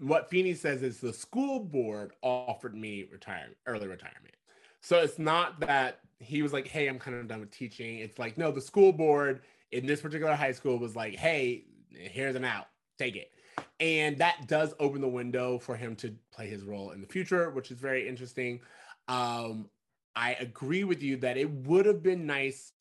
what 0.01 0.31
Feeny 0.31 0.55
says 0.55 0.83
is 0.83 0.99
the 0.99 1.13
school 1.13 1.61
board 1.61 2.13
offered 2.23 2.75
me 2.75 3.07
retirement, 3.11 3.57
early 3.67 3.87
retirement. 3.87 4.35
So 4.81 4.99
it's 4.99 5.19
not 5.19 5.61
that 5.61 6.01
he 6.19 6.43
was 6.43 6.53
like, 6.53 6.67
"Hey, 6.67 6.89
I'm 6.89 6.99
kind 6.99 7.17
of 7.17 7.29
done 7.29 7.41
with 7.41 7.51
teaching." 7.51 7.99
It's 7.99 8.19
like, 8.19 8.37
no, 8.37 8.51
the 8.51 8.61
school 8.61 8.93
board 8.93 9.43
in 9.71 9.87
this 9.87 10.01
particular 10.01 10.35
high 10.35 10.53
school 10.53 10.79
was 10.79 10.97
like, 10.97 11.15
"Hey, 11.15 11.67
here's 11.91 12.35
an 12.35 12.45
out, 12.45 12.67
take 12.99 13.17
it," 13.17 13.31
and 13.79 14.19
that 14.19 14.49
does 14.49 14.75
open 14.81 15.01
the 15.01 15.09
window 15.09 15.59
for 15.59 15.77
him 15.77 15.95
to 15.97 16.15
play 16.33 16.49
his 16.49 16.65
role 16.65 16.91
in 16.91 17.01
the 17.01 17.07
future, 17.07 17.51
which 17.51 17.71
is 17.71 17.79
very 17.79 18.09
interesting. 18.09 18.61
Um, 19.09 19.69
I 20.15 20.35
agree 20.35 20.85
with 20.85 21.03
you 21.03 21.17
that 21.19 21.37
it 21.37 21.51
would 21.51 21.87
have 21.87 22.03
been 22.03 22.27
nice. 22.27 22.73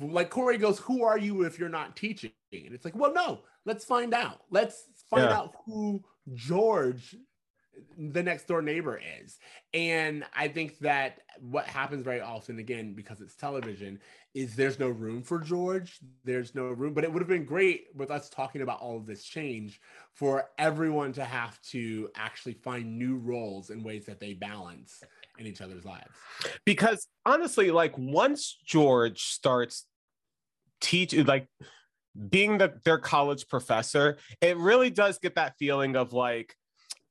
Like 0.00 0.30
Corey 0.30 0.58
goes, 0.58 0.78
"Who 0.80 1.04
are 1.04 1.18
you 1.18 1.44
if 1.44 1.58
you're 1.58 1.68
not 1.68 1.96
teaching?" 1.96 2.32
And 2.52 2.74
it's 2.74 2.84
like, 2.84 2.96
"Well, 2.96 3.12
no, 3.12 3.42
let's 3.64 3.84
find 3.84 4.14
out. 4.14 4.42
Let's 4.50 4.88
find 5.10 5.24
Yeah. 5.24 5.32
out 5.32 5.56
who 5.64 6.02
George, 6.34 7.16
the 7.98 8.22
next 8.22 8.46
door 8.48 8.62
neighbor, 8.62 9.00
is." 9.20 9.38
And 9.74 10.24
I 10.34 10.48
think 10.48 10.78
that 10.80 11.20
what 11.40 11.66
happens 11.66 12.02
very 12.04 12.20
often, 12.20 12.58
again, 12.58 12.94
because 12.94 13.20
it's 13.20 13.36
television, 13.36 14.00
is 14.34 14.56
there's 14.56 14.78
no 14.78 14.88
room 14.88 15.22
for 15.22 15.38
George. 15.38 16.00
There's 16.24 16.54
no 16.54 16.68
room, 16.68 16.94
but 16.94 17.04
it 17.04 17.12
would 17.12 17.20
have 17.20 17.28
been 17.28 17.44
great 17.44 17.88
with 17.94 18.10
us 18.10 18.30
talking 18.30 18.62
about 18.62 18.80
all 18.80 18.96
of 18.96 19.06
this 19.06 19.24
change 19.24 19.80
for 20.14 20.50
everyone 20.58 21.12
to 21.14 21.24
have 21.24 21.60
to 21.62 22.10
actually 22.14 22.54
find 22.54 22.98
new 22.98 23.16
roles 23.16 23.70
in 23.70 23.82
ways 23.82 24.06
that 24.06 24.20
they 24.20 24.32
balance 24.34 25.02
in 25.38 25.46
each 25.46 25.60
other's 25.60 25.84
lives. 25.84 26.10
because 26.64 27.06
honestly, 27.24 27.70
like 27.70 27.96
once 27.96 28.58
George 28.66 29.22
starts 29.22 29.86
teaching, 30.80 31.26
like 31.26 31.48
being 32.28 32.58
the, 32.58 32.74
their 32.84 32.98
college 32.98 33.48
professor, 33.48 34.18
it 34.40 34.56
really 34.56 34.90
does 34.90 35.18
get 35.18 35.34
that 35.36 35.54
feeling 35.58 35.96
of 35.96 36.12
like, 36.12 36.54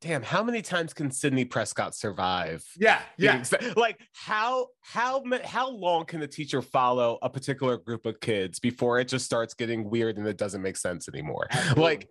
damn, 0.02 0.24
how 0.24 0.44
many 0.44 0.62
times 0.62 0.94
can 0.94 1.12
Sidney 1.12 1.46
Prescott 1.46 1.96
survive? 1.96 2.64
Yeah, 2.78 3.02
yeah. 3.18 3.44
Like 3.76 4.00
how 4.14 4.68
how 4.82 5.24
how 5.44 5.70
long 5.70 6.06
can 6.06 6.20
the 6.20 6.28
teacher 6.28 6.62
follow 6.62 7.20
a 7.22 7.30
particular 7.30 7.78
group 7.78 8.06
of 8.06 8.20
kids 8.20 8.60
before 8.60 9.00
it 9.00 9.08
just 9.08 9.26
starts 9.26 9.54
getting 9.54 9.90
weird 9.90 10.18
and 10.18 10.28
it 10.28 10.38
doesn't 10.38 10.62
make 10.62 10.78
sense 10.78 11.08
anymore? 11.08 11.48
Absolutely. 11.52 11.84
Like 11.84 12.10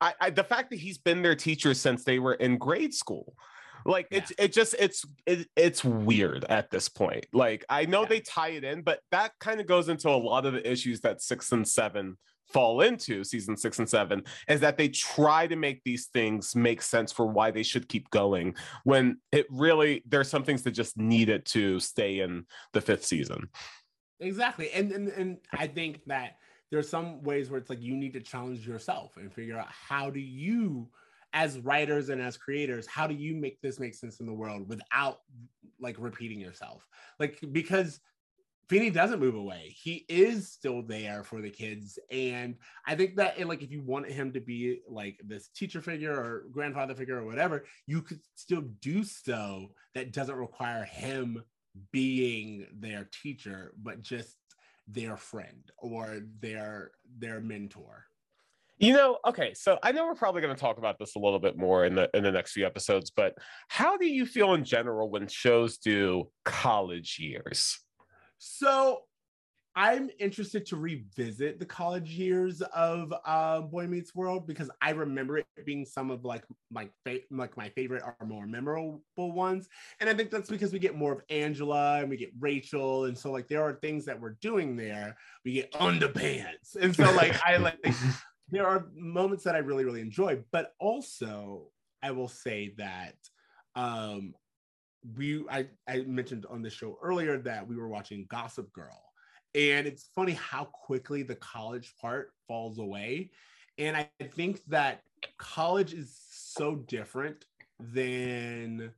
I, 0.00 0.14
I 0.20 0.30
the 0.30 0.44
fact 0.44 0.70
that 0.70 0.78
he's 0.80 0.98
been 0.98 1.22
their 1.22 1.36
teacher 1.36 1.74
since 1.74 2.04
they 2.04 2.18
were 2.18 2.34
in 2.34 2.58
grade 2.58 2.94
school 2.94 3.34
Like 3.84 4.08
Yeah. 4.10 4.18
it's 4.18 4.32
it 4.38 4.52
just 4.52 4.74
it's 4.78 5.04
it, 5.26 5.48
it's 5.56 5.84
weird 5.84 6.44
at 6.44 6.70
this 6.70 6.88
point. 6.88 7.26
Like 7.32 7.64
I 7.68 7.84
know 7.86 8.02
Yeah. 8.02 8.08
they 8.08 8.20
tie 8.20 8.50
it 8.50 8.64
in, 8.64 8.82
but 8.82 9.00
that 9.10 9.32
kind 9.40 9.60
of 9.60 9.66
goes 9.66 9.88
into 9.88 10.08
a 10.08 10.16
lot 10.16 10.46
of 10.46 10.54
the 10.54 10.70
issues 10.70 11.00
that 11.00 11.22
six 11.22 11.52
and 11.52 11.66
seven 11.66 12.18
fall 12.52 12.82
into 12.82 13.24
season 13.24 13.56
six 13.56 13.78
and 13.78 13.88
seven 13.88 14.22
is 14.46 14.60
that 14.60 14.76
they 14.76 14.88
try 14.88 15.46
to 15.46 15.56
make 15.56 15.80
these 15.84 16.06
things 16.08 16.54
make 16.54 16.82
sense 16.82 17.10
for 17.10 17.24
why 17.26 17.50
they 17.50 17.62
should 17.62 17.88
keep 17.88 18.10
going 18.10 18.54
when 18.84 19.16
it 19.30 19.46
really 19.48 20.02
there's 20.06 20.28
some 20.28 20.44
things 20.44 20.62
that 20.62 20.72
just 20.72 20.98
need 20.98 21.30
it 21.30 21.46
to 21.46 21.80
stay 21.80 22.20
in 22.20 22.44
the 22.74 22.80
fifth 22.80 23.04
season. 23.06 23.48
Exactly. 24.20 24.70
And, 24.72 24.92
and 24.92 25.08
and 25.08 25.38
I 25.52 25.66
think 25.66 26.02
that 26.06 26.36
there's 26.70 26.88
some 26.88 27.22
ways 27.22 27.50
where 27.50 27.58
it's 27.58 27.70
like 27.70 27.82
you 27.82 27.96
need 27.96 28.12
to 28.14 28.20
challenge 28.20 28.66
yourself 28.66 29.16
and 29.16 29.32
figure 29.32 29.58
out 29.58 29.68
how 29.68 30.10
do 30.10 30.20
you 30.20 30.88
as 31.32 31.58
writers 31.60 32.08
and 32.08 32.20
as 32.20 32.36
creators, 32.36 32.86
how 32.86 33.06
do 33.06 33.14
you 33.14 33.34
make 33.34 33.60
this 33.60 33.80
make 33.80 33.94
sense 33.94 34.20
in 34.20 34.26
the 34.26 34.32
world 34.32 34.68
without 34.68 35.20
like 35.80 35.96
repeating 35.98 36.40
yourself? 36.40 36.86
Like 37.18 37.38
because 37.52 38.00
Feeny 38.68 38.88
doesn't 38.88 39.20
move 39.20 39.34
away. 39.34 39.76
He 39.76 40.06
is 40.08 40.50
still 40.50 40.82
there 40.82 41.24
for 41.24 41.42
the 41.42 41.50
kids. 41.50 41.98
And 42.10 42.54
I 42.86 42.94
think 42.94 43.16
that 43.16 43.36
and 43.36 43.46
like 43.46 43.62
if 43.62 43.70
you 43.70 43.82
want 43.82 44.10
him 44.10 44.32
to 44.32 44.40
be 44.40 44.80
like 44.88 45.20
this 45.24 45.48
teacher 45.48 45.82
figure 45.82 46.14
or 46.14 46.44
grandfather 46.50 46.94
figure 46.94 47.18
or 47.18 47.26
whatever, 47.26 47.64
you 47.86 48.00
could 48.00 48.20
still 48.34 48.62
do 48.80 49.04
so 49.04 49.72
that 49.94 50.14
doesn't 50.14 50.36
require 50.36 50.84
him 50.84 51.42
being 51.90 52.66
their 52.72 53.10
teacher, 53.22 53.74
but 53.82 54.00
just 54.00 54.36
their 54.88 55.18
friend 55.18 55.70
or 55.76 56.20
their 56.40 56.92
their 57.18 57.40
mentor. 57.40 58.06
You 58.82 58.94
know, 58.94 59.18
okay, 59.24 59.54
so 59.54 59.78
I 59.80 59.92
know 59.92 60.06
we're 60.06 60.16
probably 60.16 60.42
going 60.42 60.56
to 60.56 60.60
talk 60.60 60.76
about 60.76 60.98
this 60.98 61.14
a 61.14 61.20
little 61.20 61.38
bit 61.38 61.56
more 61.56 61.84
in 61.84 61.94
the 61.94 62.10
in 62.14 62.24
the 62.24 62.32
next 62.32 62.50
few 62.50 62.66
episodes, 62.66 63.12
but 63.14 63.38
how 63.68 63.96
do 63.96 64.08
you 64.08 64.26
feel 64.26 64.54
in 64.54 64.64
general 64.64 65.08
when 65.08 65.28
shows 65.28 65.78
do 65.78 66.28
college 66.44 67.16
years? 67.20 67.78
So 68.38 69.02
I'm 69.76 70.10
interested 70.18 70.66
to 70.66 70.76
revisit 70.76 71.60
the 71.60 71.64
college 71.64 72.10
years 72.10 72.60
of 72.60 73.14
uh, 73.24 73.60
Boy 73.60 73.86
Meets 73.86 74.16
World 74.16 74.48
because 74.48 74.68
I 74.82 74.90
remember 74.90 75.38
it 75.38 75.46
being 75.64 75.86
some 75.86 76.10
of 76.10 76.24
like 76.24 76.42
my 76.72 76.88
fa- 77.06 77.20
like 77.30 77.56
my 77.56 77.68
favorite 77.68 78.02
or 78.02 78.26
more 78.26 78.48
memorable 78.48 79.00
ones, 79.16 79.68
and 80.00 80.10
I 80.10 80.14
think 80.14 80.32
that's 80.32 80.50
because 80.50 80.72
we 80.72 80.80
get 80.80 80.96
more 80.96 81.12
of 81.12 81.20
Angela 81.30 82.00
and 82.00 82.10
we 82.10 82.16
get 82.16 82.32
Rachel, 82.40 83.04
and 83.04 83.16
so 83.16 83.30
like 83.30 83.46
there 83.46 83.62
are 83.62 83.74
things 83.74 84.04
that 84.06 84.20
we're 84.20 84.36
doing 84.40 84.76
there. 84.76 85.16
We 85.44 85.52
get 85.52 85.70
underpants, 85.74 86.74
and 86.80 86.96
so 86.96 87.04
like 87.12 87.40
I 87.46 87.58
like 87.58 87.78
there 88.50 88.66
are 88.66 88.88
moments 88.94 89.44
that 89.44 89.54
I 89.54 89.58
really 89.58 89.84
really 89.84 90.00
enjoy, 90.00 90.42
but 90.52 90.74
also 90.78 91.68
I 92.02 92.10
will 92.10 92.28
say 92.28 92.74
that 92.78 93.16
um 93.74 94.34
we 95.16 95.44
I, 95.50 95.66
I 95.88 96.02
mentioned 96.02 96.46
on 96.48 96.62
the 96.62 96.70
show 96.70 96.96
earlier 97.02 97.38
that 97.38 97.66
we 97.66 97.76
were 97.76 97.88
watching 97.88 98.26
Gossip 98.28 98.72
Girl. 98.72 99.02
And 99.54 99.86
it's 99.86 100.08
funny 100.14 100.32
how 100.32 100.64
quickly 100.64 101.22
the 101.22 101.34
college 101.34 101.94
part 102.00 102.32
falls 102.48 102.78
away. 102.78 103.30
And 103.78 103.96
I 103.96 104.08
think 104.22 104.64
that 104.66 105.02
college 105.38 105.92
is 105.92 106.18
so 106.30 106.76
different 106.76 107.44
than 107.78 108.92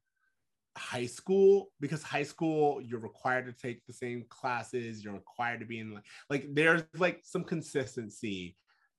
high 0.77 1.07
school 1.07 1.71
because 1.81 2.03
high 2.03 2.23
school 2.25 2.81
you're 2.83 3.01
required 3.01 3.47
to 3.47 3.53
take 3.53 3.85
the 3.87 3.93
same 3.93 4.25
classes 4.29 5.05
you're 5.05 5.15
required 5.15 5.61
to 5.61 5.67
be 5.67 5.79
in 5.79 5.95
like 5.95 6.03
like 6.29 6.47
there's 6.53 6.83
like 6.99 7.21
some 7.23 7.45
consistency 7.45 8.57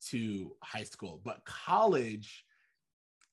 to 0.10 0.52
high 0.64 0.84
school 0.84 1.22
but 1.24 1.44
college 1.46 2.46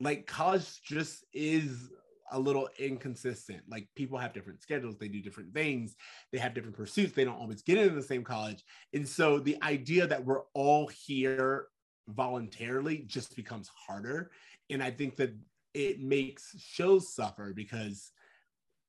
like 0.01 0.27
college 0.27 0.83
just 0.83 1.25
is 1.33 1.91
a 2.33 2.39
little 2.39 2.68
inconsistent. 2.79 3.62
Like 3.68 3.89
people 3.95 4.18
have 4.18 4.33
different 4.33 4.62
schedules, 4.62 4.97
they 4.99 5.09
do 5.09 5.20
different 5.20 5.55
things, 5.55 5.95
they 6.33 6.39
have 6.39 6.55
different 6.55 6.77
pursuits, 6.77 7.12
they 7.12 7.25
don't 7.25 7.39
always 7.39 7.62
get 7.62 7.79
into 7.79 7.95
the 7.95 8.03
same 8.03 8.25
college. 8.25 8.64
And 8.93 9.07
so 9.07 9.39
the 9.39 9.57
idea 9.62 10.07
that 10.07 10.25
we're 10.25 10.43
all 10.55 10.89
here 10.89 11.68
voluntarily 12.09 13.05
just 13.07 13.37
becomes 13.37 13.70
harder. 13.87 14.31
And 14.70 14.83
I 14.83 14.91
think 14.91 15.16
that 15.16 15.35
it 15.75 16.01
makes 16.01 16.55
shows 16.59 17.14
suffer 17.14 17.53
because 17.55 18.11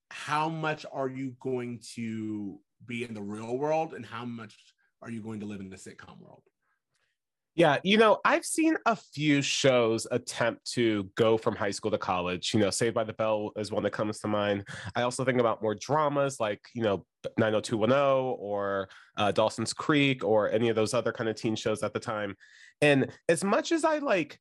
how 0.10 0.48
much 0.50 0.86
are 0.92 1.10
you 1.10 1.36
going 1.40 1.82
to 1.96 2.60
be 2.86 3.04
in 3.04 3.14
the 3.14 3.22
real 3.22 3.58
world 3.58 3.94
and 3.94 4.06
how 4.06 4.26
much 4.26 4.56
are 5.02 5.12
you 5.12 5.22
going 5.22 5.42
to 5.42 5.46
live 5.46 5.60
in 5.60 5.70
the 5.70 5.76
sitcom 5.76 6.20
world? 6.20 6.44
Yeah, 7.56 7.78
you 7.84 7.98
know, 7.98 8.20
I've 8.26 8.46
seen 8.46 8.78
a 8.88 8.96
few 8.96 9.44
shows 9.44 10.08
attempt 10.10 10.72
to 10.72 11.10
go 11.16 11.38
from 11.38 11.56
high 11.56 11.70
school 11.70 11.92
to 11.92 12.00
college. 12.00 12.52
You 12.54 12.60
know, 12.60 12.72
Saved 12.72 12.96
by 12.96 13.04
the 13.04 13.14
Bell 13.14 13.52
is 13.58 13.72
one 13.72 13.84
that 13.84 13.92
comes 13.92 14.20
to 14.20 14.28
mind. 14.28 14.68
I 14.96 15.04
also 15.04 15.24
think 15.24 15.40
about 15.40 15.62
more 15.62 15.76
dramas 15.76 16.40
like, 16.40 16.62
you 16.74 16.82
know, 16.82 17.06
90210 17.38 18.00
or 18.40 18.90
uh, 19.18 19.32
Dawson's 19.32 19.72
Creek 19.72 20.24
or 20.24 20.52
any 20.52 20.70
of 20.70 20.76
those 20.76 20.96
other 20.96 21.12
kind 21.12 21.30
of 21.30 21.36
teen 21.36 21.56
shows 21.56 21.84
at 21.84 21.94
the 21.94 22.00
time. 22.00 22.36
And 22.82 23.12
as 23.30 23.44
much 23.44 23.72
as 23.72 23.86
I 23.86 24.00
like 24.00 24.40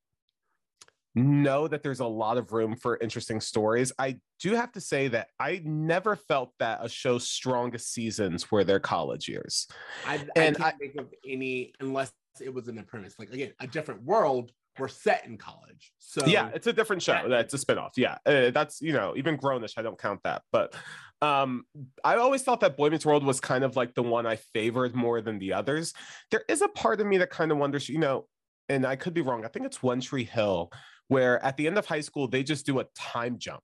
know 1.14 1.68
that 1.68 1.82
there's 1.82 2.00
a 2.00 2.06
lot 2.06 2.38
of 2.38 2.52
room 2.52 2.76
for 2.76 2.96
interesting 2.96 3.42
stories, 3.42 3.92
I 3.98 4.18
do 4.40 4.54
have 4.54 4.72
to 4.72 4.80
say 4.80 5.08
that 5.08 5.28
I 5.38 5.60
never 5.64 6.16
felt 6.16 6.52
that 6.60 6.80
a 6.82 6.88
show's 6.88 7.28
strongest 7.28 7.92
seasons 7.92 8.50
were 8.50 8.64
their 8.64 8.80
college 8.80 9.28
years. 9.28 9.68
I, 10.06 10.26
And 10.34 10.56
I 10.56 10.70
can't 10.70 10.78
think 10.78 10.96
of 10.96 11.12
any 11.28 11.74
unless 11.80 12.10
it 12.40 12.52
was 12.52 12.64
the 12.64 12.72
premise. 12.82 13.14
Like 13.18 13.30
again, 13.30 13.52
a 13.60 13.66
different 13.66 14.02
world. 14.02 14.52
We're 14.78 14.88
set 14.88 15.26
in 15.26 15.36
college, 15.36 15.92
so 15.98 16.24
yeah 16.24 16.48
it's 16.54 16.66
a 16.66 16.72
different 16.72 17.02
show 17.02 17.12
that- 17.12 17.28
that's 17.28 17.52
a 17.52 17.58
spinoff 17.58 17.90
yeah 17.98 18.16
uh, 18.24 18.50
that's 18.52 18.80
you 18.80 18.94
know 18.94 19.12
even 19.18 19.36
grownish 19.36 19.74
i 19.76 19.82
don't 19.82 19.98
count 19.98 20.20
that 20.24 20.40
but 20.50 20.74
um 21.20 21.64
i 22.02 22.16
always 22.16 22.42
thought 22.42 22.60
that 22.60 22.74
boy 22.78 22.88
meets 22.88 23.04
world 23.04 23.22
was 23.22 23.38
kind 23.38 23.64
of 23.64 23.76
like 23.76 23.94
the 23.94 24.02
one 24.02 24.24
i 24.26 24.36
favored 24.36 24.94
more 24.96 25.20
than 25.20 25.38
the 25.38 25.52
others 25.52 25.92
there 26.30 26.42
is 26.48 26.62
a 26.62 26.68
part 26.68 27.02
of 27.02 27.06
me 27.06 27.18
that 27.18 27.28
kind 27.28 27.52
of 27.52 27.58
wonders 27.58 27.86
you 27.86 27.98
know 27.98 28.26
and 28.70 28.86
i 28.86 28.96
could 28.96 29.12
be 29.12 29.20
wrong 29.20 29.44
i 29.44 29.48
think 29.48 29.66
it's 29.66 29.82
one 29.82 30.00
tree 30.00 30.24
hill 30.24 30.72
where 31.08 31.42
at 31.44 31.58
the 31.58 31.66
end 31.66 31.76
of 31.76 31.84
high 31.84 32.00
school 32.00 32.26
they 32.26 32.42
just 32.42 32.64
do 32.64 32.80
a 32.80 32.86
time 32.96 33.38
jump 33.38 33.62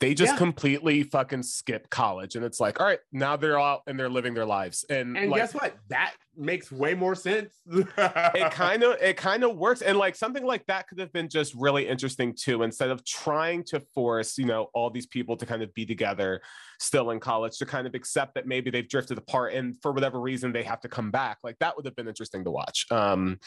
they 0.00 0.12
just 0.12 0.32
Yeah. 0.32 0.38
completely 0.38 1.04
fucking 1.04 1.44
skip 1.44 1.88
college 1.88 2.34
and 2.36 2.44
it's 2.44 2.60
like 2.60 2.80
all 2.80 2.86
right 2.86 2.98
now 3.12 3.36
they're 3.36 3.58
out 3.58 3.80
and 3.86 3.98
they're 3.98 4.10
living 4.10 4.34
their 4.34 4.44
lives 4.44 4.84
and, 4.90 5.16
And 5.16 5.30
like, 5.30 5.40
guess 5.40 5.54
what? 5.54 5.74
That 5.88 6.12
makes 6.36 6.70
way 6.70 6.94
more 6.94 7.14
sense. 7.14 7.54
it 7.66 8.50
kind 8.50 8.82
of 8.82 9.00
it 9.00 9.16
kind 9.16 9.44
of 9.44 9.56
works 9.56 9.82
and 9.82 9.98
like 9.98 10.14
something 10.14 10.44
like 10.44 10.64
that 10.66 10.88
could 10.88 10.98
have 10.98 11.12
been 11.12 11.28
just 11.28 11.54
really 11.54 11.86
interesting 11.86 12.34
too 12.34 12.62
instead 12.62 12.90
of 12.90 13.04
trying 13.04 13.62
to 13.64 13.80
force 13.94 14.36
you 14.38 14.44
know 14.44 14.68
all 14.74 14.90
these 14.90 15.06
people 15.06 15.36
to 15.36 15.46
kind 15.46 15.62
of 15.62 15.72
be 15.74 15.86
together 15.86 16.40
still 16.78 17.10
in 17.10 17.20
college 17.20 17.56
to 17.58 17.66
kind 17.66 17.86
of 17.86 17.94
accept 17.94 18.34
that 18.34 18.46
maybe 18.46 18.70
they've 18.70 18.88
drifted 18.88 19.16
apart 19.16 19.54
and 19.54 19.76
for 19.80 19.92
whatever 19.92 20.20
reason 20.20 20.52
they 20.52 20.62
have 20.62 20.80
to 20.80 20.88
come 20.88 21.10
back 21.10 21.38
like 21.42 21.58
that 21.58 21.74
would 21.76 21.84
have 21.84 21.96
been 21.96 22.08
interesting 22.08 22.44
to 22.44 22.50
watch. 22.50 22.86
Um 22.90 23.38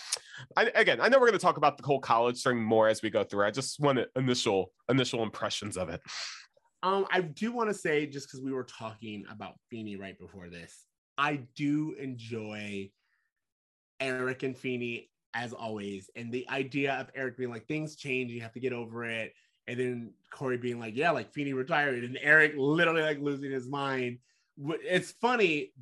I, 0.55 0.71
again 0.75 0.99
i 1.01 1.09
know 1.09 1.17
we're 1.17 1.27
going 1.27 1.39
to 1.39 1.45
talk 1.45 1.57
about 1.57 1.77
the 1.77 1.83
whole 1.83 1.99
college 1.99 2.41
thing 2.41 2.63
more 2.63 2.88
as 2.88 3.01
we 3.01 3.09
go 3.09 3.23
through. 3.23 3.45
I 3.45 3.51
just 3.51 3.79
wanted 3.79 4.07
initial 4.15 4.71
initial 4.89 5.23
impressions 5.23 5.77
of 5.77 5.89
it. 5.89 6.01
Um, 6.83 7.05
I 7.11 7.21
do 7.21 7.51
want 7.51 7.69
to 7.69 7.73
say 7.73 8.05
just 8.05 8.27
because 8.27 8.41
we 8.41 8.53
were 8.53 8.63
talking 8.63 9.25
about 9.31 9.55
Feeny 9.69 9.95
right 9.95 10.17
before 10.17 10.47
this, 10.47 10.85
I 11.18 11.41
do 11.55 11.95
enjoy 11.99 12.91
Eric 13.99 14.43
and 14.43 14.57
Feeny 14.57 15.09
as 15.34 15.53
always, 15.53 16.09
and 16.15 16.32
the 16.32 16.49
idea 16.49 16.93
of 16.93 17.11
Eric 17.15 17.38
being 17.38 17.51
like 17.51 17.68
things 17.68 17.95
change, 17.95 18.32
you 18.32 18.41
have 18.41 18.53
to 18.53 18.59
get 18.59 18.74
over 18.74 19.03
it, 19.05 19.34
and 19.68 19.80
then 19.80 20.13
Corey 20.32 20.57
being 20.57 20.80
like, 20.80 20.95
yeah, 20.95 21.11
like 21.11 21.32
Feeny 21.32 21.53
retired, 21.53 22.03
and 22.03 22.18
Eric 22.22 22.53
literally 22.57 23.01
like 23.01 23.20
losing 23.20 23.51
his 23.51 23.68
mind. 23.68 24.20
It's 24.57 25.11
funny, 25.11 25.74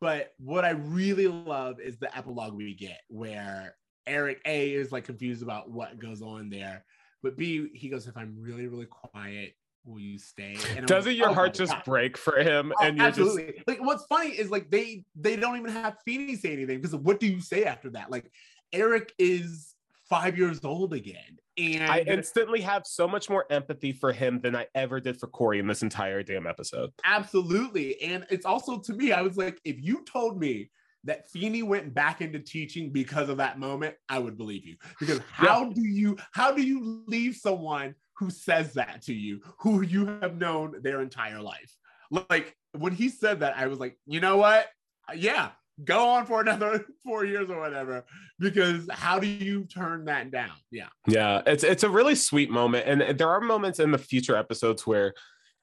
but 0.00 0.32
what 0.38 0.64
I 0.64 0.70
really 0.70 1.28
love 1.28 1.80
is 1.80 1.98
the 1.98 2.16
epilogue 2.16 2.54
we 2.54 2.74
get 2.74 3.00
where 3.08 3.76
Eric 4.06 4.40
A 4.46 4.72
is 4.72 4.90
like 4.90 5.04
confused 5.04 5.42
about 5.42 5.70
what 5.70 5.98
goes 5.98 6.22
on 6.22 6.50
there, 6.50 6.84
but 7.22 7.36
B 7.36 7.68
he 7.74 7.88
goes, 7.88 8.06
if 8.06 8.16
I'm 8.16 8.36
really 8.40 8.66
really 8.66 8.86
quiet, 8.86 9.54
will 9.88 10.00
you 10.00 10.18
stay? 10.18 10.56
And 10.76 10.86
doesn't 10.86 11.12
like, 11.12 11.18
your 11.18 11.30
"Oh 11.30 11.34
heart 11.34 11.54
just 11.54 11.72
God." 11.72 11.84
break 11.84 12.16
for 12.18 12.38
him 12.38 12.72
Oh, 12.78 12.84
and 12.84 12.96
you're 12.98 13.06
just 13.08 13.20
absolutely. 13.20 13.62
like 13.66 13.80
what's 13.80 14.04
funny 14.06 14.30
is 14.30 14.50
like 14.50 14.70
they 14.70 15.04
they 15.16 15.36
don't 15.36 15.56
even 15.56 15.70
have 15.70 15.96
Feeny 16.04 16.36
say 16.36 16.52
anything 16.52 16.80
because 16.80 16.94
what 16.94 17.18
do 17.20 17.26
you 17.26 17.40
say 17.40 17.64
after 17.64 17.90
that? 17.90 18.10
Like 18.10 18.30
Eric 18.72 19.12
is 19.18 19.74
five 20.08 20.38
years 20.38 20.64
old 20.64 20.92
again, 20.94 21.38
and 21.56 21.90
I 21.90 22.00
instantly 22.00 22.60
have 22.62 22.86
so 22.86 23.06
much 23.08 23.28
more 23.30 23.44
empathy 23.50 23.92
for 23.92 24.12
him 24.12 24.40
than 24.40 24.54
I 24.56 24.66
ever 24.74 25.00
did 25.00 25.18
for 25.18 25.26
Corey 25.26 25.58
in 25.58 25.66
this 25.66 25.82
entire 25.82 26.22
damn 26.22 26.46
episode. 26.46 26.90
absolutely. 27.04 28.00
And 28.02 28.26
it's 28.30 28.46
also 28.46 28.78
to 28.78 28.92
me, 28.92 29.12
I 29.12 29.22
was 29.22 29.36
like, 29.36 29.60
if 29.64 29.76
you 29.82 30.04
told 30.04 30.38
me 30.40 30.70
that 31.04 31.30
Feeny 31.30 31.62
went 31.62 31.94
back 31.94 32.20
into 32.20 32.38
teaching 32.40 32.90
because 32.90 33.28
of 33.28 33.36
that 33.38 33.58
moment, 33.58 33.94
I 34.08 34.18
would 34.18 34.36
believe 34.36 34.64
you. 34.66 34.76
Because 34.98 35.20
how 35.30 35.70
do 35.70 35.82
you 35.82 36.16
how 36.32 36.52
do 36.52 36.62
you 36.62 37.04
leave 37.06 37.36
someone 37.36 37.94
who 38.18 38.30
says 38.30 38.74
that 38.74 39.02
to 39.02 39.14
you, 39.14 39.40
who 39.58 39.82
you 39.82 40.06
have 40.20 40.36
known 40.36 40.76
their 40.82 41.00
entire 41.00 41.40
life? 41.40 41.76
Like 42.10 42.56
when 42.72 42.92
he 42.92 43.08
said 43.08 43.40
that, 43.40 43.56
I 43.56 43.66
was 43.66 43.78
like, 43.78 43.98
you 44.06 44.20
know 44.20 44.36
what? 44.36 44.66
Yeah, 45.14 45.50
go 45.84 46.08
on 46.08 46.26
for 46.26 46.40
another 46.40 46.84
four 47.04 47.24
years 47.24 47.50
or 47.50 47.60
whatever. 47.60 48.04
Because 48.38 48.88
how 48.90 49.18
do 49.18 49.26
you 49.26 49.64
turn 49.64 50.06
that 50.06 50.30
down? 50.30 50.52
Yeah. 50.70 50.88
Yeah. 51.06 51.42
It's 51.46 51.64
it's 51.64 51.84
a 51.84 51.90
really 51.90 52.14
sweet 52.14 52.50
moment. 52.50 52.86
And 52.86 53.18
there 53.18 53.28
are 53.28 53.40
moments 53.40 53.78
in 53.78 53.90
the 53.90 53.98
future 53.98 54.36
episodes 54.36 54.86
where 54.86 55.14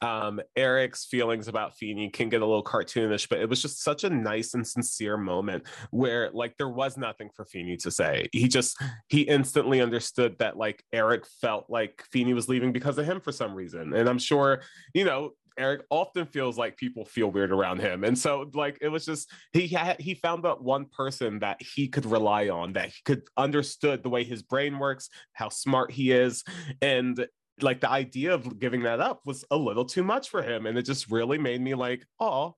um, 0.05 0.39
Eric's 0.55 1.05
feelings 1.05 1.47
about 1.47 1.75
Feeny 1.75 2.11
can 2.11 2.29
get 2.29 2.43
a 2.43 2.45
little 2.45 2.63
cartoonish, 2.63 3.27
but 3.27 3.39
it 3.39 3.49
was 3.49 3.59
just 3.59 3.81
such 3.81 4.03
a 4.03 4.09
nice 4.09 4.53
and 4.53 4.65
sincere 4.65 5.17
moment 5.17 5.63
where 5.89 6.29
like 6.31 6.55
there 6.57 6.69
was 6.69 6.95
nothing 6.95 7.29
for 7.35 7.43
Feeny 7.43 7.75
to 7.77 7.89
say. 7.89 8.27
He 8.31 8.47
just 8.47 8.77
he 9.07 9.21
instantly 9.21 9.81
understood 9.81 10.37
that 10.37 10.57
like 10.57 10.83
Eric 10.93 11.25
felt 11.41 11.65
like 11.69 12.03
Feeny 12.11 12.35
was 12.35 12.47
leaving 12.47 12.71
because 12.71 12.99
of 12.99 13.07
him 13.07 13.19
for 13.19 13.31
some 13.31 13.55
reason. 13.55 13.93
And 13.93 14.07
I'm 14.07 14.19
sure, 14.19 14.61
you 14.93 15.05
know, 15.05 15.31
Eric 15.57 15.85
often 15.89 16.27
feels 16.27 16.55
like 16.55 16.77
people 16.77 17.05
feel 17.05 17.31
weird 17.31 17.51
around 17.51 17.79
him. 17.79 18.03
And 18.03 18.15
so 18.15 18.51
like 18.53 18.77
it 18.81 18.89
was 18.89 19.05
just 19.05 19.31
he 19.53 19.67
had 19.69 19.99
he 19.99 20.13
found 20.13 20.43
that 20.43 20.61
one 20.61 20.85
person 20.85 21.39
that 21.39 21.59
he 21.59 21.87
could 21.87 22.05
rely 22.05 22.49
on, 22.49 22.73
that 22.73 22.89
he 22.89 23.01
could 23.05 23.23
understood 23.37 24.03
the 24.03 24.09
way 24.09 24.23
his 24.23 24.43
brain 24.43 24.77
works, 24.77 25.09
how 25.33 25.49
smart 25.49 25.91
he 25.91 26.11
is. 26.11 26.43
And 26.79 27.25
like 27.61 27.81
the 27.81 27.89
idea 27.89 28.33
of 28.33 28.59
giving 28.59 28.83
that 28.83 28.99
up 28.99 29.21
was 29.25 29.45
a 29.51 29.57
little 29.57 29.85
too 29.85 30.03
much 30.03 30.29
for 30.29 30.41
him. 30.41 30.65
And 30.65 30.77
it 30.77 30.83
just 30.83 31.11
really 31.11 31.37
made 31.37 31.61
me 31.61 31.73
like, 31.73 32.05
oh. 32.19 32.55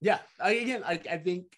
Yeah. 0.00 0.18
I, 0.40 0.52
again, 0.52 0.82
I, 0.84 1.00
I 1.10 1.18
think 1.18 1.56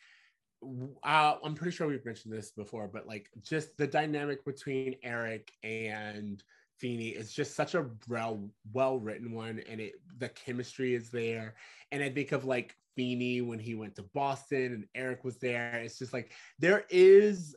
uh, 1.03 1.35
I'm 1.43 1.55
pretty 1.55 1.77
sure 1.77 1.87
we've 1.87 2.05
mentioned 2.05 2.33
this 2.33 2.51
before, 2.51 2.89
but 2.89 3.07
like 3.07 3.29
just 3.43 3.77
the 3.77 3.87
dynamic 3.87 4.45
between 4.45 4.97
Eric 5.03 5.53
and 5.63 6.43
Feeny 6.81 7.11
is 7.11 7.33
just 7.33 7.55
such 7.55 7.75
a 7.75 7.87
well 8.09 8.51
well 8.73 8.99
written 8.99 9.33
one, 9.33 9.63
and 9.69 9.81
it 9.81 9.95
the 10.19 10.29
chemistry 10.29 10.95
is 10.95 11.11
there. 11.11 11.55
And 11.93 12.03
I 12.03 12.11
think 12.11 12.33
of 12.33 12.45
like 12.45 12.77
Feeny 12.97 13.41
when 13.41 13.59
he 13.59 13.75
went 13.75 13.97
to 13.97 14.03
Boston 14.15 14.73
and 14.73 14.85
Eric 14.95 15.25
was 15.25 15.39
there. 15.39 15.81
It's 15.85 15.99
just 15.99 16.13
like 16.13 16.33
there 16.59 16.85
is 16.91 17.55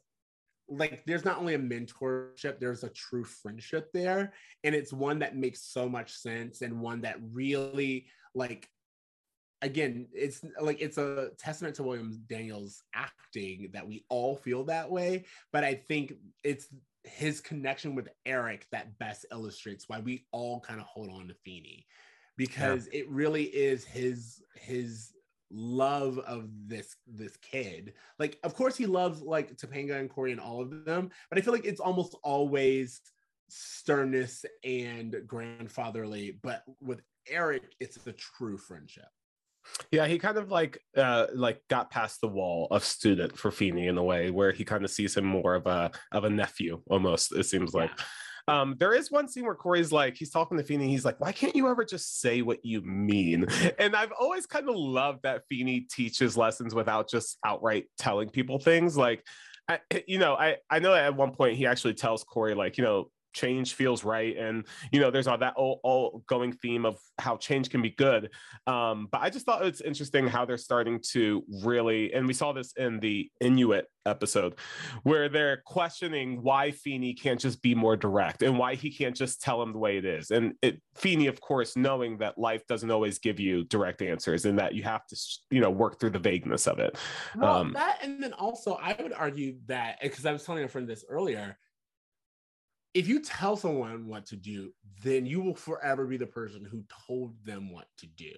like 0.70 1.04
there's 1.06 1.26
not 1.26 1.38
only 1.38 1.54
a 1.54 1.60
mentorship, 1.60 2.60
there's 2.60 2.84
a 2.84 2.90
true 2.90 3.24
friendship 3.24 3.90
there, 3.94 4.34
and 4.64 4.76
it's 4.76 4.94
one 4.94 5.20
that 5.20 5.36
makes 5.36 5.62
so 5.62 5.88
much 5.88 6.14
sense 6.14 6.62
and 6.62 6.80
one 6.80 7.02
that 7.02 7.18
really 7.32 8.08
like 8.36 8.70
again, 9.62 10.08
it's 10.14 10.42
like 10.62 10.82
it's 10.82 10.98
a 10.98 11.32
testament 11.40 11.76
to 11.76 11.84
William 11.84 12.22
Daniels 12.30 12.84
acting 12.94 13.70
that 13.74 13.88
we 13.88 14.06
all 14.10 14.36
feel 14.36 14.64
that 14.66 14.90
way. 14.90 15.26
But 15.52 15.64
I 15.64 15.76
think 15.76 16.14
it's 16.44 16.68
his 17.04 17.40
connection 17.40 17.96
with 17.96 18.10
Eric 18.26 18.68
that 18.72 18.98
best 19.00 19.26
illustrates 19.32 19.86
why 19.88 20.00
we 20.00 20.26
all 20.32 20.60
kind 20.60 20.80
of 20.80 20.86
hold 20.86 21.10
on 21.10 21.28
to 21.30 21.34
Feeny 21.34 21.86
because 22.38 22.88
yeah. 22.92 23.02
it 23.02 23.10
really 23.10 23.44
is 23.44 23.84
his 23.86 24.42
his 24.56 25.12
love 25.52 26.20
of 26.20 26.50
this 26.68 26.96
this 27.08 27.36
kid. 27.38 27.94
Like, 28.20 28.40
of 28.44 28.54
course, 28.54 28.76
he 28.76 28.86
loves 28.86 29.22
like 29.22 29.56
Topanga 29.56 30.00
and 30.00 30.10
Cory 30.10 30.32
and 30.32 30.42
all 30.42 30.62
of 30.62 30.86
them, 30.86 31.10
but 31.30 31.38
I 31.38 31.42
feel 31.42 31.54
like 31.54 31.66
it's 31.66 31.80
almost 31.80 32.16
always 32.24 33.02
sternness 33.50 34.46
and 34.64 35.16
grandfatherly. 35.26 36.40
But 36.44 36.64
with 36.82 37.02
Eric, 37.30 37.64
it's 37.80 37.98
the 37.98 38.14
true 38.14 38.58
friendship. 38.58 39.08
Yeah, 39.92 40.08
he 40.08 40.18
kind 40.18 40.38
of 40.38 40.50
like 40.50 40.82
uh 40.96 41.28
like 41.34 41.62
got 41.70 41.92
past 41.92 42.22
the 42.22 42.28
wall 42.28 42.68
of 42.72 42.86
student 42.86 43.38
for 43.38 43.52
Feeny 43.52 43.88
in 43.88 43.98
a 43.98 44.04
way 44.04 44.32
where 44.32 44.52
he 44.52 44.64
kind 44.64 44.86
of 44.86 44.92
sees 44.92 45.18
him 45.18 45.26
more 45.26 45.56
of 45.56 45.68
a 45.68 45.92
of 46.12 46.24
a 46.24 46.30
nephew 46.30 46.82
almost, 46.90 47.36
it 47.36 47.44
seems 47.44 47.74
like. 47.74 47.92
Yeah. 47.98 48.04
Um, 48.48 48.76
there 48.80 48.94
is 48.94 49.12
one 49.12 49.28
scene 49.28 49.44
where 49.44 49.56
Corey's 49.56 49.92
like, 49.92 50.16
he's 50.16 50.30
talking 50.30 50.58
to 50.58 50.64
Feeny, 50.64 50.88
he's 50.88 51.04
like, 51.04 51.20
why 51.20 51.32
can't 51.32 51.56
you 51.56 51.68
ever 51.70 51.84
just 51.84 52.22
say 52.22 52.42
what 52.42 52.64
you 52.64 52.82
mean? 52.82 53.46
And 53.78 53.96
I've 53.96 54.14
always 54.18 54.46
kind 54.46 54.70
of 54.70 54.76
loved 54.76 55.24
that 55.24 55.44
Feeny 55.50 55.82
teaches 55.82 56.38
lessons 56.38 56.74
without 56.74 57.10
just 57.10 57.38
outright 57.46 57.86
telling 57.98 58.30
people 58.30 58.60
things. 58.60 58.96
Like, 58.96 59.22
I, 59.68 59.80
you 60.08 60.18
know, 60.18 60.34
I, 60.34 60.58
I 60.70 60.80
know 60.80 60.94
at 60.94 61.16
one 61.16 61.32
point 61.32 61.58
he 61.58 61.66
actually 61.66 61.96
tells 61.96 62.24
Corey, 62.24 62.56
like, 62.56 62.78
you 62.78 62.86
know, 62.86 63.12
change 63.38 63.76
feels 63.76 64.04
right 64.04 64.36
and 64.38 64.66
you 64.92 65.00
know 65.00 65.12
there's 65.12 65.28
all 65.28 65.38
that 65.38 65.54
all, 65.56 65.80
all 65.84 66.24
going 66.28 66.52
theme 66.52 66.86
of 66.86 66.98
how 67.20 67.38
change 67.38 67.70
can 67.70 67.82
be 67.82 67.92
good 67.92 68.32
um, 68.66 69.08
but 69.12 69.22
i 69.22 69.30
just 69.30 69.46
thought 69.46 69.66
it's 69.66 69.82
interesting 69.82 70.28
how 70.28 70.44
they're 70.44 70.58
starting 70.58 71.00
to 71.00 71.44
really 71.64 72.12
and 72.14 72.26
we 72.28 72.34
saw 72.34 72.52
this 72.52 72.74
in 72.78 73.00
the 73.00 73.30
inuit 73.42 73.88
episode 74.08 74.56
where 75.04 75.30
they're 75.30 75.58
questioning 75.66 76.42
why 76.42 76.72
Feeny 76.72 77.14
can't 77.14 77.40
just 77.40 77.62
be 77.62 77.76
more 77.76 77.96
direct 77.96 78.42
and 78.42 78.58
why 78.58 78.76
he 78.76 78.90
can't 78.90 79.16
just 79.16 79.42
tell 79.42 79.62
him 79.62 79.74
the 79.74 79.78
way 79.78 79.98
it 79.98 80.06
is. 80.06 80.32
And 80.32 80.54
it 80.62 80.82
Feeny, 80.96 81.28
of 81.28 81.40
course, 81.42 81.76
knowing 81.76 82.18
that 82.20 82.38
life 82.38 82.66
doesn't 82.68 82.90
always 82.90 83.20
give 83.20 83.40
you 83.40 83.66
direct 83.66 84.02
answers 84.02 84.46
and 84.46 84.58
that 84.58 84.74
you 84.74 84.84
have 84.84 85.06
to, 85.08 85.18
you 85.52 85.62
know, 85.62 85.70
work 85.70 86.00
through 86.00 86.12
the 86.12 86.20
vagueness 86.20 86.68
of 86.68 86.80
it. 86.80 86.98
Well, 87.36 87.58
um, 87.58 87.74
that 87.74 88.00
and 88.02 88.24
then 88.24 88.34
also 88.34 88.80
I 88.82 88.96
would 89.02 89.14
argue 89.14 89.58
that 89.68 90.00
because 90.02 90.26
I 90.26 90.32
was 90.32 90.44
telling 90.44 90.64
a 90.64 90.68
friend 90.68 90.88
this 90.88 91.06
earlier, 91.08 91.58
if 92.98 93.08
you 93.08 93.20
tell 93.20 93.56
someone 93.56 94.08
what 94.08 94.26
to 94.26 94.36
do, 94.36 94.74
then 95.04 95.24
you 95.28 95.40
will 95.40 95.54
forever 95.54 96.08
be 96.08 96.18
the 96.18 96.26
person 96.26 96.66
who 96.66 96.84
told 97.06 97.36
them 97.46 97.72
what 97.72 97.86
to 98.00 98.08
do. 98.08 98.34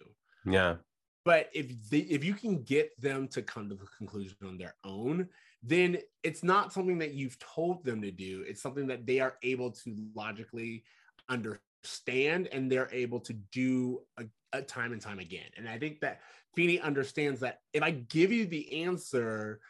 Yeah. 0.46 0.76
But 1.24 1.50
if 1.54 1.90
they, 1.90 2.00
if 2.00 2.26
you 2.26 2.34
can 2.34 2.64
get 2.64 2.92
them 3.00 3.30
to 3.30 3.42
come 3.42 3.70
to 3.70 3.76
the 3.76 3.86
conclusion 3.98 4.36
on 4.46 4.58
their 4.58 4.76
own, 4.84 5.30
then 5.64 5.98
it's 6.24 6.44
not 6.44 6.74
something 6.74 6.98
that 7.00 7.14
you've 7.14 7.40
told 7.40 7.86
them 7.86 8.02
to 8.02 8.12
do. 8.12 8.44
It's 8.46 8.62
something 8.62 8.88
that 8.88 9.06
they 9.06 9.22
are 9.22 9.38
able 9.44 9.72
to 9.72 9.96
logically 10.14 10.84
understand 11.30 12.50
and 12.52 12.70
they're 12.70 12.90
able 12.92 13.22
to 13.22 13.34
do 13.54 14.02
a, 14.18 14.26
a 14.52 14.62
time 14.62 14.92
and 14.92 15.02
time 15.02 15.20
again. 15.20 15.48
And 15.56 15.70
I 15.70 15.80
think 15.80 16.02
that 16.02 16.20
Feeny 16.54 16.82
understands 16.82 17.40
that 17.40 17.60
if 17.72 17.82
I 17.82 17.92
give 17.92 18.34
you 18.34 18.46
the 18.46 18.84
answer, 18.84 19.62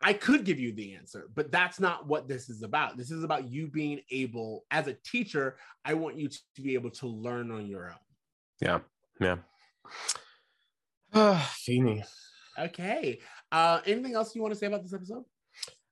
I 0.00 0.12
could 0.12 0.44
give 0.44 0.58
you 0.58 0.72
the 0.72 0.94
answer, 0.94 1.28
but 1.34 1.50
that's 1.50 1.80
not 1.80 2.06
what 2.06 2.28
this 2.28 2.48
is 2.48 2.62
about. 2.62 2.96
This 2.96 3.10
is 3.10 3.24
about 3.24 3.48
you 3.48 3.66
being 3.66 4.00
able, 4.10 4.64
as 4.70 4.86
a 4.86 4.94
teacher, 5.04 5.56
I 5.84 5.94
want 5.94 6.16
you 6.16 6.28
to 6.28 6.62
be 6.62 6.74
able 6.74 6.90
to 6.90 7.06
learn 7.06 7.50
on 7.50 7.66
your 7.66 7.88
own. 7.88 7.96
Yeah. 8.60 8.78
Yeah. 9.20 9.36
Ah, 11.14 11.54
Feeny. 11.56 12.04
Okay. 12.58 13.20
Uh, 13.50 13.80
anything 13.86 14.14
else 14.14 14.34
you 14.34 14.42
want 14.42 14.52
to 14.52 14.58
say 14.58 14.66
about 14.66 14.82
this 14.82 14.94
episode? 14.94 15.24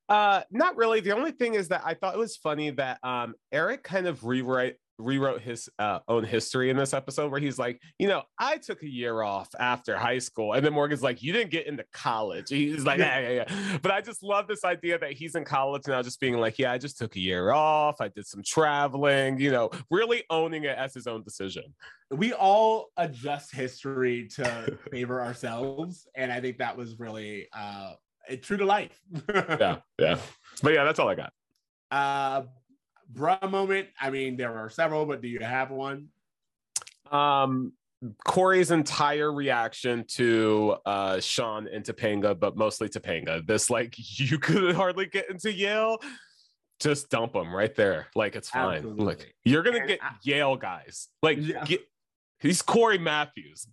Uh, 0.08 0.42
not 0.50 0.76
really. 0.76 1.00
The 1.00 1.12
only 1.12 1.32
thing 1.32 1.54
is 1.54 1.68
that 1.68 1.82
I 1.84 1.94
thought 1.94 2.14
it 2.14 2.18
was 2.18 2.36
funny 2.36 2.70
that 2.70 2.98
um 3.02 3.34
Eric 3.50 3.82
kind 3.82 4.06
of 4.06 4.24
rewrite 4.24 4.76
rewrote 4.98 5.42
his 5.42 5.68
uh, 5.78 5.98
own 6.08 6.24
history 6.24 6.70
in 6.70 6.76
this 6.76 6.94
episode 6.94 7.30
where 7.30 7.40
he's 7.40 7.58
like, 7.58 7.80
you 7.98 8.08
know, 8.08 8.22
I 8.38 8.56
took 8.56 8.82
a 8.82 8.88
year 8.88 9.22
off 9.22 9.48
after 9.58 9.96
high 9.96 10.18
school. 10.18 10.54
And 10.54 10.64
then 10.64 10.72
Morgan's 10.72 11.02
like, 11.02 11.22
you 11.22 11.32
didn't 11.32 11.50
get 11.50 11.66
into 11.66 11.84
college. 11.92 12.48
He's 12.48 12.84
like, 12.84 12.98
yeah, 12.98 13.20
yeah, 13.20 13.30
yeah. 13.30 13.78
But 13.82 13.92
I 13.92 14.00
just 14.00 14.22
love 14.22 14.48
this 14.48 14.64
idea 14.64 14.98
that 14.98 15.12
he's 15.12 15.34
in 15.34 15.44
college 15.44 15.82
now, 15.86 16.02
just 16.02 16.20
being 16.20 16.38
like, 16.38 16.58
yeah, 16.58 16.72
I 16.72 16.78
just 16.78 16.98
took 16.98 17.16
a 17.16 17.20
year 17.20 17.52
off. 17.52 18.00
I 18.00 18.08
did 18.08 18.26
some 18.26 18.42
traveling, 18.44 19.38
you 19.38 19.50
know, 19.50 19.70
really 19.90 20.24
owning 20.30 20.64
it 20.64 20.76
as 20.76 20.94
his 20.94 21.06
own 21.06 21.22
decision. 21.22 21.64
We 22.10 22.32
all 22.32 22.86
adjust 22.96 23.54
history 23.54 24.28
to 24.36 24.78
favor 24.90 25.20
ourselves. 25.20 26.06
And 26.14 26.32
I 26.32 26.40
think 26.40 26.58
that 26.58 26.76
was 26.76 26.98
really 26.98 27.48
uh, 27.52 27.94
true 28.42 28.56
to 28.56 28.64
life. 28.64 28.98
yeah, 29.28 29.78
yeah. 29.98 30.18
But 30.62 30.74
yeah, 30.74 30.84
that's 30.84 30.98
all 30.98 31.08
I 31.08 31.14
got. 31.14 31.32
Uh, 31.88 32.42
bruh 33.12 33.50
moment? 33.50 33.88
I 34.00 34.10
mean, 34.10 34.36
there 34.36 34.56
are 34.58 34.70
several, 34.70 35.06
but 35.06 35.20
do 35.20 35.28
you 35.28 35.40
have 35.40 35.70
one? 35.70 36.08
Um, 37.10 37.72
Cory's 38.24 38.70
entire 38.70 39.32
reaction 39.32 40.04
to 40.08 40.76
uh 40.84 41.20
Sean 41.20 41.66
and 41.66 41.84
Topanga, 41.84 42.38
but 42.38 42.56
mostly 42.56 42.88
Topanga. 42.88 43.46
This 43.46 43.70
like 43.70 43.94
you 44.18 44.38
could 44.38 44.74
hardly 44.74 45.06
get 45.06 45.30
into 45.30 45.52
Yale. 45.52 45.98
Just 46.78 47.08
dump 47.08 47.32
them 47.32 47.54
right 47.54 47.74
there. 47.74 48.08
Like 48.14 48.36
it's 48.36 48.50
fine. 48.50 48.78
Absolutely. 48.78 49.04
Like 49.06 49.34
you're 49.44 49.62
gonna 49.62 49.86
get 49.86 50.00
Yale 50.22 50.56
guys. 50.56 51.08
Like 51.22 51.38
yeah. 51.40 51.64
get, 51.64 51.80
he's 52.38 52.60
Corey 52.60 52.98
Matthews. 52.98 53.66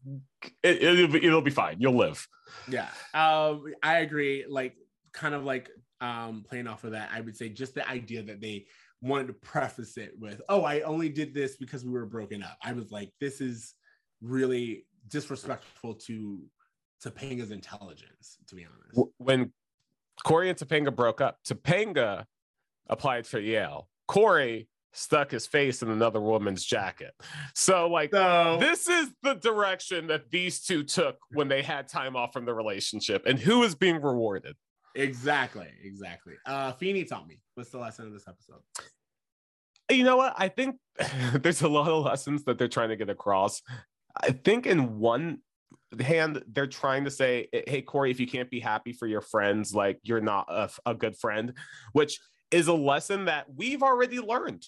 It, 0.64 0.82
will 0.82 1.08
be, 1.10 1.26
it'll 1.26 1.42
be 1.42 1.52
fine. 1.52 1.78
You'll 1.80 1.98
live. 1.98 2.26
Yeah. 2.70 2.88
Um, 3.14 3.66
I 3.82 3.98
agree. 4.00 4.46
Like 4.48 4.76
kind 5.12 5.36
of 5.36 5.44
like 5.44 5.70
um 6.00 6.46
playing 6.48 6.68
off 6.68 6.86
of 6.86 6.92
that, 6.92 7.10
I 7.14 7.20
would 7.20 7.36
say 7.36 7.50
just 7.50 7.76
the 7.76 7.88
idea 7.88 8.24
that 8.24 8.40
they 8.40 8.68
wanted 9.04 9.28
to 9.28 9.34
preface 9.34 9.98
it 9.98 10.14
with, 10.18 10.42
"Oh, 10.50 10.64
I 10.64 10.82
only 10.82 11.10
did 11.10 11.34
this 11.34 11.58
because 11.58 11.86
we 11.86 11.92
were 11.92 12.06
broken 12.06 12.42
up." 12.42 12.58
I 12.64 12.74
was 12.74 12.92
like, 12.92 13.12
"This 13.20 13.42
is 13.42 13.76
really 14.22 14.88
disrespectful 15.10 15.96
to 15.96 16.42
Topanga's 17.04 17.52
intelligence." 17.52 18.38
To 18.48 18.56
be 18.56 18.66
honest, 18.66 19.12
when 19.18 19.54
Corey 20.24 20.50
and 20.50 20.58
Topanga 20.58 20.96
broke 20.96 21.22
up, 21.22 21.40
Topanga 21.44 22.26
applied 22.88 23.28
for 23.28 23.40
Yale. 23.40 23.90
Corey 24.08 24.70
stuck 24.94 25.32
his 25.32 25.48
face 25.48 25.82
in 25.82 25.90
another 25.90 26.22
woman's 26.22 26.64
jacket. 26.64 27.14
So, 27.56 27.90
like, 27.90 28.12
so, 28.12 28.58
this 28.60 28.88
is 28.88 29.10
the 29.24 29.34
direction 29.34 30.08
that 30.08 30.30
these 30.30 30.62
two 30.62 30.84
took 30.84 31.18
when 31.32 31.48
they 31.48 31.64
had 31.64 31.88
time 31.88 32.16
off 32.16 32.32
from 32.32 32.46
the 32.46 32.54
relationship, 32.54 33.26
and 33.26 33.40
who 33.40 33.64
is 33.64 33.76
being 33.76 34.02
rewarded? 34.02 34.56
Exactly, 34.96 35.68
exactly. 35.84 36.34
Uh 36.46 36.72
Feeny 36.74 37.04
taught 37.04 37.28
me. 37.28 37.40
What's 37.56 37.72
the 37.72 37.80
lesson 37.80 38.08
of 38.08 38.14
this 38.14 38.28
episode? 38.28 38.62
You 39.92 40.04
know 40.04 40.18
what? 40.18 40.34
I 40.38 40.48
think 40.48 40.78
there's 41.34 41.62
a 41.62 41.68
lot 41.68 41.90
of 41.90 42.06
lessons 42.06 42.44
that 42.46 42.58
they're 42.58 42.68
trying 42.68 42.90
to 42.90 42.96
get 42.96 43.10
across. 43.10 43.62
I 44.16 44.32
think 44.32 44.66
in 44.66 45.00
one 45.00 45.40
hand 46.02 46.44
they're 46.52 46.68
trying 46.68 47.04
to 47.04 47.12
say 47.12 47.48
hey 47.68 47.82
corey 47.82 48.12
if 48.12 48.20
you 48.20 48.28
can't 48.28 48.50
be 48.50 48.60
happy 48.60 48.94
for 48.94 49.08
your 49.08 49.22
friends 49.22 49.76
like 49.76 50.00
you're 50.04 50.22
not 50.22 50.46
a, 50.50 50.70
a 50.86 50.94
good 50.94 51.16
friend 51.16 51.54
which 51.92 52.20
is 52.52 52.68
a 52.68 52.74
lesson 52.74 53.26
that 53.26 53.46
we've 53.56 53.84
already 53.84 54.20
learned 54.20 54.66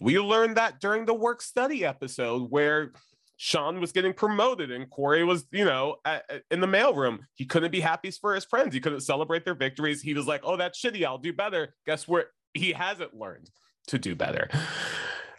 we 0.00 0.18
learned 0.18 0.56
that 0.56 0.80
during 0.80 1.04
the 1.04 1.14
work 1.14 1.42
study 1.42 1.84
episode 1.84 2.50
where 2.50 2.92
Sean 3.40 3.80
was 3.80 3.92
getting 3.92 4.12
promoted 4.12 4.72
and 4.72 4.90
Corey 4.90 5.22
was, 5.22 5.46
you 5.52 5.64
know, 5.64 5.96
at, 6.04 6.24
at, 6.28 6.42
in 6.50 6.60
the 6.60 6.66
mailroom. 6.66 7.20
He 7.36 7.46
couldn't 7.46 7.70
be 7.70 7.80
happy 7.80 8.10
for 8.10 8.34
his 8.34 8.44
friends. 8.44 8.74
He 8.74 8.80
couldn't 8.80 9.00
celebrate 9.00 9.44
their 9.44 9.54
victories. 9.54 10.02
He 10.02 10.12
was 10.12 10.26
like, 10.26 10.40
oh, 10.42 10.56
that's 10.56 10.82
shitty. 10.82 11.04
I'll 11.04 11.18
do 11.18 11.32
better. 11.32 11.74
Guess 11.86 12.08
what? 12.08 12.26
He 12.52 12.72
hasn't 12.72 13.14
learned 13.14 13.48
to 13.86 13.98
do 13.98 14.16
better. 14.16 14.48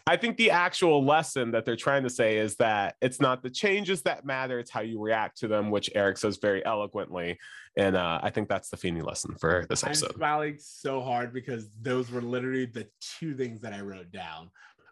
I 0.06 0.16
think 0.16 0.38
the 0.38 0.50
actual 0.50 1.04
lesson 1.04 1.50
that 1.50 1.66
they're 1.66 1.76
trying 1.76 2.02
to 2.04 2.10
say 2.10 2.38
is 2.38 2.56
that 2.56 2.96
it's 3.02 3.20
not 3.20 3.42
the 3.42 3.50
changes 3.50 4.02
that 4.02 4.24
matter, 4.24 4.58
it's 4.58 4.70
how 4.70 4.80
you 4.80 4.98
react 4.98 5.38
to 5.40 5.46
them, 5.46 5.70
which 5.70 5.90
Eric 5.94 6.16
says 6.16 6.38
very 6.38 6.64
eloquently. 6.64 7.38
And 7.76 7.96
uh, 7.96 8.18
I 8.22 8.30
think 8.30 8.48
that's 8.48 8.70
the 8.70 8.78
Feeny 8.78 9.02
lesson 9.02 9.36
for 9.38 9.66
this 9.68 9.84
episode. 9.84 10.12
I'm 10.12 10.16
smiling 10.16 10.56
so 10.58 11.02
hard 11.02 11.32
because 11.32 11.68
those 11.80 12.10
were 12.10 12.22
literally 12.22 12.64
the 12.64 12.88
two 13.18 13.34
things 13.34 13.60
that 13.60 13.74
I 13.74 13.82
wrote 13.82 14.10
down. 14.10 14.50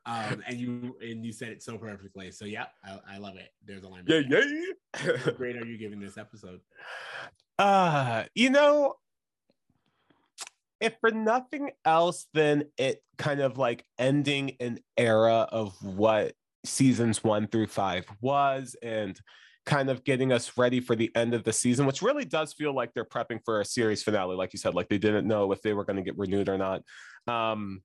Um, 0.09 0.43
and 0.47 0.59
you 0.59 0.97
and 1.03 1.25
you 1.25 1.33
said 1.33 1.51
it 1.51 1.63
so 1.63 1.77
perfectly. 1.77 2.31
So 2.31 2.47
yeah, 2.47 2.67
I, 2.83 3.17
I 3.17 3.19
love 3.19 3.37
it. 3.37 3.51
There's 3.67 3.83
a 3.83 3.89
line. 3.89 4.05
Yeah, 4.07 4.23
yeah. 4.29 5.17
How 5.19 5.33
great 5.33 5.57
are 5.57 5.67
you 5.67 5.77
giving 5.77 6.01
this 6.01 6.19
episode? 6.19 6.61
Uh, 7.61 8.23
you 8.37 8.51
know, 8.51 8.95
if 10.81 10.95
for 11.01 11.11
nothing 11.11 11.73
else, 11.85 12.29
then 12.33 12.67
it 12.79 13.03
kind 13.17 13.41
of 13.41 13.59
like 13.59 13.85
ending 13.99 14.53
an 14.61 14.79
era 14.97 15.49
of 15.51 15.75
what 15.83 16.35
seasons 16.65 17.25
one 17.25 17.49
through 17.49 17.67
five 17.67 18.07
was 18.21 18.77
and 18.81 19.21
kind 19.67 19.91
of 19.91 20.05
getting 20.05 20.33
us 20.33 20.57
ready 20.57 20.79
for 20.79 20.95
the 20.95 21.11
end 21.17 21.35
of 21.35 21.43
the 21.43 21.53
season, 21.53 21.85
which 21.85 22.01
really 22.01 22.25
does 22.25 22.53
feel 22.53 22.73
like 22.73 22.95
they're 22.95 23.05
prepping 23.05 23.41
for 23.45 23.61
a 23.61 23.65
series 23.65 24.05
finale. 24.05 24.37
Like 24.37 24.53
you 24.53 24.61
said, 24.61 24.77
like 24.77 24.89
they 24.89 24.99
didn't 24.99 25.27
know 25.27 25.51
if 25.51 25.61
they 25.63 25.73
were 25.73 25.85
going 25.85 25.97
to 25.97 26.03
get 26.03 26.17
renewed 26.17 26.49
or 26.49 26.59
not. 26.59 26.83
Um, 27.27 27.83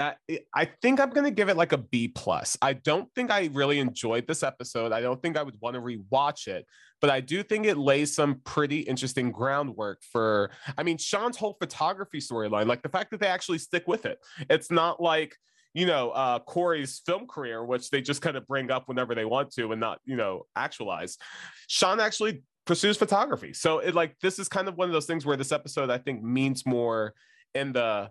I, 0.00 0.64
think 0.80 0.98
I'm 0.98 1.10
going 1.10 1.24
to 1.24 1.30
give 1.30 1.48
it 1.48 1.56
like 1.56 1.72
a 1.72 1.78
B 1.78 2.08
plus. 2.08 2.56
I 2.62 2.72
don't 2.72 3.08
think 3.14 3.30
I 3.30 3.50
really 3.52 3.78
enjoyed 3.78 4.26
this 4.26 4.42
episode. 4.42 4.92
I 4.92 5.00
don't 5.00 5.20
think 5.20 5.36
I 5.36 5.42
would 5.42 5.56
want 5.60 5.74
to 5.74 5.80
rewatch 5.80 6.48
it, 6.48 6.66
but 7.00 7.10
I 7.10 7.20
do 7.20 7.42
think 7.42 7.66
it 7.66 7.76
lays 7.76 8.14
some 8.14 8.40
pretty 8.44 8.80
interesting 8.80 9.30
groundwork 9.30 10.02
for. 10.10 10.50
I 10.78 10.82
mean, 10.82 10.96
Sean's 10.96 11.36
whole 11.36 11.56
photography 11.60 12.18
storyline, 12.18 12.66
like 12.66 12.82
the 12.82 12.88
fact 12.88 13.10
that 13.10 13.20
they 13.20 13.26
actually 13.26 13.58
stick 13.58 13.86
with 13.86 14.06
it. 14.06 14.18
It's 14.48 14.70
not 14.70 15.02
like 15.02 15.36
you 15.74 15.86
know 15.86 16.10
uh, 16.10 16.38
Corey's 16.38 17.02
film 17.04 17.26
career, 17.26 17.64
which 17.64 17.90
they 17.90 18.00
just 18.00 18.22
kind 18.22 18.36
of 18.36 18.46
bring 18.46 18.70
up 18.70 18.88
whenever 18.88 19.14
they 19.14 19.26
want 19.26 19.50
to 19.52 19.70
and 19.72 19.80
not 19.80 20.00
you 20.06 20.16
know 20.16 20.46
actualize. 20.56 21.18
Sean 21.68 22.00
actually 22.00 22.42
pursues 22.64 22.96
photography, 22.96 23.52
so 23.52 23.80
it 23.80 23.94
like 23.94 24.16
this 24.22 24.38
is 24.38 24.48
kind 24.48 24.66
of 24.66 24.76
one 24.76 24.88
of 24.88 24.94
those 24.94 25.06
things 25.06 25.26
where 25.26 25.36
this 25.36 25.52
episode 25.52 25.90
I 25.90 25.98
think 25.98 26.22
means 26.22 26.64
more 26.64 27.12
in 27.54 27.72
the 27.72 28.10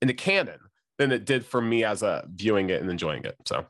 in 0.00 0.08
the 0.08 0.14
canon 0.14 0.58
than 1.02 1.12
it 1.12 1.24
did 1.24 1.44
for 1.44 1.60
me 1.60 1.84
as 1.84 2.02
a 2.02 2.24
viewing 2.34 2.70
it 2.70 2.80
and 2.80 2.90
enjoying 2.90 3.24
it. 3.24 3.36
So 3.44 3.66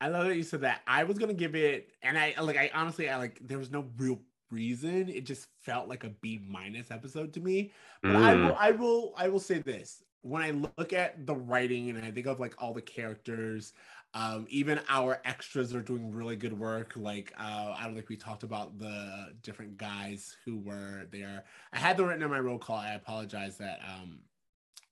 I 0.00 0.08
love 0.08 0.26
that 0.26 0.36
you 0.36 0.44
said 0.44 0.60
that. 0.62 0.82
I 0.86 1.04
was 1.04 1.18
gonna 1.18 1.34
give 1.34 1.54
it, 1.54 1.90
and 2.02 2.16
I 2.16 2.34
like 2.40 2.56
I 2.56 2.70
honestly 2.72 3.08
I 3.08 3.16
like 3.16 3.40
there 3.42 3.58
was 3.58 3.70
no 3.70 3.86
real 3.96 4.20
reason. 4.50 5.08
It 5.08 5.24
just 5.24 5.48
felt 5.60 5.88
like 5.88 6.04
a 6.04 6.08
B 6.08 6.40
minus 6.48 6.90
episode 6.90 7.32
to 7.34 7.40
me. 7.40 7.72
But 8.02 8.12
mm. 8.12 8.22
I 8.22 8.34
will 8.34 8.56
I 8.58 8.70
will 8.70 9.14
I 9.16 9.28
will 9.28 9.40
say 9.40 9.58
this. 9.58 10.02
When 10.22 10.42
I 10.42 10.50
look 10.50 10.92
at 10.92 11.26
the 11.26 11.34
writing 11.34 11.90
and 11.90 12.04
I 12.04 12.10
think 12.10 12.26
of 12.26 12.40
like 12.40 12.54
all 12.58 12.74
the 12.74 12.82
characters, 12.82 13.72
um, 14.14 14.46
even 14.48 14.80
our 14.88 15.20
extras 15.24 15.74
are 15.74 15.80
doing 15.80 16.12
really 16.12 16.36
good 16.36 16.58
work. 16.58 16.92
Like 16.96 17.32
uh, 17.38 17.74
I 17.76 17.84
don't 17.84 17.94
think 17.94 18.08
we 18.08 18.16
talked 18.16 18.44
about 18.44 18.78
the 18.78 19.32
different 19.42 19.78
guys 19.78 20.36
who 20.44 20.58
were 20.58 21.06
there. 21.10 21.44
I 21.72 21.78
had 21.78 21.96
them 21.96 22.06
written 22.06 22.22
in 22.22 22.30
my 22.30 22.40
roll 22.40 22.58
call. 22.58 22.76
I 22.76 22.94
apologize 22.94 23.58
that 23.58 23.80
um, 23.84 24.20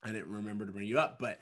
I 0.03 0.13
didn't 0.13 0.29
remember 0.29 0.67
to 0.67 0.73
bring 0.73 0.87
you 0.87 0.99
up, 0.99 1.19
but 1.19 1.39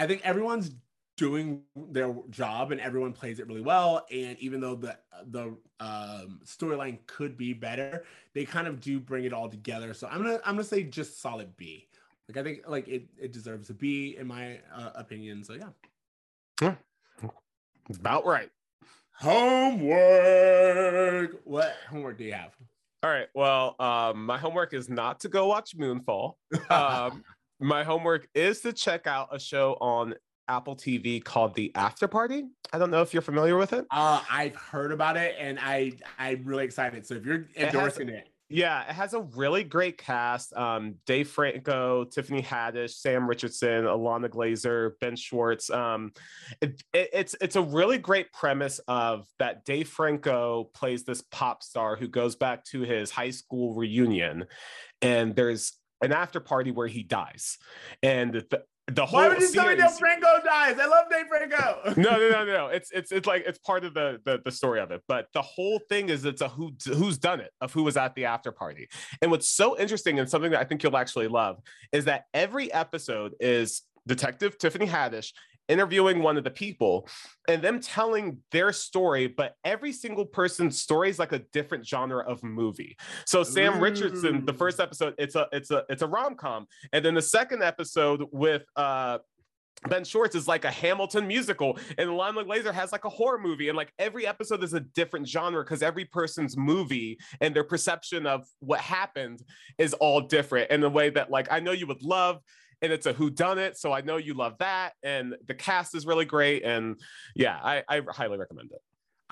I 0.00 0.06
think 0.06 0.22
everyone's 0.24 0.70
doing 1.18 1.60
their 1.76 2.14
job 2.30 2.72
and 2.72 2.80
everyone 2.80 3.12
plays 3.12 3.38
it 3.38 3.46
really 3.46 3.60
well. 3.60 4.06
And 4.10 4.38
even 4.38 4.58
though 4.58 4.74
the 4.74 4.96
the 5.26 5.54
um, 5.78 6.40
storyline 6.42 6.98
could 7.06 7.36
be 7.36 7.52
better, 7.52 8.04
they 8.32 8.46
kind 8.46 8.66
of 8.66 8.80
do 8.80 8.98
bring 8.98 9.26
it 9.26 9.34
all 9.34 9.50
together. 9.50 9.92
So 9.92 10.08
I'm 10.08 10.22
gonna 10.22 10.40
I'm 10.46 10.54
gonna 10.54 10.64
say 10.64 10.82
just 10.84 11.20
solid 11.20 11.54
B. 11.58 11.86
Like 12.26 12.38
I 12.38 12.42
think 12.42 12.62
like 12.66 12.88
it 12.88 13.08
it 13.20 13.32
deserves 13.32 13.68
a 13.68 13.74
B 13.74 14.16
in 14.18 14.26
my 14.26 14.60
uh, 14.74 14.92
opinion. 14.94 15.44
So 15.44 15.52
yeah. 15.52 15.68
Yeah, 16.62 16.76
about 17.98 18.24
right. 18.24 18.48
Homework. 19.12 20.62
What 21.44 21.76
homework 21.90 22.16
do 22.16 22.24
you 22.24 22.32
have? 22.32 22.56
All 23.02 23.10
right. 23.10 23.28
Well, 23.34 23.76
um, 23.78 24.24
my 24.24 24.38
homework 24.38 24.72
is 24.72 24.88
not 24.88 25.20
to 25.20 25.28
go 25.28 25.46
watch 25.46 25.76
Moonfall. 25.76 26.36
Um, 26.70 27.22
my 27.60 27.84
homework 27.84 28.28
is 28.34 28.60
to 28.62 28.72
check 28.72 29.06
out 29.06 29.28
a 29.32 29.38
show 29.38 29.76
on 29.80 30.14
Apple 30.48 30.74
TV 30.74 31.22
called 31.22 31.54
The 31.54 31.70
After 31.76 32.08
Party. 32.08 32.44
I 32.72 32.78
don't 32.78 32.90
know 32.90 33.02
if 33.02 33.12
you're 33.12 33.22
familiar 33.22 33.56
with 33.56 33.72
it. 33.72 33.86
Uh, 33.90 34.22
I've 34.28 34.56
heard 34.56 34.92
about 34.92 35.16
it 35.16 35.36
and 35.38 35.58
I 35.60 35.92
I'm 36.18 36.44
really 36.44 36.64
excited. 36.64 37.06
So 37.06 37.14
if 37.14 37.24
you're 37.24 37.46
endorsing 37.56 38.08
it, 38.08 38.14
has, 38.14 38.22
it 38.22 38.28
yeah, 38.52 38.82
it 38.82 38.94
has 38.94 39.14
a 39.14 39.20
really 39.20 39.62
great 39.62 39.96
cast. 39.96 40.52
Um, 40.54 40.96
Dave 41.06 41.28
Franco, 41.28 42.02
Tiffany 42.04 42.42
Haddish, 42.42 42.94
Sam 42.94 43.28
Richardson, 43.28 43.84
Ilana 43.84 44.28
Glazer, 44.28 44.92
Ben 45.00 45.14
Schwartz. 45.14 45.70
Um, 45.70 46.12
it, 46.60 46.82
it, 46.92 47.10
it's 47.12 47.36
it's 47.40 47.54
a 47.54 47.62
really 47.62 47.98
great 47.98 48.32
premise 48.32 48.80
of 48.88 49.28
that 49.38 49.64
Dave 49.64 49.88
Franco 49.88 50.64
plays 50.74 51.04
this 51.04 51.22
pop 51.30 51.62
star 51.62 51.94
who 51.94 52.08
goes 52.08 52.34
back 52.34 52.64
to 52.66 52.80
his 52.80 53.12
high 53.12 53.30
school 53.30 53.72
reunion, 53.74 54.46
and 55.00 55.36
there's 55.36 55.74
an 56.02 56.12
after 56.12 56.40
party 56.40 56.70
where 56.70 56.86
he 56.86 57.02
dies, 57.02 57.58
and 58.02 58.32
the, 58.32 58.62
the 58.86 59.06
whole. 59.06 59.20
Why 59.20 59.28
would 59.28 59.40
you 59.40 59.52
tell 59.52 59.66
me 59.66 59.76
Dave 59.76 59.90
Franco 59.92 60.26
dies? 60.44 60.78
I 60.78 60.86
love 60.86 61.06
Dave 61.10 61.26
Franco. 61.26 61.94
no, 62.00 62.18
no, 62.18 62.30
no, 62.30 62.44
no. 62.44 62.66
It's 62.72 62.90
it's 62.90 63.12
it's 63.12 63.26
like 63.26 63.44
it's 63.46 63.58
part 63.58 63.84
of 63.84 63.94
the, 63.94 64.20
the 64.24 64.40
the 64.44 64.50
story 64.50 64.80
of 64.80 64.90
it. 64.90 65.02
But 65.08 65.26
the 65.34 65.42
whole 65.42 65.80
thing 65.88 66.08
is 66.08 66.24
it's 66.24 66.40
a 66.40 66.48
who 66.48 66.72
who's 66.86 67.18
done 67.18 67.40
it 67.40 67.50
of 67.60 67.72
who 67.72 67.82
was 67.82 67.96
at 67.96 68.14
the 68.14 68.24
after 68.26 68.52
party. 68.52 68.88
And 69.22 69.30
what's 69.30 69.48
so 69.48 69.78
interesting 69.78 70.18
and 70.18 70.28
something 70.28 70.50
that 70.52 70.60
I 70.60 70.64
think 70.64 70.82
you'll 70.82 70.96
actually 70.96 71.28
love 71.28 71.58
is 71.92 72.04
that 72.06 72.24
every 72.34 72.72
episode 72.72 73.34
is 73.40 73.82
Detective 74.06 74.58
Tiffany 74.58 74.86
Haddish 74.86 75.32
interviewing 75.70 76.22
one 76.22 76.36
of 76.36 76.44
the 76.44 76.50
people 76.50 77.08
and 77.48 77.62
them 77.62 77.80
telling 77.80 78.38
their 78.50 78.72
story, 78.72 79.28
but 79.28 79.54
every 79.64 79.92
single 79.92 80.26
person's 80.26 80.78
story 80.78 81.08
is 81.08 81.18
like 81.18 81.32
a 81.32 81.38
different 81.52 81.86
genre 81.86 82.22
of 82.24 82.42
movie. 82.42 82.96
So 83.24 83.42
Sam 83.42 83.76
Ooh. 83.76 83.80
Richardson, 83.80 84.44
the 84.44 84.52
first 84.52 84.80
episode, 84.80 85.14
it's 85.16 85.36
a 85.36 85.48
it's 85.52 85.70
a 85.70 85.84
it's 85.88 86.02
a 86.02 86.06
rom-com. 86.06 86.66
And 86.92 87.04
then 87.04 87.14
the 87.14 87.22
second 87.22 87.62
episode 87.62 88.24
with 88.32 88.64
uh 88.76 89.18
Ben 89.88 90.04
Schwartz 90.04 90.34
is 90.34 90.46
like 90.46 90.66
a 90.66 90.70
Hamilton 90.70 91.26
musical, 91.26 91.78
and 91.96 92.10
Ilana 92.10 92.44
Glazer 92.44 92.74
has 92.74 92.92
like 92.92 93.06
a 93.06 93.08
horror 93.08 93.38
movie, 93.38 93.68
and 93.68 93.76
like 93.76 93.92
every 93.98 94.26
episode 94.26 94.62
is 94.62 94.74
a 94.74 94.80
different 94.80 95.26
genre 95.26 95.64
because 95.64 95.82
every 95.82 96.04
person's 96.04 96.54
movie 96.54 97.18
and 97.40 97.56
their 97.56 97.64
perception 97.64 98.26
of 98.26 98.46
what 98.58 98.80
happened 98.80 99.42
is 99.78 99.94
all 99.94 100.20
different. 100.20 100.70
In 100.70 100.82
the 100.82 100.90
way 100.90 101.08
that, 101.10 101.30
like, 101.30 101.48
I 101.50 101.60
know 101.60 101.72
you 101.72 101.86
would 101.86 102.02
love 102.02 102.40
and 102.82 102.92
it's 102.92 103.06
a 103.06 103.12
who 103.12 103.30
done 103.30 103.58
it 103.58 103.76
so 103.76 103.92
i 103.92 104.00
know 104.00 104.16
you 104.16 104.34
love 104.34 104.56
that 104.58 104.92
and 105.02 105.34
the 105.46 105.54
cast 105.54 105.94
is 105.94 106.06
really 106.06 106.24
great 106.24 106.64
and 106.64 107.00
yeah 107.34 107.58
i, 107.62 107.82
I 107.88 108.02
highly 108.10 108.38
recommend 108.38 108.70
it 108.72 108.80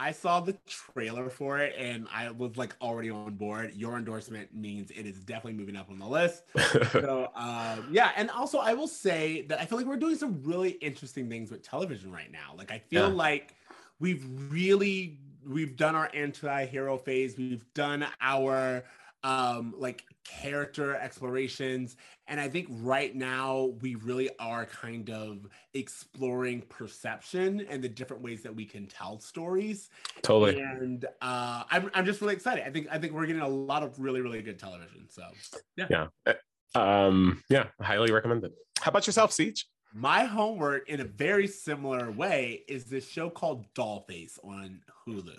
I 0.00 0.12
saw 0.12 0.38
the 0.38 0.56
trailer 0.68 1.28
for 1.28 1.58
it 1.58 1.74
and 1.76 2.06
I 2.14 2.30
was 2.30 2.56
like 2.56 2.76
already 2.80 3.10
on 3.10 3.34
board. 3.34 3.72
Your 3.74 3.96
endorsement 3.96 4.54
means 4.54 4.92
it 4.92 5.06
is 5.06 5.24
definitely 5.24 5.58
moving 5.58 5.74
up 5.74 5.90
on 5.90 5.98
the 5.98 6.06
list. 6.06 6.44
so 6.92 7.30
um, 7.34 7.88
yeah, 7.90 8.12
and 8.14 8.30
also 8.30 8.58
I 8.58 8.74
will 8.74 8.86
say 8.86 9.42
that 9.48 9.60
I 9.60 9.66
feel 9.66 9.76
like 9.76 9.88
we're 9.88 9.96
doing 9.96 10.16
some 10.16 10.40
really 10.44 10.70
interesting 10.70 11.28
things 11.28 11.50
with 11.50 11.62
television 11.62 12.12
right 12.12 12.30
now. 12.30 12.54
Like 12.56 12.70
I 12.70 12.78
feel 12.78 13.08
yeah. 13.08 13.14
like 13.14 13.56
we've 13.98 14.24
really 14.50 15.18
we've 15.44 15.76
done 15.76 15.96
our 15.96 16.08
anti-hero 16.14 16.96
phase. 16.96 17.36
We've 17.36 17.64
done 17.74 18.06
our 18.20 18.84
um 19.24 19.74
like 19.76 20.04
character 20.28 20.94
explorations 20.96 21.96
and 22.26 22.38
i 22.38 22.48
think 22.48 22.66
right 22.70 23.14
now 23.14 23.72
we 23.80 23.94
really 23.96 24.28
are 24.38 24.66
kind 24.66 25.10
of 25.10 25.46
exploring 25.74 26.60
perception 26.68 27.66
and 27.70 27.82
the 27.82 27.88
different 27.88 28.22
ways 28.22 28.42
that 28.42 28.54
we 28.54 28.64
can 28.64 28.86
tell 28.86 29.18
stories. 29.18 29.88
Totally. 30.22 30.60
And 30.60 31.04
uh 31.22 31.64
i'm, 31.70 31.90
I'm 31.94 32.04
just 32.04 32.20
really 32.20 32.34
excited. 32.34 32.66
I 32.66 32.70
think 32.70 32.88
i 32.90 32.98
think 32.98 33.12
we're 33.12 33.26
getting 33.26 33.42
a 33.42 33.48
lot 33.48 33.82
of 33.82 33.98
really 33.98 34.20
really 34.20 34.42
good 34.42 34.58
television 34.58 35.08
so. 35.08 35.22
Yeah. 35.76 35.86
Yeah. 35.90 36.06
Eh, 36.26 36.34
um 36.74 37.42
yeah 37.48 37.66
highly 37.80 38.12
recommend 38.12 38.44
it. 38.44 38.52
How 38.80 38.90
about 38.90 39.06
yourself 39.06 39.32
siege? 39.32 39.66
My 39.94 40.24
homework 40.24 40.88
in 40.88 41.00
a 41.00 41.04
very 41.04 41.46
similar 41.46 42.10
way 42.10 42.64
is 42.68 42.84
this 42.84 43.08
show 43.08 43.30
called 43.30 43.64
dollface 43.74 44.38
on 44.44 44.80
hulu. 45.06 45.38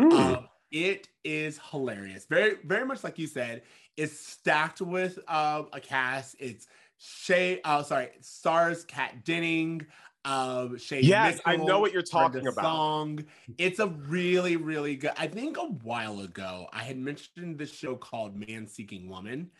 Mm. 0.00 0.12
um, 0.12 0.48
it 0.72 1.08
is 1.22 1.60
hilarious. 1.70 2.24
Very, 2.26 2.56
very 2.64 2.84
much 2.84 3.04
like 3.04 3.18
you 3.18 3.26
said, 3.26 3.62
it's 3.96 4.18
stacked 4.18 4.80
with 4.80 5.18
um, 5.28 5.68
a 5.72 5.80
cast. 5.80 6.36
It's 6.38 6.66
Shay, 6.98 7.60
uh, 7.64 7.82
sorry, 7.82 8.10
stars 8.20 8.84
Kat 8.84 9.24
Denning, 9.24 9.86
Um, 10.24 10.78
Shay 10.78 11.00
Yes, 11.00 11.40
I 11.44 11.56
know 11.56 11.80
what 11.80 11.92
you're 11.92 12.02
talking 12.02 12.46
about. 12.46 12.64
Song. 12.64 13.24
It's 13.58 13.80
a 13.80 13.88
really, 13.88 14.56
really 14.56 14.96
good. 14.96 15.12
I 15.16 15.26
think 15.26 15.58
a 15.58 15.66
while 15.66 16.20
ago 16.20 16.68
I 16.72 16.82
had 16.84 16.96
mentioned 16.96 17.58
this 17.58 17.72
show 17.72 17.96
called 17.96 18.36
Man 18.36 18.66
Seeking 18.66 19.08
Woman, 19.08 19.50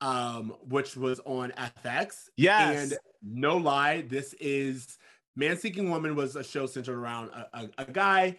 um, 0.00 0.54
which 0.68 0.96
was 0.96 1.20
on 1.24 1.52
FX. 1.84 2.28
Yes. 2.36 2.92
And 2.92 2.98
no 3.22 3.56
lie, 3.56 4.02
this 4.02 4.34
is 4.34 4.98
Man 5.36 5.56
Seeking 5.56 5.90
Woman 5.90 6.14
was 6.14 6.36
a 6.36 6.44
show 6.44 6.66
centered 6.66 6.96
around 6.96 7.30
a, 7.30 7.48
a, 7.54 7.70
a 7.78 7.84
guy. 7.86 8.36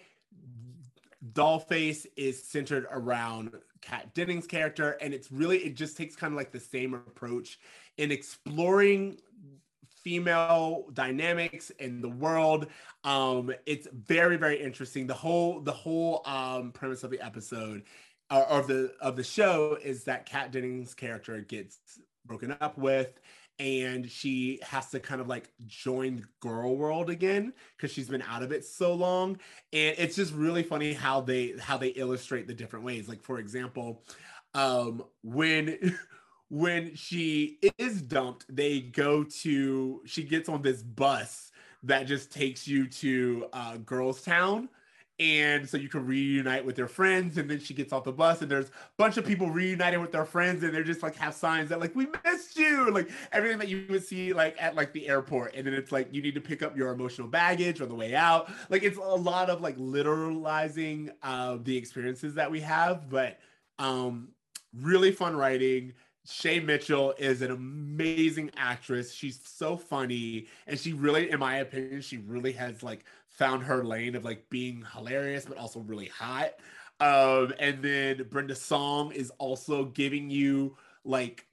Dollface 1.33 2.05
is 2.15 2.43
centered 2.43 2.87
around 2.89 3.51
Kat 3.81 4.13
Dennings' 4.13 4.47
character, 4.47 4.91
and 5.01 5.13
it's 5.13 5.31
really 5.31 5.59
it 5.59 5.75
just 5.75 5.97
takes 5.97 6.15
kind 6.15 6.33
of 6.33 6.37
like 6.37 6.51
the 6.51 6.59
same 6.59 6.93
approach 6.93 7.59
in 7.97 8.11
exploring 8.11 9.19
female 10.03 10.85
dynamics 10.93 11.69
in 11.71 12.01
the 12.01 12.09
world. 12.09 12.67
Um, 13.03 13.53
it's 13.65 13.87
very 13.93 14.37
very 14.37 14.61
interesting. 14.61 15.07
The 15.07 15.13
whole 15.13 15.59
the 15.59 15.71
whole 15.71 16.21
um, 16.25 16.71
premise 16.71 17.03
of 17.03 17.11
the 17.11 17.21
episode 17.21 17.83
or 18.31 18.43
of 18.43 18.67
the 18.67 18.93
of 18.99 19.15
the 19.15 19.23
show 19.23 19.77
is 19.81 20.05
that 20.05 20.25
Kat 20.25 20.51
Dennings' 20.51 20.93
character 20.93 21.39
gets 21.41 21.77
broken 22.25 22.55
up 22.61 22.77
with 22.77 23.19
and 23.61 24.09
she 24.09 24.59
has 24.63 24.89
to 24.89 24.99
kind 24.99 25.21
of 25.21 25.27
like 25.27 25.51
join 25.67 26.25
girl 26.39 26.75
world 26.75 27.11
again 27.11 27.53
because 27.77 27.91
she's 27.91 28.09
been 28.09 28.23
out 28.23 28.41
of 28.41 28.51
it 28.51 28.65
so 28.65 28.91
long. 28.91 29.37
And 29.71 29.95
it's 29.99 30.15
just 30.15 30.33
really 30.33 30.63
funny 30.63 30.93
how 30.93 31.21
they 31.21 31.53
how 31.59 31.77
they 31.77 31.89
illustrate 31.89 32.47
the 32.47 32.55
different 32.55 32.83
ways. 32.83 33.07
Like 33.07 33.21
for 33.21 33.37
example 33.37 34.01
um 34.55 35.03
when 35.21 35.95
when 36.49 36.95
she 36.95 37.59
is 37.77 38.01
dumped 38.01 38.45
they 38.53 38.81
go 38.81 39.23
to 39.23 40.01
she 40.05 40.23
gets 40.23 40.49
on 40.49 40.63
this 40.63 40.81
bus 40.81 41.51
that 41.83 42.07
just 42.07 42.31
takes 42.31 42.67
you 42.67 42.87
to 42.87 43.45
uh 43.53 43.77
girls 43.77 44.23
town 44.23 44.67
and 45.21 45.69
so 45.69 45.77
you 45.77 45.87
can 45.87 46.03
reunite 46.03 46.65
with 46.65 46.79
your 46.79 46.87
friends 46.87 47.37
and 47.37 47.47
then 47.47 47.59
she 47.59 47.75
gets 47.75 47.93
off 47.93 48.03
the 48.03 48.11
bus 48.11 48.41
and 48.41 48.49
there's 48.49 48.69
a 48.69 48.71
bunch 48.97 49.17
of 49.17 49.25
people 49.25 49.51
reuniting 49.51 50.01
with 50.01 50.11
their 50.11 50.25
friends 50.25 50.63
and 50.63 50.73
they're 50.73 50.83
just 50.83 51.03
like 51.03 51.15
have 51.15 51.35
signs 51.35 51.69
that 51.69 51.79
like 51.79 51.95
we 51.95 52.07
missed 52.25 52.57
you 52.57 52.89
like 52.89 53.07
everything 53.31 53.59
that 53.59 53.67
you 53.67 53.85
would 53.87 54.03
see 54.03 54.33
like 54.33 54.55
at 54.59 54.73
like 54.73 54.91
the 54.93 55.07
airport 55.07 55.53
and 55.53 55.67
then 55.67 55.75
it's 55.75 55.91
like 55.91 56.11
you 56.11 56.23
need 56.23 56.33
to 56.33 56.41
pick 56.41 56.63
up 56.63 56.75
your 56.75 56.91
emotional 56.91 57.27
baggage 57.27 57.81
on 57.81 57.87
the 57.87 57.93
way 57.93 58.15
out. 58.15 58.51
Like 58.71 58.81
it's 58.81 58.97
a 58.97 59.01
lot 59.01 59.51
of 59.51 59.61
like 59.61 59.77
literalizing 59.77 61.11
uh, 61.21 61.59
the 61.61 61.77
experiences 61.77 62.33
that 62.33 62.49
we 62.49 62.59
have 62.61 63.07
but 63.07 63.37
um 63.77 64.29
really 64.81 65.11
fun 65.11 65.35
writing 65.35 65.93
Shay 66.25 66.59
Mitchell 66.59 67.13
is 67.17 67.41
an 67.41 67.51
amazing 67.51 68.51
actress. 68.55 69.13
She's 69.13 69.39
so 69.43 69.75
funny, 69.75 70.47
and 70.67 70.79
she 70.79 70.93
really, 70.93 71.31
in 71.31 71.39
my 71.39 71.57
opinion, 71.57 72.01
she 72.01 72.17
really 72.17 72.51
has 72.53 72.83
like 72.83 73.05
found 73.27 73.63
her 73.63 73.83
lane 73.83 74.15
of 74.15 74.23
like 74.23 74.49
being 74.49 74.85
hilarious, 74.95 75.45
but 75.45 75.57
also 75.57 75.79
really 75.79 76.07
hot. 76.07 76.51
Um, 76.99 77.53
and 77.59 77.81
then 77.81 78.27
Brenda 78.29 78.55
Song 78.55 79.11
is 79.11 79.31
also 79.39 79.85
giving 79.85 80.29
you 80.29 80.77
like 81.03 81.45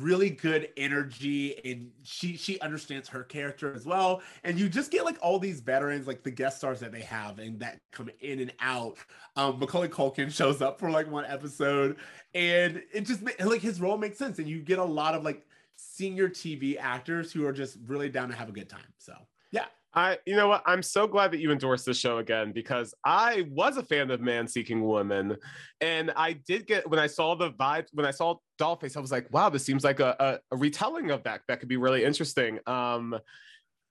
really 0.00 0.30
good 0.30 0.68
energy 0.76 1.58
and 1.64 1.90
she 2.02 2.36
she 2.36 2.60
understands 2.60 3.08
her 3.08 3.22
character 3.22 3.74
as 3.74 3.84
well. 3.84 4.22
And 4.44 4.58
you 4.58 4.68
just 4.68 4.90
get 4.90 5.04
like 5.04 5.18
all 5.20 5.38
these 5.38 5.60
veterans 5.60 6.06
like 6.06 6.22
the 6.22 6.30
guest 6.30 6.58
stars 6.58 6.80
that 6.80 6.92
they 6.92 7.02
have 7.02 7.38
and 7.38 7.60
that 7.60 7.78
come 7.90 8.10
in 8.20 8.40
and 8.40 8.52
out. 8.60 8.96
Um 9.36 9.58
macaulay 9.58 9.88
culkin 9.88 10.32
shows 10.32 10.62
up 10.62 10.78
for 10.78 10.90
like 10.90 11.10
one 11.10 11.24
episode 11.24 11.96
and 12.34 12.82
it 12.92 13.02
just 13.02 13.22
like 13.22 13.60
his 13.60 13.80
role 13.80 13.98
makes 13.98 14.18
sense 14.18 14.38
and 14.38 14.48
you 14.48 14.60
get 14.60 14.78
a 14.78 14.84
lot 14.84 15.14
of 15.14 15.24
like 15.24 15.46
senior 15.76 16.28
tv 16.28 16.76
actors 16.78 17.32
who 17.32 17.46
are 17.46 17.52
just 17.52 17.78
really 17.86 18.08
down 18.08 18.28
to 18.28 18.34
have 18.34 18.48
a 18.48 18.52
good 18.52 18.68
time. 18.68 18.92
So 18.98 19.14
yeah 19.50 19.66
I, 19.94 20.18
you 20.26 20.36
know 20.36 20.48
what? 20.48 20.62
I'm 20.64 20.82
so 20.82 21.06
glad 21.06 21.32
that 21.32 21.40
you 21.40 21.52
endorsed 21.52 21.84
this 21.84 21.98
show 21.98 22.18
again 22.18 22.52
because 22.52 22.94
I 23.04 23.46
was 23.50 23.76
a 23.76 23.82
fan 23.82 24.10
of 24.10 24.20
Man 24.20 24.48
Seeking 24.48 24.82
Woman, 24.82 25.36
and 25.80 26.10
I 26.16 26.32
did 26.32 26.66
get 26.66 26.88
when 26.88 26.98
I 26.98 27.06
saw 27.06 27.34
the 27.34 27.50
vibe 27.50 27.86
when 27.92 28.06
I 28.06 28.10
saw 28.10 28.36
Dollface, 28.58 28.96
I 28.96 29.00
was 29.00 29.12
like, 29.12 29.32
wow, 29.32 29.50
this 29.50 29.64
seems 29.64 29.84
like 29.84 30.00
a, 30.00 30.16
a, 30.18 30.54
a 30.54 30.56
retelling 30.56 31.10
of 31.10 31.22
that 31.24 31.42
that 31.48 31.60
could 31.60 31.68
be 31.68 31.76
really 31.76 32.04
interesting. 32.04 32.58
Um, 32.66 33.18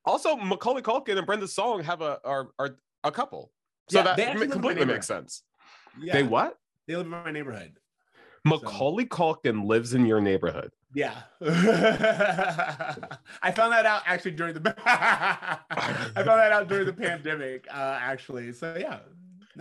also, 0.06 0.36
Macaulay 0.36 0.82
Culkin 0.82 1.18
and 1.18 1.28
Brenda 1.28 1.48
Song 1.48 1.84
have 1.84 2.02
a 2.02 2.20
are, 2.26 2.50
are 2.58 2.78
a 3.04 3.12
couple, 3.12 3.52
so 3.90 4.00
Yeah, 4.00 4.04
that 4.04 4.20
actually 4.20 4.34
ma- 4.34 4.40
live 4.40 4.44
in 4.44 4.48
my 4.50 4.54
completely 4.54 4.86
makes 4.86 5.08
sense. 5.08 5.44
yeah 6.02 6.14
They 6.14 6.24
what? 6.24 6.58
they 6.88 6.96
live 6.96 7.06
in 7.06 7.12
my 7.12 7.32
neighborhood 7.32 7.74
Macaulay 8.44 9.06
Culkin 9.06 9.66
lives 9.66 9.94
in 9.94 10.06
your 10.06 10.20
neighborhood. 10.20 10.72
Yeah. 10.94 11.22
I 11.42 11.52
found 13.52 13.72
that 13.72 13.86
out 13.86 14.02
actually 14.06 14.32
during 14.32 14.56
the 14.56 14.76
I 14.86 15.60
found 16.16 16.28
that 16.28 16.52
out 16.52 16.68
during 16.68 16.86
the 16.86 16.94
pandemic, 16.94 17.68
uh, 17.70 18.00
actually. 18.02 18.52
So 18.54 18.76
yeah. 18.78 19.00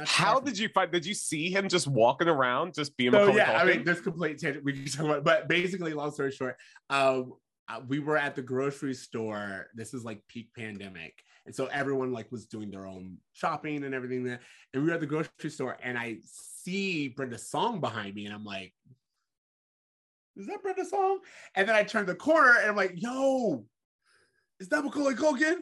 How 0.07 0.41
did 0.41 0.59
you 0.59 0.68
find? 0.68 0.91
Did 0.91 1.05
you 1.05 1.14
see 1.14 1.51
him 1.51 1.68
just 1.68 1.87
walking 1.87 2.28
around, 2.28 2.74
just 2.74 2.97
being 2.97 3.12
so 3.12 3.35
yeah, 3.35 3.59
I 3.61 3.64
mean, 3.64 3.85
this 3.85 4.01
complete 4.01 4.39
tangent 4.39 4.64
we 4.64 4.72
can 4.72 4.85
talk 4.87 5.05
about, 5.05 5.24
but 5.24 5.49
basically, 5.49 5.93
long 5.93 6.12
story 6.12 6.31
short, 6.31 6.57
um, 6.91 7.35
uh, 7.68 7.81
we 7.89 7.99
were 7.99 8.16
at 8.16 8.35
the 8.37 8.43
grocery 8.43 8.95
store. 8.95 9.66
This 9.74 9.93
is 9.93 10.05
like 10.05 10.22
peak 10.28 10.51
pandemic, 10.57 11.14
and 11.45 11.55
so 11.55 11.66
everyone 11.66 12.12
like 12.12 12.31
was 12.31 12.47
doing 12.47 12.70
their 12.70 12.87
own 12.87 13.18
shopping 13.33 13.85
and 13.85 13.95
everything. 13.95 14.24
There, 14.24 14.41
and 14.72 14.83
we 14.83 14.89
were 14.89 14.95
at 14.95 15.01
the 15.01 15.07
grocery 15.07 15.51
store, 15.51 15.76
and 15.83 15.99
I 15.99 16.18
see 16.65 17.09
Brenda 17.09 17.39
Song 17.39 17.81
behind 17.81 18.15
me, 18.15 18.27
and 18.27 18.35
I'm 18.35 18.45
like, 18.45 18.73
"Is 20.37 20.47
that 20.47 20.63
Brenda 20.63 20.85
Song?" 20.85 21.21
And 21.55 21.69
then 21.69 21.77
I 21.77 21.83
turn 21.83 22.07
the 22.07 22.15
corner, 22.15 22.57
and 22.61 22.71
I'm 22.71 22.77
like, 22.77 22.93
"Yo, 22.97 23.65
is 24.59 24.69
that 24.69 24.85
Macaulay 24.85 25.15
Culkin?" 25.15 25.57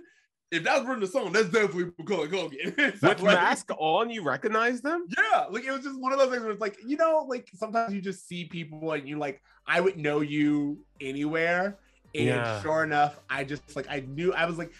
If 0.51 0.63
that's 0.65 0.83
Brenda 0.85 1.07
Song, 1.07 1.31
that's 1.33 1.51
definitely 1.51 1.93
Macaulay 1.99 2.29
Culkin. 2.29 2.77
With 3.03 3.03
like- 3.03 3.23
mask 3.23 3.71
on, 3.79 4.09
you 4.09 4.23
recognize 4.23 4.81
them? 4.81 5.07
yeah, 5.17 5.45
like 5.51 5.65
it 5.65 5.71
was 5.73 5.83
just 5.85 6.01
one 6.01 6.13
of 6.13 6.19
those 6.19 6.31
things 6.31 6.43
where 6.43 6.53
it's 6.53 6.61
like, 6.61 6.79
you 6.87 6.97
know, 6.97 7.27
like 7.29 7.49
sometimes 7.55 7.93
you 7.93 8.01
just 8.01 8.27
see 8.27 8.47
people 8.47 8.93
and 8.93 9.07
you 9.07 9.19
like, 9.19 9.43
I 9.67 9.81
would 9.81 9.99
know 9.99 10.21
you 10.23 10.79
anywhere. 11.03 11.77
And 12.15 12.25
Yeah. 12.29 12.63
sure 12.63 12.83
enough, 12.83 13.21
I 13.29 13.45
just 13.45 13.77
like 13.77 13.87
I 13.91 14.01
knew 14.09 14.33
I 14.33 14.47
was 14.47 14.57
like 14.57 14.73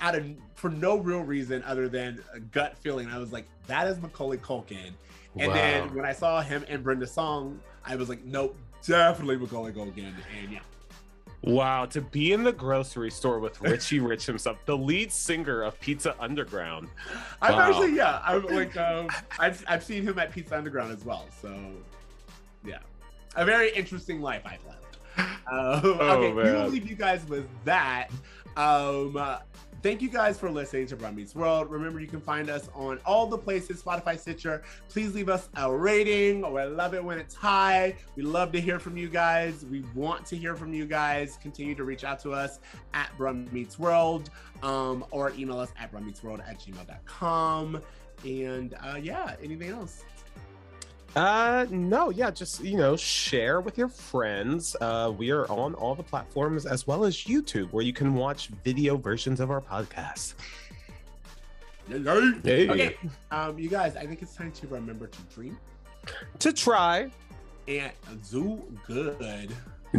out 0.00 0.14
of 0.14 0.24
for 0.54 0.70
no 0.70 0.98
real 0.98 1.22
reason 1.22 1.64
other 1.64 1.88
than 1.88 2.22
a 2.32 2.38
gut 2.38 2.78
feeling. 2.78 3.08
I 3.08 3.18
was 3.18 3.32
like, 3.32 3.48
that 3.66 3.88
is 3.88 3.98
Macaulay 4.00 4.36
Culkin. 4.38 4.92
And 5.38 5.48
Wow. 5.48 5.54
then 5.54 5.94
when 5.94 6.04
I 6.04 6.12
saw 6.12 6.40
him 6.40 6.64
and 6.68 6.82
Brenda 6.82 7.06
Song, 7.06 7.60
I 7.84 7.96
was 7.96 8.08
like, 8.08 8.24
nope, 8.24 8.56
definitely 8.86 9.36
we're 9.36 9.46
going 9.46 9.72
to 9.72 9.78
go 9.78 9.84
again. 9.86 10.14
And 10.42 10.52
yeah. 10.52 10.60
Wow, 11.42 11.86
to 11.86 12.00
be 12.00 12.32
in 12.32 12.42
the 12.42 12.52
grocery 12.52 13.10
store 13.12 13.38
with 13.38 13.60
Richie 13.60 14.00
Rich 14.00 14.26
himself, 14.26 14.58
the 14.66 14.76
lead 14.76 15.12
singer 15.12 15.62
of 15.62 15.78
Pizza 15.80 16.16
Underground. 16.20 16.88
I've 17.40 17.54
Wow. 17.54 17.60
actually, 17.68 17.94
yeah, 17.94 18.20
I'm 18.24 18.44
like, 18.46 18.76
um, 18.76 19.08
I've, 19.38 19.64
I've 19.68 19.84
seen 19.84 20.02
him 20.02 20.18
at 20.18 20.32
Pizza 20.32 20.56
Underground 20.58 20.90
as 20.92 21.04
well. 21.04 21.26
So, 21.40 21.56
yeah, 22.64 22.78
a 23.36 23.44
very 23.44 23.70
interesting 23.70 24.20
life 24.20 24.42
I've 24.44 24.64
lived. 24.66 24.96
Uh, 25.50 25.80
okay, 25.84 26.32
we 26.32 26.42
will 26.42 26.68
leave 26.68 26.88
you 26.88 26.96
guys 26.96 27.24
with 27.28 27.48
that. 27.64 28.08
Um, 28.56 29.16
uh, 29.16 29.38
thank 29.82 30.02
you 30.02 30.08
guys 30.08 30.38
for 30.38 30.50
listening 30.50 30.86
to 30.86 30.96
Brown 30.96 31.26
World. 31.34 31.70
Remember, 31.70 32.00
you 32.00 32.06
can 32.06 32.20
find 32.20 32.50
us 32.50 32.68
on 32.74 32.98
all 33.04 33.26
the 33.26 33.38
places 33.38 33.82
Spotify, 33.82 34.18
Stitcher. 34.18 34.62
Please 34.88 35.14
leave 35.14 35.28
us 35.28 35.48
a 35.56 35.72
rating. 35.72 36.44
Oh, 36.44 36.56
I 36.56 36.64
love 36.64 36.94
it 36.94 37.02
when 37.02 37.18
it's 37.18 37.34
high. 37.34 37.96
We 38.16 38.22
love 38.22 38.52
to 38.52 38.60
hear 38.60 38.78
from 38.78 38.96
you 38.96 39.08
guys. 39.08 39.64
We 39.70 39.84
want 39.94 40.26
to 40.26 40.36
hear 40.36 40.56
from 40.56 40.72
you 40.72 40.86
guys. 40.86 41.38
Continue 41.40 41.74
to 41.74 41.84
reach 41.84 42.04
out 42.04 42.18
to 42.20 42.32
us 42.32 42.60
at 42.94 43.10
Brum 43.16 43.48
World 43.78 44.30
um, 44.62 45.04
or 45.10 45.32
email 45.32 45.58
us 45.58 45.72
at 45.78 45.92
brummeetsworld 45.92 46.40
at 46.48 46.60
gmail.com. 46.60 47.82
And 48.24 48.74
uh, 48.74 48.98
yeah, 49.00 49.36
anything 49.42 49.70
else? 49.70 50.04
Uh, 51.18 51.66
no, 51.70 52.10
yeah, 52.10 52.30
just 52.30 52.62
you 52.62 52.76
know, 52.76 52.94
share 52.96 53.60
with 53.60 53.76
your 53.76 53.88
friends. 53.88 54.76
Uh, 54.80 55.12
we 55.18 55.32
are 55.32 55.50
on 55.50 55.74
all 55.74 55.96
the 55.96 56.02
platforms 56.02 56.64
as 56.64 56.86
well 56.86 57.04
as 57.04 57.16
YouTube, 57.16 57.72
where 57.72 57.82
you 57.82 57.92
can 57.92 58.14
watch 58.14 58.50
video 58.62 58.96
versions 58.96 59.40
of 59.40 59.50
our 59.50 59.60
podcast. 59.60 60.34
Hey. 61.88 62.68
Okay, 62.68 62.96
um, 63.32 63.58
you 63.58 63.68
guys, 63.68 63.96
I 63.96 64.06
think 64.06 64.22
it's 64.22 64.36
time 64.36 64.52
to 64.52 64.68
remember 64.68 65.08
to 65.08 65.18
dream 65.34 65.58
To 66.38 66.52
try, 66.52 67.10
and 67.66 67.90
do 68.30 68.62
good. 68.86 69.50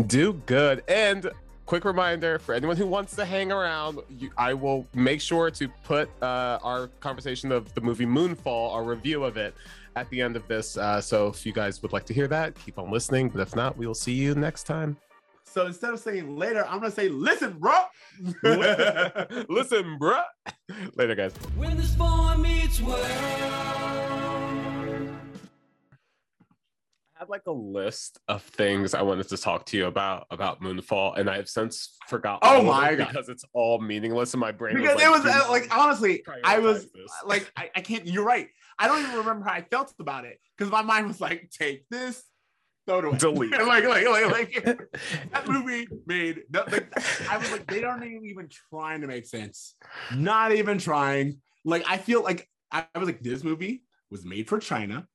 do 0.07 0.33
good, 0.45 0.83
and 0.87 1.29
quick 1.65 1.83
reminder 1.83 2.39
for 2.39 2.55
anyone 2.55 2.77
who 2.77 2.87
wants 2.87 3.13
to 3.17 3.25
hang 3.25 3.51
around, 3.51 3.99
you, 4.17 4.31
I 4.37 4.53
will 4.53 4.87
make 4.93 5.19
sure 5.19 5.51
to 5.51 5.67
put 5.83 6.09
uh, 6.21 6.59
our 6.63 6.87
conversation 7.01 7.51
of 7.51 7.73
the 7.73 7.81
movie 7.81 8.05
Moonfall, 8.05 8.73
our 8.73 8.83
review 8.83 9.23
of 9.25 9.35
it, 9.35 9.53
at 9.99 10.09
the 10.09 10.21
end 10.21 10.35
of 10.35 10.47
this. 10.47 10.77
Uh, 10.77 11.01
so 11.01 11.27
if 11.27 11.45
you 11.45 11.51
guys 11.51 11.81
would 11.81 11.91
like 11.91 12.05
to 12.05 12.13
hear 12.13 12.27
that, 12.27 12.55
keep 12.55 12.79
on 12.79 12.89
listening. 12.89 13.29
But 13.29 13.41
if 13.41 13.55
not, 13.55 13.77
we 13.77 13.85
will 13.85 13.93
see 13.93 14.13
you 14.13 14.33
next 14.33 14.63
time. 14.63 14.95
So 15.43 15.65
instead 15.65 15.93
of 15.93 15.99
saying 15.99 16.37
later, 16.37 16.65
I'm 16.67 16.79
gonna 16.79 16.91
say 16.91 17.09
listen, 17.09 17.57
bro. 17.57 17.73
Listen, 19.49 19.97
bro. 19.97 20.21
Later, 20.95 21.15
guys. 21.15 21.33
When 21.55 21.75
this 21.75 21.95
boy 21.95 22.35
meets 22.37 22.79
world. 22.79 22.99
I 27.19 27.23
had 27.23 27.29
like 27.29 27.47
a 27.47 27.51
list 27.51 28.19
of 28.27 28.43
things 28.43 28.93
I 28.93 29.01
wanted 29.01 29.27
to 29.29 29.37
talk 29.37 29.65
to 29.67 29.77
you 29.77 29.87
about 29.87 30.27
about 30.29 30.61
Moonfall, 30.61 31.17
and 31.17 31.29
I 31.29 31.37
have 31.37 31.49
since 31.49 31.97
forgotten. 32.07 32.39
Oh 32.43 32.61
my 32.61 32.95
god! 32.95 33.07
Because 33.09 33.27
it's 33.27 33.43
all 33.51 33.81
meaningless 33.81 34.33
in 34.35 34.39
my 34.39 34.51
brain. 34.51 34.75
Because 34.75 34.95
was 34.95 35.03
it 35.03 35.09
was 35.09 35.25
uh, 35.25 35.49
like 35.49 35.75
honestly, 35.75 36.23
I 36.43 36.59
was 36.59 36.83
this. 36.91 37.11
like, 37.25 37.51
I, 37.57 37.71
I 37.75 37.81
can't. 37.81 38.05
You're 38.05 38.23
right. 38.23 38.49
I 38.79 38.87
don't 38.87 39.01
even 39.01 39.17
remember 39.17 39.45
how 39.45 39.53
I 39.53 39.61
felt 39.61 39.93
about 39.99 40.25
it 40.25 40.39
because 40.57 40.71
my 40.71 40.81
mind 40.81 41.07
was 41.07 41.19
like, 41.19 41.49
take 41.51 41.87
this, 41.89 42.23
throw 42.87 42.99
it 42.99 43.05
away, 43.05 43.17
delete. 43.17 43.51
like, 43.67 43.83
like, 43.83 44.07
like, 44.07 44.31
like 44.31 44.63
that 45.31 45.47
movie 45.47 45.87
made. 46.05 46.43
No, 46.49 46.63
like, 46.71 46.91
I 47.29 47.37
was 47.37 47.51
like, 47.51 47.67
they 47.67 47.83
aren't 47.83 48.05
even 48.05 48.49
trying 48.71 49.01
to 49.01 49.07
make 49.07 49.25
sense. 49.25 49.75
Not 50.15 50.53
even 50.53 50.77
trying. 50.77 51.41
Like, 51.65 51.83
I 51.87 51.97
feel 51.97 52.23
like 52.23 52.47
I, 52.71 52.85
I 52.95 52.99
was 52.99 53.07
like, 53.07 53.21
this 53.21 53.43
movie 53.43 53.83
was 54.09 54.25
made 54.25 54.47
for 54.47 54.59
China. 54.59 55.07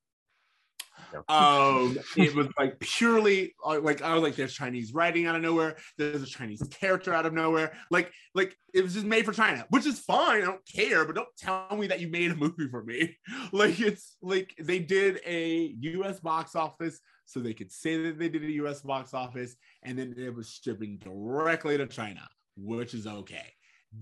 Um, 1.28 1.98
it 2.16 2.34
was 2.34 2.48
like 2.58 2.78
purely 2.80 3.54
uh, 3.64 3.80
like 3.80 4.02
I 4.02 4.14
was 4.14 4.22
like, 4.22 4.36
there's 4.36 4.54
Chinese 4.54 4.92
writing 4.92 5.26
out 5.26 5.36
of 5.36 5.42
nowhere. 5.42 5.76
There's 5.98 6.22
a 6.22 6.26
Chinese 6.26 6.62
character 6.70 7.12
out 7.12 7.26
of 7.26 7.32
nowhere. 7.32 7.76
Like, 7.90 8.12
like 8.34 8.56
it 8.72 8.82
was 8.82 8.94
just 8.94 9.06
made 9.06 9.24
for 9.24 9.32
China, 9.32 9.66
which 9.70 9.86
is 9.86 10.00
fine. 10.00 10.42
I 10.42 10.46
don't 10.46 10.66
care, 10.66 11.04
but 11.04 11.14
don't 11.14 11.28
tell 11.36 11.76
me 11.76 11.86
that 11.88 12.00
you 12.00 12.08
made 12.08 12.30
a 12.30 12.36
movie 12.36 12.68
for 12.70 12.82
me. 12.84 13.16
Like, 13.52 13.78
it's 13.80 14.16
like 14.22 14.54
they 14.60 14.78
did 14.78 15.20
a 15.26 15.74
U.S. 15.80 16.18
box 16.20 16.56
office, 16.56 17.00
so 17.24 17.40
they 17.40 17.54
could 17.54 17.70
say 17.70 18.02
that 18.02 18.18
they 18.18 18.28
did 18.28 18.42
a 18.44 18.52
U.S. 18.52 18.80
box 18.80 19.14
office, 19.14 19.54
and 19.82 19.98
then 19.98 20.14
it 20.16 20.34
was 20.34 20.48
shipping 20.48 20.98
directly 20.98 21.78
to 21.78 21.86
China, 21.86 22.26
which 22.56 22.94
is 22.94 23.06
okay. 23.06 23.53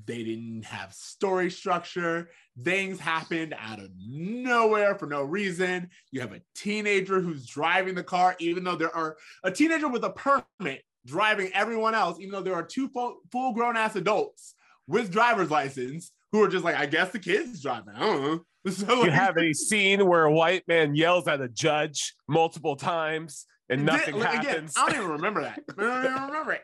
They 0.06 0.22
didn't 0.24 0.64
have 0.64 0.92
story 0.92 1.50
structure. 1.50 2.30
Things 2.62 2.98
happened 2.98 3.54
out 3.58 3.78
of 3.78 3.90
nowhere 3.96 4.94
for 4.94 5.06
no 5.06 5.22
reason. 5.22 5.90
You 6.10 6.20
have 6.20 6.32
a 6.32 6.42
teenager 6.54 7.20
who's 7.20 7.46
driving 7.46 7.94
the 7.94 8.02
car, 8.02 8.36
even 8.38 8.64
though 8.64 8.76
there 8.76 8.94
are 8.94 9.16
a 9.44 9.50
teenager 9.50 9.88
with 9.88 10.04
a 10.04 10.10
permit 10.10 10.82
driving 11.06 11.50
everyone 11.54 11.94
else, 11.94 12.18
even 12.20 12.32
though 12.32 12.42
there 12.42 12.54
are 12.54 12.64
two 12.64 12.88
full 12.88 13.52
grown 13.52 13.76
ass 13.76 13.96
adults 13.96 14.54
with 14.86 15.10
driver's 15.10 15.50
license 15.50 16.12
who 16.32 16.42
are 16.42 16.48
just 16.48 16.64
like, 16.64 16.76
I 16.76 16.86
guess 16.86 17.10
the 17.10 17.18
kid's 17.18 17.62
driving. 17.62 17.94
I 17.94 18.00
don't 18.00 18.22
know. 18.22 18.40
So, 18.70 19.00
like, 19.00 19.06
you 19.06 19.10
have 19.10 19.36
a 19.38 19.52
scene 19.54 20.06
where 20.06 20.24
a 20.24 20.30
white 20.30 20.62
man 20.68 20.94
yells 20.94 21.26
at 21.26 21.40
a 21.40 21.48
judge 21.48 22.14
multiple 22.28 22.76
times 22.76 23.44
and 23.68 23.84
nothing 23.84 24.14
again, 24.14 24.36
happens. 24.36 24.74
I 24.76 24.86
don't 24.86 24.94
even 25.00 25.10
remember 25.10 25.40
that. 25.40 25.64
I 25.76 25.82
don't 25.82 26.04
even 26.04 26.22
remember 26.28 26.52
it 26.52 26.62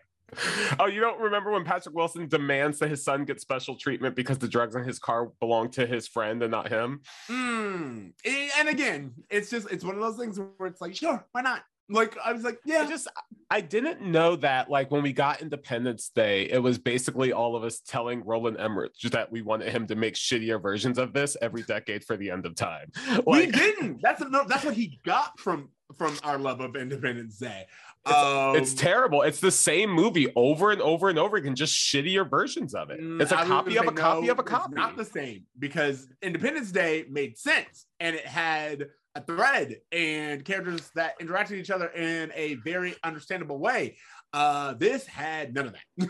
oh, 0.79 0.87
you 0.87 1.01
don't 1.01 1.21
remember 1.21 1.51
when 1.51 1.65
Patrick 1.65 1.95
Wilson 1.95 2.29
demands 2.29 2.79
that 2.79 2.91
his 2.91 3.05
son 3.05 3.25
get 3.25 3.41
special 3.41 3.77
treatment 3.77 4.15
because 4.15 4.39
the 4.39 4.49
drugs 4.49 4.75
in 4.75 4.85
his 4.85 4.99
car 4.99 5.31
belong 5.41 5.71
to 5.73 5.87
his 5.87 6.07
friend 6.09 6.43
and 6.43 6.51
not 6.51 6.69
him? 6.69 7.01
Mm. 7.29 8.13
And 8.59 8.69
again, 8.69 9.13
it's 9.31 9.51
just 9.51 9.71
it's 9.71 9.85
one 9.85 9.95
of 9.95 10.01
those 10.01 10.17
things 10.17 10.39
where 10.57 10.69
it's 10.69 10.81
like, 10.81 10.95
sure, 10.95 11.27
why 11.33 11.43
not? 11.43 11.63
Like 11.91 12.17
I 12.23 12.33
was 12.33 12.45
like, 12.45 12.59
yeah. 12.67 12.83
I 12.83 12.87
just 12.87 13.09
I 13.51 13.63
didn't 13.63 14.03
know 14.03 14.37
that 14.37 14.69
like 14.69 14.91
when 14.91 15.03
we 15.03 15.15
got 15.15 15.41
Independence 15.41 16.11
Day, 16.15 16.43
it 16.43 16.63
was 16.63 16.77
basically 16.77 17.33
all 17.33 17.57
of 17.57 17.65
us 17.65 17.81
telling 17.81 18.23
Roland 18.27 18.59
Emmerich 18.59 18.93
that 19.11 19.33
we 19.33 19.41
wanted 19.41 19.73
him 19.73 19.87
to 19.87 19.97
make 19.97 20.15
shittier 20.15 20.61
versions 20.61 20.99
of 20.99 21.15
this 21.15 21.35
every 21.41 21.63
decade 21.63 22.05
for 22.05 22.19
the 22.19 22.31
end 22.31 22.45
of 22.45 22.55
time. 22.55 22.93
Like, 23.09 23.25
we 23.27 23.47
didn't. 23.47 24.03
That's 24.03 24.21
no, 24.21 24.45
that's 24.47 24.65
what 24.65 24.75
he 24.75 25.01
got 25.05 25.39
from 25.39 25.71
from 25.97 26.19
our 26.23 26.39
love 26.39 26.61
of 26.61 26.77
Independence 26.77 27.39
Day. 27.39 27.67
It's, 28.09 28.17
um, 28.17 28.57
it's, 28.57 28.75
terrible. 28.75 29.23
It's 29.23 29.41
the 29.41 29.51
same 29.51 29.91
movie 29.91 30.33
over 30.35 30.71
and 30.71 30.81
over 30.81 31.09
and 31.09 31.19
over 31.19 31.37
again, 31.37 31.55
just 31.55 31.75
shittier 31.75 32.29
versions 32.29 32.75
of 32.75 32.91
it. 32.91 33.01
Mm, 33.01 33.21
it's 33.21 33.33
a 33.33 33.37
copy 33.37 33.77
of 33.77 33.87
a 33.87 33.93
copy 33.93 34.27
no, 34.27 34.33
of 34.33 34.39
a 34.39 34.43
copy. 34.43 34.75
not 34.75 34.97
the 34.97 35.05
same 35.05 35.45
because 35.59 36.09
Independence 36.23 36.73
Day 36.73 37.05
made 37.11 37.39
sense 37.39 37.87
and 38.01 38.17
it 38.17 38.27
had 38.27 38.87
a 39.15 39.23
thread 39.23 39.77
and 39.93 40.45
characters 40.45 40.91
that 40.95 41.19
interacted 41.21 41.51
with 41.51 41.61
each 41.61 41.71
other 41.71 41.89
in 41.89 42.31
a 42.35 42.55
very 42.57 42.95
understandable 43.03 43.59
way. 43.59 43.97
Uh, 44.33 44.75
this 44.75 45.07
had 45.07 45.55
none 45.55 45.67
of 45.67 45.75
that. 45.75 46.09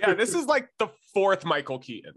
yeah, 0.00 0.14
this 0.14 0.34
is 0.34 0.46
like 0.46 0.68
the 0.78 0.88
fourth 1.12 1.44
Michael 1.44 1.78
Keaton. 1.78 2.14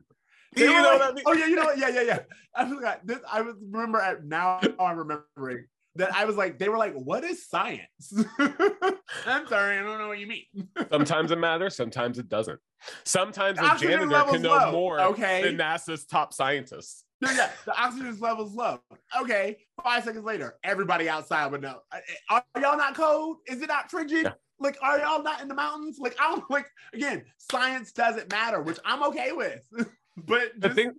you 0.58 0.66
know 0.66 0.74
like, 0.74 1.00
what 1.00 1.02
I 1.02 1.14
mean? 1.14 1.24
Oh 1.26 1.34
yeah, 1.34 1.46
you 1.46 1.56
know 1.56 1.64
what? 1.64 1.78
Yeah, 1.78 1.90
yeah, 1.90 2.02
yeah. 2.02 2.20
I 2.54 2.68
forgot. 2.68 3.08
This, 3.08 3.20
I 3.32 3.42
was 3.42 3.56
remember 3.72 4.00
at 4.00 4.26
now 4.26 4.60
I'm 4.80 4.98
remembering 4.98 5.66
that 5.96 6.14
I 6.16 6.26
was 6.26 6.36
like, 6.36 6.58
they 6.58 6.70
were 6.70 6.78
like, 6.78 6.94
what 6.94 7.24
is 7.24 7.48
science? 7.48 8.14
I'm 8.40 9.48
sorry, 9.48 9.78
I 9.78 9.84
don't 9.84 10.00
know 10.00 10.08
what 10.08 10.20
you 10.20 10.28
mean. 10.28 10.46
sometimes 10.90 11.32
it 11.32 11.40
matters, 11.40 11.76
sometimes 11.76 12.18
it 12.18 12.30
doesn't. 12.30 12.60
Sometimes 13.04 13.60
a 13.60 13.78
janitor 13.78 14.24
can 14.32 14.42
know 14.42 14.56
low. 14.56 14.72
more 14.72 15.02
okay. 15.02 15.44
than 15.44 15.58
NASA's 15.58 16.06
top 16.06 16.34
scientists. 16.34 17.04
yeah, 17.22 17.52
the 17.66 17.80
oxygen 17.80 18.18
level's 18.20 18.54
low. 18.54 18.80
Okay, 19.20 19.58
five 19.84 20.04
seconds 20.04 20.26
later, 20.26 20.56
everybody 20.64 21.08
outside 21.08 21.52
would 21.52 21.62
know. 21.62 21.80
Are 22.30 22.44
y'all 22.60 22.78
not 22.78 22.96
cold? 22.96 23.38
Is 23.48 23.62
it 23.62 23.68
not 23.68 23.92
frigid? 23.92 24.24
Yeah. 24.24 24.34
Like, 24.60 24.78
are 24.82 25.00
y'all 25.00 25.24
not 25.24 25.42
in 25.42 25.48
the 25.48 25.56
mountains? 25.56 25.98
Like, 26.00 26.16
I 26.20 26.32
don't 26.32 26.50
like 26.50 26.68
again, 26.94 27.24
science 27.38 27.92
doesn't 27.92 28.32
matter, 28.32 28.62
which 28.62 28.80
I'm 28.86 29.04
okay 29.04 29.32
with. 29.32 29.62
but 30.18 30.52
just, 30.52 30.62
the 30.62 30.70
thing 30.70 30.94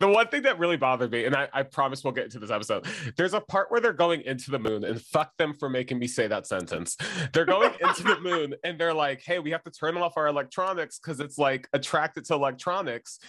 the 0.00 0.08
one 0.08 0.26
thing 0.28 0.42
that 0.42 0.58
really 0.58 0.76
bothered 0.76 1.12
me, 1.12 1.24
and 1.24 1.36
I, 1.36 1.48
I, 1.52 1.62
promise 1.62 2.02
we'll 2.02 2.12
get 2.12 2.24
into 2.24 2.40
this 2.40 2.50
episode, 2.50 2.86
there's 3.16 3.34
a 3.34 3.40
part 3.40 3.70
where 3.70 3.80
they're 3.80 3.92
going 3.92 4.22
into 4.22 4.50
the 4.50 4.58
moon, 4.58 4.84
and 4.84 5.00
fuck 5.00 5.36
them 5.36 5.54
for 5.54 5.68
making 5.68 5.98
me 5.98 6.08
say 6.08 6.26
that 6.26 6.46
sentence. 6.46 6.96
They're 7.32 7.44
going 7.44 7.72
into 7.80 8.02
the 8.02 8.18
moon, 8.20 8.54
and 8.64 8.78
they're 8.78 8.94
like, 8.94 9.22
hey, 9.22 9.38
we 9.38 9.50
have 9.52 9.62
to 9.64 9.70
turn 9.70 9.96
off 9.96 10.16
our 10.16 10.26
electronics 10.26 10.98
because 10.98 11.20
it's 11.20 11.38
like 11.38 11.68
attracted 11.72 12.24
to 12.26 12.34
electronics. 12.34 13.20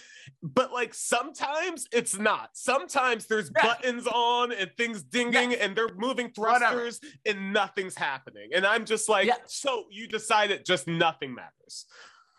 But 0.42 0.72
like 0.72 0.92
sometimes 0.92 1.86
it's 1.92 2.18
not. 2.18 2.50
Sometimes 2.54 3.26
there's 3.26 3.50
yeah. 3.56 3.62
buttons 3.62 4.06
on 4.08 4.52
and 4.52 4.70
things 4.76 5.02
dinging, 5.02 5.54
and 5.54 5.76
they're 5.76 5.94
moving 5.96 6.30
thrusters, 6.30 7.00
Whatever. 7.00 7.16
and 7.26 7.52
nothing's 7.52 7.94
happening. 7.94 8.50
And 8.54 8.66
I'm 8.66 8.84
just 8.84 9.08
like, 9.08 9.26
yeah. 9.26 9.34
so 9.46 9.84
you 9.90 10.08
decided 10.08 10.64
just 10.66 10.88
nothing 10.88 11.34
matters. 11.34 11.86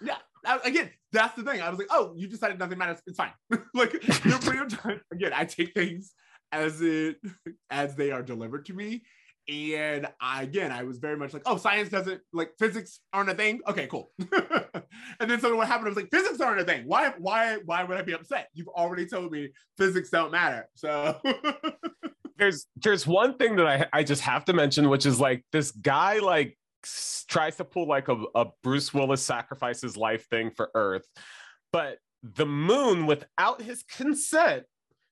Yeah. 0.01 0.17
Again, 0.63 0.89
that's 1.11 1.35
the 1.35 1.43
thing. 1.43 1.61
I 1.61 1.69
was 1.69 1.79
like, 1.79 1.87
oh, 1.89 2.13
you 2.15 2.27
decided 2.27 2.59
nothing 2.59 2.77
matters. 2.77 3.01
It's 3.05 3.17
fine. 3.17 3.31
like 3.73 3.93
you're 4.25 4.39
pretty 4.39 4.59
much 4.59 4.73
again. 5.11 5.31
I 5.33 5.45
take 5.45 5.73
things 5.73 6.13
as 6.51 6.81
it 6.81 7.17
as 7.69 7.95
they 7.95 8.11
are 8.11 8.23
delivered 8.23 8.65
to 8.65 8.73
me. 8.73 9.03
And 9.49 10.07
I, 10.19 10.43
again, 10.43 10.73
I 10.73 10.83
was 10.83 10.97
very 10.97 11.15
much 11.15 11.33
like, 11.33 11.43
oh, 11.45 11.55
science 11.55 11.87
doesn't 11.87 12.19
like 12.33 12.51
physics 12.59 12.99
aren't 13.13 13.29
a 13.29 13.33
thing. 13.33 13.61
Okay, 13.67 13.87
cool. 13.87 14.11
and 15.19 15.31
then 15.31 15.39
so 15.39 15.55
what 15.55 15.67
happened? 15.67 15.87
I 15.87 15.89
was 15.89 15.95
like, 15.95 16.09
physics 16.11 16.41
aren't 16.41 16.59
a 16.59 16.65
thing. 16.65 16.83
Why? 16.85 17.13
Why? 17.17 17.57
Why 17.65 17.83
would 17.83 17.97
I 17.97 18.01
be 18.01 18.13
upset? 18.13 18.49
You've 18.53 18.67
already 18.67 19.05
told 19.05 19.31
me 19.31 19.49
physics 19.77 20.09
don't 20.09 20.31
matter. 20.31 20.67
So 20.75 21.17
there's 22.37 22.67
there's 22.75 23.07
one 23.07 23.37
thing 23.37 23.55
that 23.55 23.67
I 23.67 23.85
I 23.93 24.03
just 24.03 24.21
have 24.23 24.43
to 24.45 24.53
mention, 24.53 24.89
which 24.89 25.05
is 25.05 25.19
like 25.19 25.45
this 25.53 25.71
guy 25.71 26.19
like 26.19 26.57
tries 27.27 27.55
to 27.57 27.65
pull 27.65 27.87
like 27.87 28.07
a, 28.07 28.23
a 28.35 28.45
Bruce 28.63 28.93
Willis 28.93 29.23
sacrifices 29.23 29.97
life 29.97 30.27
thing 30.29 30.51
for 30.51 30.69
Earth, 30.73 31.07
but 31.71 31.97
the 32.23 32.45
moon, 32.45 33.05
without 33.05 33.61
his 33.61 33.83
consent, 33.83 34.63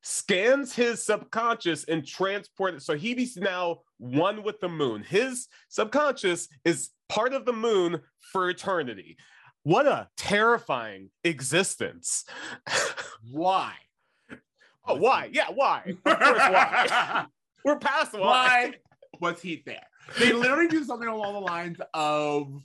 scans 0.02 0.76
his 0.76 1.04
subconscious 1.04 1.84
and 1.86 2.06
transport 2.06 2.76
it. 2.76 2.82
So 2.84 2.96
he's 2.96 3.38
now 3.38 3.80
one 3.98 4.44
with 4.44 4.60
the 4.60 4.70
moon. 4.70 5.04
His 5.04 5.48
subconscious 5.70 6.48
is 6.64 6.92
part 7.10 7.34
of 7.34 7.46
the 7.46 7.54
moon 7.54 8.02
for 8.32 8.50
eternity. 8.50 9.18
What 9.64 9.88
a 9.88 10.10
terrifying 10.16 11.10
existence. 11.24 12.26
why? 13.32 13.74
Oh, 14.88 14.96
why? 14.96 15.30
Yeah, 15.32 15.48
why? 15.54 15.82
Of 15.88 16.04
course, 16.04 16.20
why? 16.20 17.26
We're 17.66 17.80
past 17.80 18.14
why. 18.14 18.20
Why 18.20 18.74
was 19.20 19.42
he 19.42 19.64
there? 19.66 19.88
They 20.20 20.32
literally 20.32 20.68
do 20.68 20.84
something 20.84 21.08
along 21.08 21.34
the 21.34 21.40
lines 21.40 21.80
of 21.94 22.62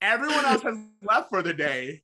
everyone 0.00 0.44
else 0.44 0.62
has 0.62 0.76
left 1.02 1.30
for 1.30 1.42
the 1.42 1.54
day. 1.54 2.02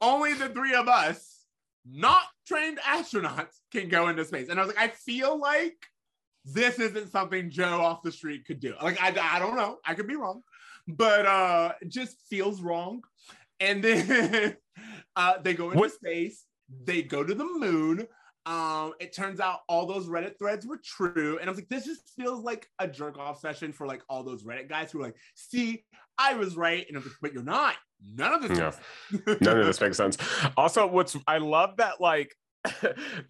Only 0.00 0.34
the 0.34 0.48
three 0.48 0.74
of 0.74 0.88
us, 0.88 1.44
not 1.86 2.22
trained 2.46 2.78
astronauts, 2.78 3.54
can 3.72 3.88
go 3.88 4.08
into 4.08 4.24
space. 4.24 4.48
And 4.48 4.58
I 4.58 4.64
was 4.64 4.74
like, 4.74 4.84
I 4.84 4.88
feel 4.92 5.38
like 5.38 5.76
this 6.44 6.78
isn't 6.78 7.10
something 7.10 7.50
Joe 7.50 7.80
off 7.80 8.02
the 8.02 8.12
street 8.12 8.46
could 8.46 8.60
do. 8.60 8.74
Like, 8.82 9.00
I, 9.00 9.14
I 9.36 9.38
don't 9.38 9.56
know. 9.56 9.78
I 9.84 9.94
could 9.94 10.06
be 10.06 10.16
wrong, 10.16 10.42
but 10.86 11.26
uh, 11.26 11.72
it 11.80 11.88
just 11.88 12.16
feels 12.28 12.60
wrong. 12.60 13.02
And 13.60 13.82
then 13.82 14.56
uh, 15.16 15.34
they 15.42 15.54
go 15.54 15.66
into 15.66 15.78
what? 15.78 15.92
space. 15.92 16.44
They 16.84 17.02
go 17.02 17.24
to 17.24 17.34
the 17.34 17.44
moon. 17.44 18.06
Um, 18.46 18.92
it 19.00 19.14
turns 19.14 19.40
out 19.40 19.60
all 19.68 19.86
those 19.86 20.06
Reddit 20.06 20.38
threads 20.38 20.66
were 20.66 20.80
true. 20.84 21.38
And 21.40 21.48
I 21.48 21.50
was 21.50 21.58
like, 21.58 21.68
this 21.68 21.86
just 21.86 22.10
feels 22.16 22.42
like 22.42 22.68
a 22.78 22.86
jerk 22.86 23.18
off 23.18 23.40
session 23.40 23.72
for 23.72 23.86
like 23.86 24.02
all 24.08 24.22
those 24.22 24.44
Reddit 24.44 24.68
guys 24.68 24.92
who 24.92 25.00
are 25.00 25.04
like, 25.04 25.16
see, 25.34 25.84
I 26.18 26.34
was 26.34 26.56
right. 26.56 26.84
And 26.86 26.96
I 26.96 27.00
was 27.00 27.06
like, 27.06 27.16
but 27.22 27.32
you're 27.32 27.42
not. 27.42 27.76
None 28.16 28.34
of 28.34 28.42
this 28.42 28.58
no. 28.58 28.72
None 29.40 29.58
of 29.60 29.66
this 29.66 29.80
makes 29.80 29.96
sense. 29.96 30.18
Also, 30.56 30.86
what's 30.86 31.16
I 31.26 31.38
love 31.38 31.78
that 31.78 32.00
like 32.00 32.34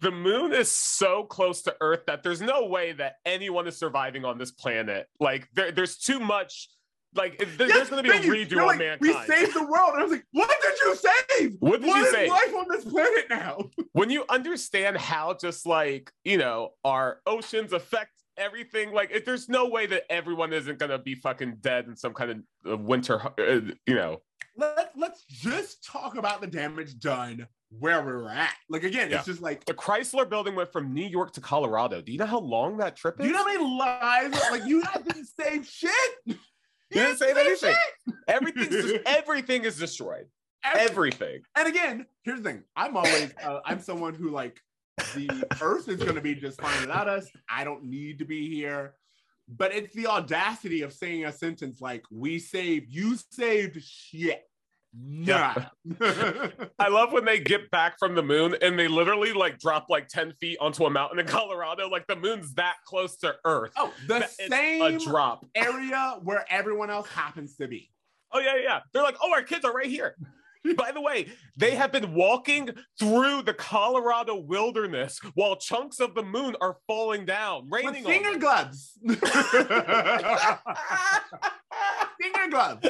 the 0.01 0.11
moon 0.11 0.53
is 0.53 0.71
so 0.71 1.23
close 1.23 1.61
to 1.63 1.75
Earth 1.81 2.01
that 2.07 2.23
there's 2.23 2.41
no 2.41 2.65
way 2.65 2.93
that 2.93 3.15
anyone 3.25 3.67
is 3.67 3.77
surviving 3.77 4.25
on 4.25 4.37
this 4.37 4.51
planet. 4.51 5.07
Like 5.19 5.47
there, 5.53 5.71
there's 5.71 5.97
too 5.97 6.19
much 6.19 6.69
like 7.15 7.35
yes, 7.39 7.49
there's 7.57 7.89
going 7.89 8.03
to 8.03 8.11
be 8.11 8.17
a 8.17 8.21
redo 8.21 8.61
on 8.61 8.67
like, 8.67 8.79
mankind. 8.79 8.99
We 9.01 9.13
saved 9.13 9.53
the 9.53 9.63
world. 9.63 9.93
And 9.93 9.99
I 9.99 10.03
was 10.03 10.11
like, 10.11 10.25
what 10.31 10.51
did 10.61 10.73
you 10.83 10.95
save? 10.95 11.55
What 11.59 11.81
did 11.81 11.87
what 11.87 11.97
you 11.97 12.11
save? 12.11 12.29
life 12.29 12.55
on 12.55 12.65
this 12.69 12.85
planet 12.85 13.25
now? 13.29 13.57
when 13.93 14.09
you 14.09 14.25
understand 14.29 14.97
how 14.97 15.33
just 15.33 15.65
like 15.65 16.11
you 16.23 16.37
know 16.37 16.71
our 16.83 17.19
oceans 17.25 17.73
affect 17.73 18.11
everything 18.37 18.91
like 18.91 19.11
if 19.11 19.23
there's 19.23 19.47
no 19.47 19.67
way 19.67 19.85
that 19.85 20.03
everyone 20.11 20.51
isn't 20.51 20.77
gonna 20.77 20.99
be 20.99 21.15
fucking 21.15 21.57
dead 21.61 21.85
in 21.87 21.95
some 21.95 22.13
kind 22.13 22.43
of 22.65 22.81
winter, 22.81 23.21
uh, 23.39 23.71
you 23.85 23.95
know. 23.95 24.21
Let, 24.57 24.93
let's 24.95 25.25
just 25.25 25.85
talk 25.85 26.15
about 26.17 26.39
the 26.39 26.47
damage 26.47 26.97
done 26.99 27.45
where 27.79 28.01
we're 28.03 28.29
at. 28.29 28.53
Like 28.69 28.83
again, 28.83 29.09
Yeah. 29.09 29.17
it's 29.17 29.25
just 29.25 29.41
like 29.41 29.65
The 29.65 29.73
Chrysler 29.73 30.29
building 30.29 30.55
went 30.55 30.71
from 30.71 30.93
New 30.93 31.05
York 31.05 31.33
to 31.33 31.41
Colorado. 31.41 32.01
Do 32.01 32.11
you 32.11 32.17
know 32.17 32.25
how 32.25 32.39
long 32.39 32.77
that 32.77 32.95
trip 32.95 33.19
is? 33.19 33.23
do 33.23 33.27
you 33.27 33.33
know 33.33 33.39
how 33.39 33.45
many 33.45 33.77
lives? 33.77 34.41
Like 34.51 34.65
you 34.65 34.81
guys 34.83 35.03
didn't 35.05 35.27
save 35.39 35.67
shit. 35.67 35.91
You 36.95 37.01
didn't 37.01 37.17
save 37.17 37.37
anything. 37.37 37.75
Everything's 38.27 39.01
everything 39.05 39.65
is 39.65 39.77
destroyed. 39.77 40.27
Everything. 40.63 41.41
And 41.55 41.67
again, 41.67 42.05
here's 42.23 42.41
the 42.41 42.49
thing. 42.49 42.63
I'm 42.75 42.95
always 42.95 43.31
uh, 43.43 43.59
I'm 43.65 43.81
someone 43.81 44.13
who 44.13 44.29
like 44.29 44.61
the 45.13 45.29
earth 45.61 45.89
is 45.89 45.97
going 45.97 46.15
to 46.15 46.21
be 46.21 46.35
just 46.35 46.61
fine 46.61 46.81
without 46.81 47.09
us. 47.09 47.27
I 47.49 47.65
don't 47.65 47.83
need 47.83 48.19
to 48.19 48.25
be 48.25 48.49
here. 48.49 48.93
But 49.47 49.75
it's 49.75 49.93
the 49.93 50.07
audacity 50.07 50.81
of 50.81 50.93
saying 50.93 51.25
a 51.25 51.31
sentence 51.31 51.81
like 51.81 52.03
"We 52.09 52.39
saved, 52.39 52.87
you 52.89 53.17
saved 53.29 53.83
shit." 53.83 54.43
Nah. 54.97 55.55
I 56.79 56.87
love 56.89 57.11
when 57.11 57.25
they 57.25 57.39
get 57.39 57.69
back 57.71 57.99
from 57.99 58.15
the 58.15 58.23
moon 58.23 58.55
and 58.61 58.77
they 58.79 58.87
literally 58.87 59.33
like 59.33 59.59
drop 59.59 59.87
like 59.89 60.07
10 60.07 60.33
feet 60.39 60.57
onto 60.61 60.85
a 60.85 60.89
mountain 60.89 61.19
in 61.19 61.25
Colorado. 61.25 61.89
Like 61.89 62.07
the 62.07 62.15
moon's 62.15 62.53
that 62.55 62.75
close 62.85 63.17
to 63.17 63.35
Earth. 63.43 63.71
oh, 63.77 63.93
the 64.07 64.19
That- 64.19 64.31
same 64.31 64.81
a 64.81 64.97
drop. 64.99 65.45
area 65.55 66.19
where 66.23 66.45
everyone 66.49 66.89
else 66.89 67.07
happens 67.09 67.55
to 67.57 67.67
be. 67.67 67.91
Oh, 68.31 68.39
yeah, 68.39 68.55
yeah. 68.61 68.79
They're 68.93 69.03
like, 69.03 69.17
oh, 69.21 69.31
our 69.33 69.43
kids 69.43 69.65
are 69.65 69.73
right 69.73 69.85
here. 69.87 70.15
By 70.77 70.91
the 70.91 70.99
way, 71.01 71.27
they 71.57 71.75
have 71.75 71.91
been 71.91 72.13
walking 72.15 72.69
through 72.99 73.43
the 73.43 73.53
Colorado 73.53 74.35
wilderness 74.35 75.19
while 75.35 75.55
chunks 75.57 75.99
of 75.99 76.15
the 76.15 76.23
moon 76.23 76.55
are 76.59 76.77
falling 76.87 77.23
down, 77.25 77.69
With 77.69 77.83
raining 77.85 78.05
on 78.05 78.11
finger 78.11 78.39
gloves. 78.39 78.97
finger 82.21 82.47
gloves. 82.49 82.87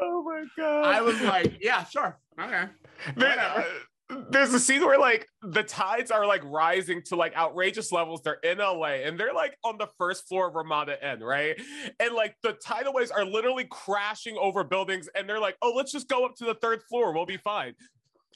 Oh 0.00 0.22
my 0.22 0.44
god! 0.56 0.84
I 0.84 1.00
was 1.02 1.20
like, 1.20 1.58
yeah, 1.60 1.84
sure. 1.84 2.18
Okay. 2.40 2.64
There- 3.16 3.28
Whatever. 3.30 3.60
uh, 3.60 3.64
there's 4.30 4.54
a 4.54 4.58
scene 4.60 4.80
where 4.80 4.98
like 4.98 5.26
the 5.42 5.62
tides 5.62 6.10
are 6.10 6.26
like 6.26 6.42
rising 6.44 7.02
to 7.06 7.16
like 7.16 7.36
outrageous 7.36 7.92
levels. 7.92 8.22
They're 8.22 8.38
in 8.42 8.56
LA 8.56 9.02
and 9.04 9.20
they're 9.20 9.34
like 9.34 9.58
on 9.64 9.76
the 9.76 9.86
first 9.98 10.26
floor 10.26 10.48
of 10.48 10.54
Ramada 10.54 10.96
Inn, 11.06 11.20
right? 11.22 11.60
And 12.00 12.14
like 12.14 12.34
the 12.42 12.54
tidal 12.54 12.94
waves 12.94 13.10
are 13.10 13.24
literally 13.26 13.66
crashing 13.70 14.36
over 14.40 14.64
buildings, 14.64 15.10
and 15.14 15.28
they're 15.28 15.38
like, 15.40 15.56
"Oh, 15.60 15.74
let's 15.76 15.92
just 15.92 16.08
go 16.08 16.24
up 16.24 16.36
to 16.36 16.46
the 16.46 16.54
third 16.54 16.82
floor. 16.88 17.12
We'll 17.12 17.26
be 17.26 17.36
fine." 17.36 17.74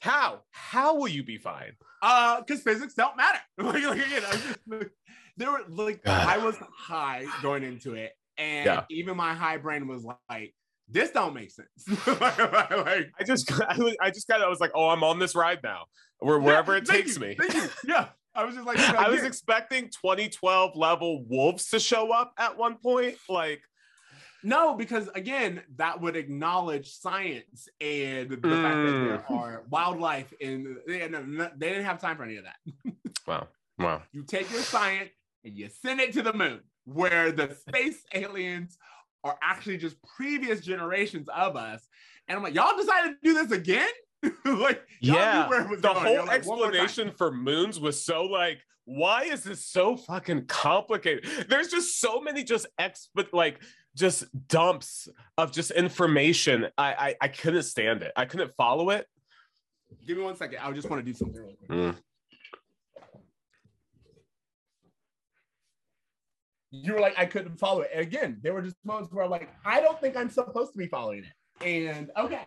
How? 0.01 0.41
How 0.51 0.95
will 0.95 1.07
you 1.07 1.23
be 1.23 1.37
fine? 1.37 1.71
Uh, 2.03 2.41
because 2.41 2.61
physics 2.61 2.93
don't 2.93 3.15
matter. 3.17 3.39
like, 3.57 3.83
like, 3.83 4.05
again, 4.05 4.23
I 4.71 4.85
there 5.37 5.49
were 5.51 5.63
like 5.69 6.03
God. 6.03 6.27
I 6.27 6.37
was 6.37 6.55
high 6.77 7.25
going 7.41 7.63
into 7.63 7.95
it, 7.95 8.11
and 8.37 8.65
Yeah. 8.65 8.83
even 8.91 9.17
my 9.17 9.33
high 9.33 9.57
brain 9.57 9.87
was 9.87 10.05
like, 10.29 10.53
"This 10.93 11.11
don't 11.11 11.33
make 11.33 11.51
sense." 11.51 11.69
like, 12.07 12.37
like, 12.37 13.11
I 13.19 13.23
just, 13.25 13.51
I, 13.51 13.77
was- 13.77 13.97
I 14.01 14.09
just 14.11 14.27
kind 14.27 14.41
of 14.43 14.49
was 14.49 14.59
like, 14.59 14.71
"Oh, 14.75 14.89
I'm 14.89 15.03
on 15.03 15.19
this 15.19 15.35
ride 15.35 15.59
now, 15.63 15.85
where 16.19 16.39
wherever 16.39 16.73
Yeah, 16.73 16.79
it 16.79 16.85
takes 16.85 17.15
you, 17.15 17.21
me." 17.21 17.37
Yeah, 17.85 18.09
I 18.35 18.45
was 18.45 18.55
just 18.55 18.65
like, 18.67 18.79
I 18.79 19.09
was 19.09 19.23
expecting 19.23 19.85
2012 19.85 20.75
level 20.75 21.23
wolves 21.27 21.69
to 21.69 21.79
show 21.79 22.11
up 22.13 22.33
at 22.37 22.57
one 22.57 22.77
point, 22.77 23.15
like. 23.29 23.61
No, 24.45 24.75
because 24.75 25.07
again, 25.15 25.61
that 25.77 26.01
would 26.01 26.17
acknowledge 26.17 26.91
science 26.91 27.69
and 27.79 28.29
the 28.29 28.35
fact 28.35 28.75
that 28.75 28.91
there 28.91 29.17
Mm. 29.19 29.29
are 29.29 29.63
wildlife 29.69 30.33
and 30.41 30.75
They, 30.85 31.07
no, 31.07 31.49
they 31.55 31.69
didn't 31.69 31.85
have 31.85 32.01
time 32.01 32.17
for 32.17 32.23
any 32.23 32.35
of 32.35 32.43
that. 32.43 32.57
Wow. 33.25 33.47
Wow. 33.79 34.01
You 34.11 34.23
take 34.23 34.51
your 34.51 34.61
science 34.61 35.11
and 35.45 35.55
you 35.57 35.69
send 35.69 36.01
it 36.01 36.11
to 36.13 36.21
the 36.21 36.33
moon, 36.33 36.59
where 36.83 37.31
the 37.31 37.55
space 37.55 38.03
aliens 38.13 38.77
are 39.23 39.37
actually 39.41 39.77
just 39.77 39.95
previous 40.03 40.61
generations 40.61 41.27
of 41.29 41.55
us. 41.55 41.87
And 42.27 42.37
I'm 42.37 42.43
like, 42.43 42.53
y'all 42.55 42.75
decided 42.77 43.11
to 43.11 43.17
do 43.23 43.33
this 43.33 43.51
again? 43.51 43.89
like, 44.45 44.81
y'all 45.01 45.15
Yeah, 45.15 45.43
knew 45.43 45.49
where 45.49 45.61
it 45.61 45.69
was 45.69 45.81
the 45.81 45.93
going. 45.93 46.05
whole 46.05 46.25
like, 46.25 46.45
"One 46.45 46.57
more 46.59 46.71
time." 46.71 46.75
explanation 46.81 47.11
for 47.17 47.31
moons 47.31 47.79
was 47.79 48.03
so 48.03 48.23
like 48.23 48.59
why 48.85 49.23
is 49.23 49.43
this 49.43 49.65
so 49.65 49.95
fucking 49.95 50.45
complicated 50.45 51.25
there's 51.47 51.69
just 51.69 52.01
so 52.01 52.19
many 52.19 52.43
just 52.43 52.67
exp 52.81 53.07
like 53.31 53.61
just 53.95 54.25
dumps 54.49 55.07
of 55.37 55.53
just 55.53 55.71
information 55.71 56.67
I, 56.77 56.93
I 56.93 57.15
i 57.21 57.27
couldn't 57.29 57.63
stand 57.63 58.03
it 58.03 58.11
i 58.17 58.25
couldn't 58.25 58.53
follow 58.55 58.89
it 58.89 59.07
Give 60.05 60.17
me 60.17 60.23
one 60.23 60.35
second. 60.35 60.57
I 60.61 60.69
just 60.73 60.89
want 60.89 61.05
to 61.05 61.09
do 61.09 61.15
something 61.17 61.39
real 61.41 61.53
quick. 61.55 61.69
Mm. 61.69 61.95
You 66.75 66.93
were 66.93 66.99
like, 66.99 67.13
I 67.19 67.25
couldn't 67.25 67.57
follow 67.59 67.81
it. 67.81 67.91
And 67.93 68.01
again, 68.01 68.39
there 68.41 68.53
were 68.53 68.63
just 68.63 68.75
moments 68.83 69.13
where 69.13 69.23
I'm 69.23 69.29
like, 69.29 69.47
I 69.63 69.79
don't 69.79 70.01
think 70.01 70.17
I'm 70.17 70.29
supposed 70.29 70.71
to 70.73 70.77
be 70.79 70.87
following 70.87 71.23
it. 71.23 71.65
And 71.65 72.09
okay. 72.17 72.41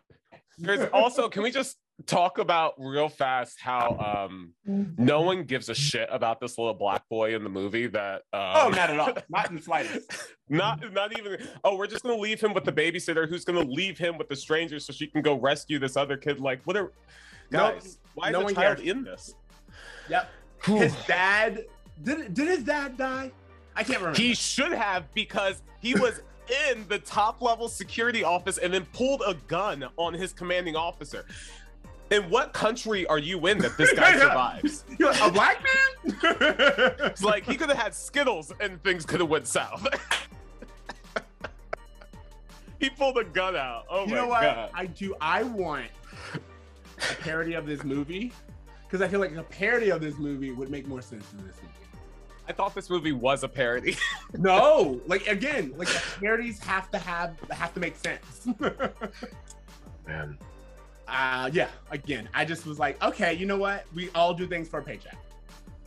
there's 0.59 0.89
also 0.93 1.29
can 1.29 1.43
we 1.45 1.51
just 1.53 1.77
talk 2.07 2.39
about 2.39 2.75
real 2.77 3.09
fast 3.09 3.57
how 3.59 3.97
um 4.27 4.53
no 4.67 5.23
one 5.23 5.45
gives 5.45 5.69
a 5.71 5.75
shit 5.75 6.09
about 6.13 6.41
this 6.41 6.59
little 6.59 6.75
black 6.75 7.09
boy 7.09 7.35
in 7.35 7.43
the 7.45 7.49
movie 7.49 7.87
that 7.87 8.17
um, 8.35 8.53
Oh, 8.55 8.69
not 8.69 8.91
at 8.91 8.99
all. 8.99 9.15
Not 9.31 9.49
in 9.49 9.57
the 9.57 9.63
slightest. 9.63 10.11
not 10.49 10.93
not 10.93 11.17
even 11.19 11.39
oh 11.65 11.77
we're 11.77 11.87
just 11.87 12.03
gonna 12.03 12.17
leave 12.21 12.41
him 12.41 12.53
with 12.53 12.65
the 12.65 12.73
babysitter 12.73 13.29
who's 13.29 13.45
gonna 13.45 13.61
leave 13.61 13.97
him 13.97 14.19
with 14.19 14.29
the 14.29 14.37
stranger 14.37 14.79
so 14.81 14.93
she 14.93 15.07
can 15.07 15.23
go 15.23 15.39
rescue 15.39 15.79
this 15.79 15.97
other 15.97 16.17
kid 16.17 16.39
like 16.41 16.61
what 16.65 16.77
are 16.77 16.93
No- 17.53 17.73
guys 17.73 17.99
why 18.15 18.31
no 18.31 18.41
is 18.41 18.45
one 18.47 18.55
the 18.55 18.61
child 18.61 18.77
cares. 18.79 18.89
in 18.91 19.05
this 19.05 19.35
Yep. 20.11 20.31
His 20.65 20.95
dad 21.07 21.65
did 22.03 22.35
did 22.35 22.49
his 22.49 22.65
dad 22.65 22.97
die? 22.99 23.31
I 23.77 23.85
can't 23.85 23.99
remember. 24.01 24.19
he 24.19 24.35
should 24.35 24.73
have 24.73 25.13
because 25.15 25.63
he 25.81 25.95
was 25.95 26.23
in 26.71 26.87
the 26.89 26.99
top 26.99 27.43
level 27.43 27.69
security 27.69 28.25
office 28.25 28.59
and 28.59 28.73
then 28.73 28.87
pulled 28.93 29.23
a 29.27 29.35
gun 29.47 29.85
on 29.97 30.15
his 30.15 30.33
commanding 30.33 30.77
officer 30.77 31.27
in 32.11 32.23
what 32.31 32.53
country 32.53 33.05
are 33.07 33.19
you 33.19 33.47
in 33.49 33.59
that 33.59 33.77
this 33.77 33.93
guy 33.93 34.13
survives 34.19 34.85
like, 34.99 35.21
a 35.21 35.31
black 35.31 35.63
man? 35.63 36.15
it's 37.01 37.23
like 37.23 37.45
he 37.45 37.57
could 37.57 37.69
have 37.69 37.79
had 37.79 37.93
skittles 37.95 38.53
and 38.61 38.83
things 38.85 39.05
could 39.05 39.19
have 39.21 39.29
went 39.29 39.47
south 39.47 39.87
he 42.79 42.89
pulled 42.91 43.19
a 43.19 43.25
gun 43.25 43.57
out 43.57 43.85
oh 43.91 44.03
you 44.05 44.11
my 44.11 44.15
know 44.17 44.27
what? 44.29 44.43
god 44.43 44.71
I 44.73 44.87
do. 44.87 45.15
I 45.21 45.43
want 45.43 45.87
a 47.11 47.15
parody 47.17 47.55
of 47.55 47.67
this 47.67 47.83
movie 47.85 48.33
because 48.85 49.03
I 49.03 49.09
feel 49.09 49.19
like 49.21 49.35
a 49.35 49.43
parody 49.43 49.91
of 49.91 50.01
this 50.01 50.17
movie 50.17 50.53
would 50.53 50.71
make 50.71 50.87
more 50.87 51.03
sense 51.03 51.27
than 51.31 51.45
this 51.47 51.57
movie. 51.57 51.75
I 52.49 52.53
thought 52.53 52.75
this 52.75 52.91
movie 52.91 53.13
was 53.13 53.43
a 53.43 53.49
parody. 53.49 53.97
No, 54.39 55.01
like 55.07 55.27
again, 55.29 55.73
like 55.77 55.89
parodies 56.21 56.59
have 56.61 56.91
to 56.91 56.99
have 56.99 57.39
have 57.51 57.73
to 57.75 57.81
make 57.81 57.97
sense. 57.97 58.47
Man. 60.07 60.37
uh 61.09 61.49
yeah, 61.53 61.69
again, 61.91 62.29
I 62.35 62.45
just 62.45 62.67
was 62.67 62.79
like, 62.79 63.03
okay, 63.03 63.33
you 63.33 63.47
know 63.47 63.57
what? 63.57 63.85
We 63.95 64.11
all 64.15 64.35
do 64.35 64.47
things 64.47 64.69
for 64.69 64.81
a 64.81 64.83
paycheck. 64.83 65.17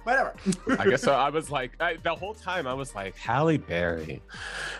Whatever. 0.03 0.33
I 0.79 0.85
guess 0.89 1.03
so. 1.03 1.13
I 1.13 1.29
was 1.29 1.51
like, 1.51 1.73
I, 1.79 1.97
the 2.01 2.15
whole 2.15 2.33
time 2.33 2.65
I 2.65 2.73
was 2.73 2.95
like, 2.95 3.15
Halle 3.17 3.57
Berry, 3.57 4.21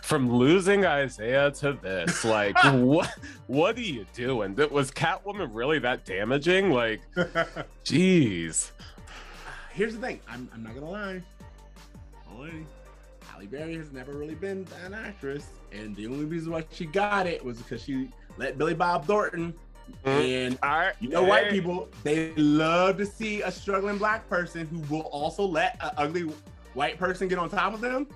from 0.02 0.32
losing 0.32 0.86
Isaiah 0.86 1.52
to 1.52 1.74
this, 1.74 2.24
like, 2.38 2.58
what, 2.64 3.14
what 3.48 3.78
are 3.78 3.82
you 3.82 4.06
doing? 4.14 4.56
That 4.56 4.72
was 4.72 4.90
Catwoman 4.90 5.50
really 5.52 5.78
that 5.80 6.06
damaging? 6.06 6.72
Like, 6.72 7.02
jeez. 7.84 8.72
Here's 9.72 9.94
the 9.94 10.02
thing. 10.02 10.20
I'm, 10.28 10.50
I'm 10.54 10.64
not 10.64 10.74
gonna 10.74 10.90
lie. 10.90 11.22
Only 12.40 12.66
Halle 13.28 13.48
Berry 13.48 13.76
has 13.76 13.92
never 13.92 14.14
really 14.14 14.36
been 14.36 14.66
an 14.86 14.94
actress, 14.94 15.48
and 15.74 15.94
the 15.98 16.08
only 16.08 16.24
reason 16.24 16.54
why 16.54 16.64
she 16.72 16.86
got 16.86 17.28
it 17.28 17.44
was 17.44 17.58
because 17.58 17.84
she 17.84 18.10
let 18.38 18.58
Billy 18.58 18.74
Bob 18.74 19.06
Thornton. 19.06 19.54
Mm. 20.06 20.46
And 20.46 20.58
All 20.64 20.70
right, 20.70 20.94
you 21.02 21.10
know, 21.10 21.24
white 21.24 21.50
people 21.50 21.90
they 22.04 22.34
love 22.36 22.98
to 22.98 23.06
see 23.06 23.42
a 23.42 23.52
struggling 23.52 23.98
black 23.98 24.30
person 24.30 24.68
who 24.68 24.80
will 24.94 25.08
also 25.08 25.44
let 25.44 25.76
an 25.82 25.92
ugly 25.98 26.32
white 26.76 26.98
person 26.98 27.28
get 27.28 27.38
on 27.38 27.50
top 27.50 27.74
of 27.74 27.82
them. 27.82 28.08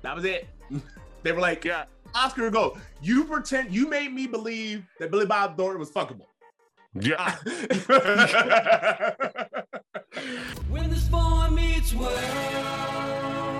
That 0.00 0.16
was 0.16 0.24
it. 0.24 0.48
they 1.22 1.32
were 1.32 1.40
like, 1.40 1.66
Yeah, 1.66 1.84
Oscar, 2.14 2.48
go. 2.48 2.78
You 3.02 3.24
pretend 3.24 3.74
you 3.74 3.90
made 3.90 4.10
me 4.14 4.26
believe 4.26 4.86
that 4.98 5.10
Billy 5.10 5.26
Bob 5.26 5.58
Thornton 5.58 5.80
was 5.80 5.90
fuckable. 5.90 6.28
yeah. 6.94 7.36
When 10.68 10.90
this 10.90 11.08
boy 11.08 11.48
meets 11.50 11.92
world. 11.94 13.53